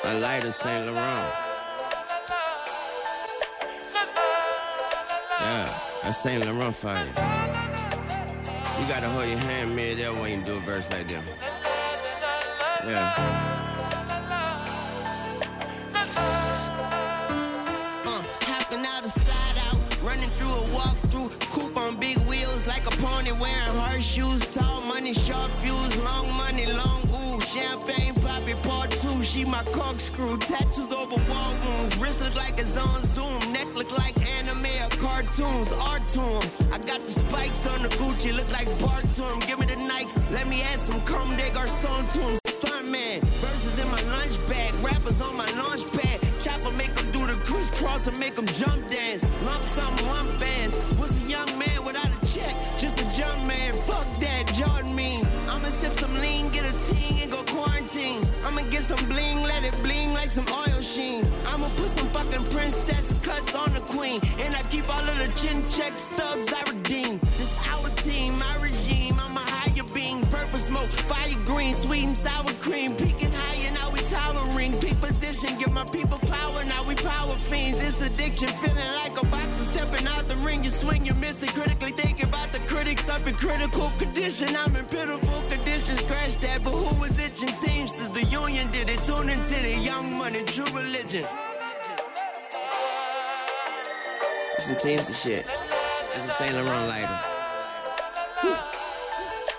A 0.05 0.19
lighter 0.19 0.51
Saint 0.51 0.85
Laurent. 0.85 1.46
Yeah, 5.47 5.63
that's 6.03 6.17
Saint 6.17 6.45
Laurent 6.45 6.75
fire. 6.75 7.05
You 7.05 8.85
gotta 8.89 9.07
hold 9.07 9.29
your 9.29 9.37
hand 9.37 9.73
mid 9.73 9.97
there 9.97 10.11
when 10.11 10.39
you 10.41 10.45
do 10.45 10.57
a 10.57 10.59
verse 10.59 10.91
like 10.91 11.07
that. 11.07 11.23
Yeah. 12.85 13.13
Uh, 18.05 18.21
hopping 18.41 18.85
out 18.85 19.05
a 19.05 19.09
slide 19.09 19.57
out, 19.67 19.79
running 20.03 20.29
through 20.31 20.51
a 20.51 20.65
walkthrough, 20.75 21.29
coupe 21.53 21.77
on 21.77 21.95
big 21.97 22.17
wheels 22.27 22.67
like 22.67 22.85
a 22.85 22.91
pony 22.97 23.31
wearing 23.31 23.77
horseshoes. 23.79 24.53
Tall 24.53 24.81
money, 24.81 25.13
sharp 25.13 25.49
fuse, 25.61 25.97
long 26.01 26.29
money, 26.33 26.65
long 26.73 27.03
ooh. 27.15 27.39
Champagne 27.39 28.13
poppy 28.15 28.53
part 28.67 28.91
two, 28.91 29.23
she 29.23 29.45
my 29.45 29.63
corkscrew. 29.71 30.37
Tattoos 30.39 30.91
over 30.91 31.15
wall 31.31 31.53
wounds, 31.63 31.97
wrist 31.99 32.19
look 32.19 32.35
like 32.35 32.59
it's 32.59 32.75
on 32.75 32.99
Zoom, 33.05 33.53
neck 33.53 33.73
look 33.75 33.97
like 33.97 34.17
or 34.46 34.46
cartoons. 34.99 35.71
Art 35.71 36.07
to 36.13 36.21
'em. 36.21 36.43
I 36.73 36.77
got 36.79 37.05
the 37.05 37.11
spikes 37.11 37.65
on 37.65 37.81
the 37.83 37.89
Gucci, 37.99 38.35
look 38.35 38.51
like 38.51 38.67
Bart 38.79 39.05
to 39.17 39.23
'em. 39.25 39.39
Give 39.47 39.59
me 39.59 39.65
the 39.65 39.75
Nikes, 39.75 40.15
let 40.31 40.47
me 40.47 40.61
add 40.63 40.79
some 40.79 41.01
Comme 41.01 41.35
des 41.35 41.51
Garçons 41.51 42.05
to 42.13 42.21
'em. 42.21 42.37
Stuntman, 42.57 43.21
verses 43.41 43.77
in 43.79 43.89
my 43.91 44.01
lunch 44.15 44.35
bag, 44.47 44.73
rappers 44.81 45.21
on 45.21 45.35
my 45.35 45.49
launch 45.61 45.83
pad. 45.93 46.19
Chopper 46.43 46.71
make 46.71 46.93
'em 46.97 47.11
do 47.11 47.25
the 47.27 47.35
crisscross 47.47 48.07
and 48.07 48.17
make 48.19 48.37
'em 48.37 48.47
jump 48.59 48.81
dance. 48.89 49.23
Lump 49.45 49.63
sum, 49.75 49.93
lump 50.07 50.39
bands. 50.39 50.75
What's 50.97 51.15
a 51.17 51.25
young 51.27 51.51
man 51.57 51.83
without 51.85 52.09
a 52.17 52.19
check? 52.33 52.55
Just 52.79 52.99
a 52.99 53.05
jump 53.17 53.39
man. 53.45 53.73
Fuck 53.87 54.07
that, 54.21 54.43
Jordan 54.57 54.95
mean. 54.95 55.27
I'ma 55.49 55.69
sip 55.69 55.93
some 55.99 56.15
lean, 56.19 56.49
get 56.49 56.65
a 56.65 56.73
ting 56.89 57.21
and 57.21 57.31
go 57.31 57.41
quarantine. 57.43 58.21
I'ma 58.45 58.61
get 58.69 58.83
some 58.83 59.03
bling, 59.05 59.41
let 59.43 59.63
it 59.63 59.75
bling 59.83 60.13
like 60.13 60.31
some 60.31 60.47
oil 60.61 60.81
sheen. 60.81 61.25
I'ma 61.51 61.69
put 61.77 61.89
some 61.89 62.09
fucking 62.09 62.45
princess 62.55 63.13
cuts 63.23 63.55
on 63.55 63.73
the 63.73 63.81
queen. 63.95 64.19
And 64.43 64.55
I 64.55 64.61
chin 65.37 65.63
check 65.69 65.93
stubs 65.99 66.51
I 66.51 66.61
redeem. 66.71 67.19
This 67.37 67.53
our 67.67 67.89
team, 68.01 68.39
my 68.39 68.55
regime. 68.59 69.19
I'm 69.19 69.37
a 69.37 69.39
higher 69.39 69.87
being. 69.93 70.21
Purple 70.27 70.59
smoke, 70.59 70.89
fire 71.09 71.37
green, 71.45 71.73
sweet 71.73 72.05
and 72.05 72.17
sour 72.17 72.51
cream. 72.65 72.95
Peaking 72.95 73.31
higher, 73.31 73.71
now 73.73 73.91
we 73.91 73.99
towering. 73.99 74.73
Peak 74.79 74.99
position, 74.99 75.49
give 75.59 75.71
my 75.71 75.85
people 75.85 76.17
power. 76.19 76.63
Now 76.65 76.83
we 76.87 76.95
power 76.95 77.35
fiends. 77.49 77.77
It's 77.87 78.01
addiction, 78.01 78.47
feeling 78.47 78.91
like 79.03 79.15
a 79.21 79.25
boxer 79.27 79.65
stepping 79.71 80.07
out 80.07 80.27
the 80.27 80.37
ring. 80.37 80.63
You 80.63 80.71
swing, 80.71 81.05
you 81.05 81.13
miss 81.15 81.43
it. 81.43 81.49
Critically 81.49 81.91
thinking 81.91 82.25
about 82.25 82.51
the 82.51 82.59
critics 82.59 83.07
up 83.07 83.27
in 83.27 83.35
critical 83.35 83.91
condition. 83.99 84.49
I'm 84.55 84.75
in 84.75 84.85
pitiful 84.85 85.41
condition. 85.49 85.95
Scratch 85.97 86.37
that, 86.37 86.63
but 86.63 86.71
who 86.71 86.99
was 86.99 87.19
itching? 87.19 87.53
Teamsters, 87.61 88.09
the 88.09 88.23
union 88.25 88.67
did 88.71 88.89
it. 88.89 89.03
Tune 89.03 89.29
into 89.29 89.57
the 89.61 89.75
young 89.77 90.17
money, 90.17 90.43
true 90.45 90.71
religion. 90.73 91.25
It's 94.69 94.83
a 94.83 94.85
Teamster 94.85 95.13
shit. 95.13 95.45
It's 95.47 96.25
a 96.25 96.29
Saint 96.29 96.53
Laurent 96.53 96.89
lighter. 96.89 97.19
Whew. 98.41 98.53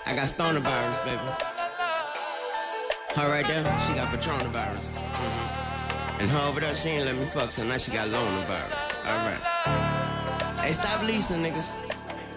I 0.05 0.13
got 0.13 0.29
stoner 0.29 0.59
virus, 0.59 0.99
baby. 0.99 1.17
Her 3.15 3.27
right 3.31 3.47
there, 3.47 3.63
she 3.87 3.93
got 3.95 4.11
Patronus 4.11 4.45
virus. 4.53 4.91
Mhm. 4.91 6.19
And 6.19 6.29
her 6.29 6.47
over 6.47 6.59
there, 6.59 6.75
she 6.75 6.89
ain't 6.89 7.05
let 7.07 7.15
me 7.15 7.25
fuck, 7.25 7.51
so 7.51 7.63
now 7.63 7.77
she 7.77 7.89
got 7.89 8.07
loner 8.09 8.45
virus. 8.45 8.93
Alright. 9.03 10.59
Hey, 10.59 10.73
stop 10.73 11.01
leasing, 11.01 11.41
niggas. 11.41 11.71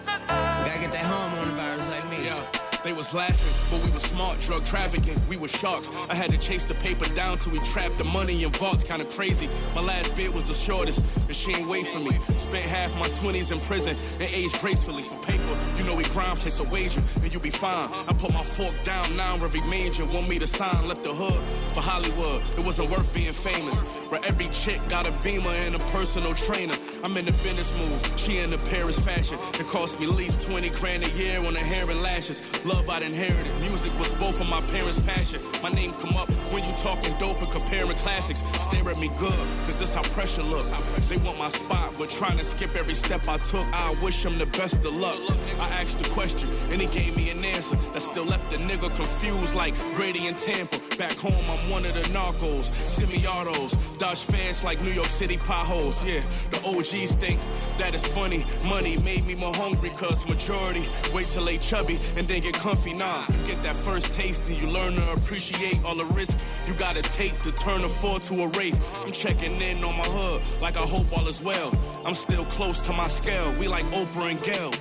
Gotta 0.07 0.79
get 0.79 0.91
that 0.93 1.05
hormone 1.05 1.55
virus 1.55 1.87
like 1.89 2.09
me. 2.09 2.25
Yeah. 2.25 2.62
They 2.83 2.91
was 2.91 3.13
laughing, 3.13 3.53
but 3.71 3.85
we 3.85 3.93
was 3.93 4.03
smart, 4.03 4.41
drug 4.41 4.65
trafficking. 4.65 5.15
We 5.29 5.37
were 5.37 5.47
sharks. 5.47 5.89
I 6.09 6.15
had 6.15 6.31
to 6.31 6.37
chase 6.37 6.65
the 6.65 6.73
paper 6.75 7.05
down 7.15 7.39
till 7.39 7.53
we 7.53 7.59
trapped 7.59 7.97
the 7.97 8.03
money 8.03 8.43
in 8.43 8.51
vaults. 8.51 8.83
Kinda 8.83 9.05
crazy. 9.05 9.47
My 9.73 9.81
last 9.81 10.13
bid 10.15 10.33
was 10.33 10.43
the 10.43 10.53
shortest, 10.53 10.99
and 11.27 11.35
she 11.35 11.53
ain't 11.53 11.69
wait 11.69 11.87
for 11.87 11.99
me. 11.99 12.19
Spent 12.35 12.65
half 12.65 12.93
my 12.99 13.07
20s 13.07 13.53
in 13.53 13.61
prison 13.61 13.95
and 14.19 14.29
aged 14.33 14.59
gracefully 14.59 15.03
for 15.03 15.15
paper. 15.23 15.57
You 15.77 15.85
know 15.85 15.95
we 15.95 16.03
grind, 16.05 16.39
place 16.39 16.59
a 16.59 16.65
wager, 16.65 17.01
and 17.21 17.33
you 17.33 17.39
be 17.39 17.51
fine. 17.51 17.89
I 18.07 18.11
put 18.13 18.33
my 18.33 18.43
fork 18.43 18.75
down 18.83 19.15
now, 19.15 19.35
every 19.35 19.61
major 19.61 20.03
want 20.05 20.27
me 20.27 20.37
to 20.39 20.47
sign. 20.47 20.87
Left 20.87 21.03
the 21.03 21.13
hood 21.13 21.39
for 21.73 21.81
Hollywood. 21.81 22.41
It 22.57 22.65
wasn't 22.65 22.89
worth 22.89 23.13
being 23.13 23.31
famous. 23.31 23.79
Where 24.13 24.23
every 24.25 24.47
chick 24.49 24.79
got 24.89 25.07
a 25.07 25.11
beamer 25.23 25.49
and 25.65 25.73
a 25.73 25.79
personal 25.89 26.35
trainer. 26.35 26.75
I'm 27.03 27.17
in 27.17 27.25
the 27.25 27.31
business 27.41 27.73
moves, 27.79 28.21
she 28.21 28.37
in 28.37 28.51
the 28.51 28.59
Paris 28.69 28.99
fashion. 28.99 29.39
It 29.55 29.65
cost 29.65 29.99
me 29.99 30.05
at 30.05 30.13
least 30.13 30.47
20 30.47 30.69
grand 30.69 31.01
a 31.03 31.09
year 31.17 31.39
on 31.43 31.55
the 31.55 31.59
hair 31.59 31.89
and 31.89 31.99
lashes. 32.03 32.63
Love 32.63 32.87
I'd 32.91 33.01
inherited, 33.01 33.51
music 33.59 33.91
was 33.97 34.11
both 34.13 34.39
of 34.39 34.47
my 34.47 34.61
parents' 34.69 34.99
passion. 34.99 35.41
My 35.63 35.69
name 35.69 35.93
come 35.93 36.15
up 36.15 36.29
when 36.53 36.63
you 36.63 36.71
talking 36.73 37.11
dope 37.17 37.41
and 37.41 37.49
comparing 37.49 37.97
classics. 37.97 38.43
Stare 38.61 38.87
at 38.87 38.99
me 38.99 39.09
good, 39.17 39.33
cause 39.65 39.79
this 39.79 39.95
how 39.95 40.03
pressure 40.13 40.43
looks. 40.43 40.69
They 41.09 41.17
want 41.17 41.39
my 41.39 41.49
spot, 41.49 41.95
but 41.97 42.11
trying 42.11 42.37
to 42.37 42.45
skip 42.45 42.75
every 42.75 42.93
step 42.93 43.27
I 43.27 43.37
took. 43.39 43.65
I 43.73 43.95
wish 44.03 44.21
them 44.21 44.37
the 44.37 44.45
best 44.45 44.85
of 44.85 44.93
luck. 44.93 45.17
I 45.59 45.69
asked 45.81 45.97
the 45.97 46.09
question, 46.09 46.49
and 46.69 46.79
he 46.79 46.85
gave 46.87 47.17
me 47.17 47.31
an 47.31 47.43
answer 47.43 47.77
that 47.93 48.03
still 48.03 48.25
left 48.25 48.51
the 48.51 48.57
nigga 48.57 48.95
confused 48.95 49.55
like 49.55 49.73
Brady 49.95 50.27
and 50.27 50.37
Tampa. 50.37 50.82
Back 51.03 51.17
home, 51.17 51.33
I'm 51.51 51.69
one 51.69 51.83
of 51.83 51.93
the 51.93 52.07
narcos, 52.17 52.73
semi-autos, 52.73 53.73
dodge 53.97 54.21
fans 54.21 54.63
like 54.63 54.81
New 54.83 54.91
York 54.91 55.09
City 55.09 55.35
potholes. 55.35 56.01
Yeah, 56.07 56.21
the 56.49 56.59
OGs 56.65 57.15
think 57.15 57.41
that 57.77 57.93
is 57.93 58.05
funny. 58.05 58.45
Money 58.65 58.95
made 58.99 59.25
me 59.25 59.35
more 59.35 59.53
hungry, 59.53 59.89
cause 59.89 60.25
majority 60.25 60.87
wait 61.13 61.27
till 61.27 61.43
they 61.43 61.57
chubby 61.57 61.99
and 62.15 62.25
then 62.25 62.39
get 62.39 62.53
comfy. 62.53 62.93
Nah, 62.93 63.25
you 63.27 63.47
get 63.47 63.61
that 63.63 63.75
first 63.75 64.13
taste 64.13 64.47
and 64.47 64.55
you 64.55 64.65
learn 64.69 64.93
to 64.93 65.11
appreciate 65.11 65.83
all 65.83 65.95
the 65.95 66.05
risk 66.15 66.37
you 66.67 66.73
gotta 66.75 67.01
take 67.01 67.37
to 67.41 67.51
turn 67.51 67.81
a 67.83 67.89
four 67.89 68.21
to 68.21 68.35
a 68.43 68.47
wraith. 68.57 68.79
I'm 69.03 69.11
checking 69.11 69.59
in 69.59 69.83
on 69.83 69.97
my 69.97 70.05
hood 70.05 70.41
like 70.61 70.77
I 70.77 70.87
hope 70.87 71.11
all 71.11 71.27
is 71.27 71.43
well. 71.43 71.73
I'm 72.05 72.13
still 72.13 72.45
close 72.45 72.79
to 72.79 72.93
my 72.93 73.07
scale. 73.07 73.53
We 73.59 73.67
like 73.67 73.83
Oprah 73.91 74.31
and 74.31 74.41
Gail. 74.41 74.71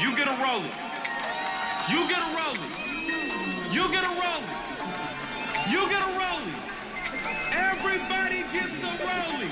You 0.00 0.14
get 0.14 0.28
a 0.28 0.36
rolling. 0.46 0.70
You 1.90 2.06
get 2.06 2.22
a 2.22 2.36
rolling. 2.36 2.83
You 3.74 3.90
get 3.90 4.04
a 4.04 4.06
rolling. 4.06 4.50
You 5.68 5.88
get 5.90 6.00
a 6.00 6.10
rolling. 6.14 6.54
Everybody 7.50 8.44
gets 8.52 8.80
a 8.84 8.92
rolling. 9.02 9.50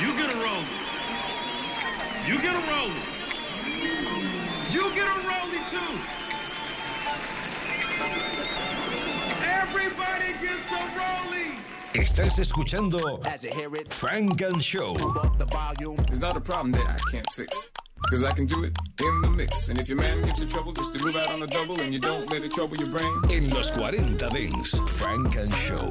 You 0.00 0.10
get 0.18 0.34
a 0.34 0.38
rolling. 0.42 0.66
You 2.26 2.42
get 2.42 2.52
a 2.52 2.62
rolling. 2.72 3.02
You 4.72 4.82
get 4.96 5.06
a 5.06 5.18
rolling 5.30 5.64
too. 5.70 5.92
Everybody 9.44 10.32
gets 10.42 10.72
a 10.72 10.82
rolling. 10.98 11.60
Estás 11.94 12.40
escuchando 12.40 13.20
Funk 13.90 14.42
and 14.42 14.60
Show. 14.60 14.96
It's 14.96 16.20
not 16.20 16.36
a 16.36 16.40
problem 16.40 16.72
that 16.72 16.88
I 16.88 17.10
can't 17.12 17.30
fix. 17.32 17.70
Cause 18.08 18.24
I 18.24 18.32
can 18.32 18.46
do 18.46 18.64
it 18.64 18.76
in 19.02 19.22
the 19.22 19.28
mix. 19.28 19.68
And 19.68 19.78
if 19.78 19.88
your 19.88 19.98
man 19.98 20.24
gives 20.24 20.40
you 20.40 20.46
trouble 20.46 20.72
just 20.72 20.96
to 20.96 21.04
move 21.04 21.16
out 21.16 21.30
on 21.30 21.42
a 21.42 21.46
double 21.46 21.80
and 21.80 21.92
you 21.92 22.00
don't 22.00 22.30
let 22.30 22.42
it 22.42 22.52
trouble 22.52 22.76
your 22.76 22.88
brain. 22.88 23.12
En 23.30 23.50
los 23.50 23.70
40 23.70 24.28
Dents, 24.30 24.78
Frank 24.98 25.36
and 25.36 25.52
Show. 25.54 25.90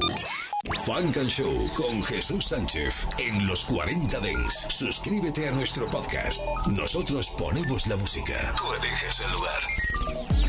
Frank 0.86 1.18
and 1.18 1.30
Show 1.30 1.70
con 1.76 2.02
Jesús 2.04 2.46
Sánchez 2.46 3.08
en 3.18 3.48
los 3.48 3.64
40 3.66 4.20
Dents. 4.20 4.68
Suscríbete 4.70 5.48
a 5.48 5.52
nuestro 5.52 5.86
podcast. 5.86 6.42
Nosotros 6.68 7.30
ponemos 7.38 7.88
la 7.88 7.96
música. 7.96 8.54
Tú 8.58 8.74
eliges 8.74 9.20
el 9.22 9.32
lugar. 9.32 10.49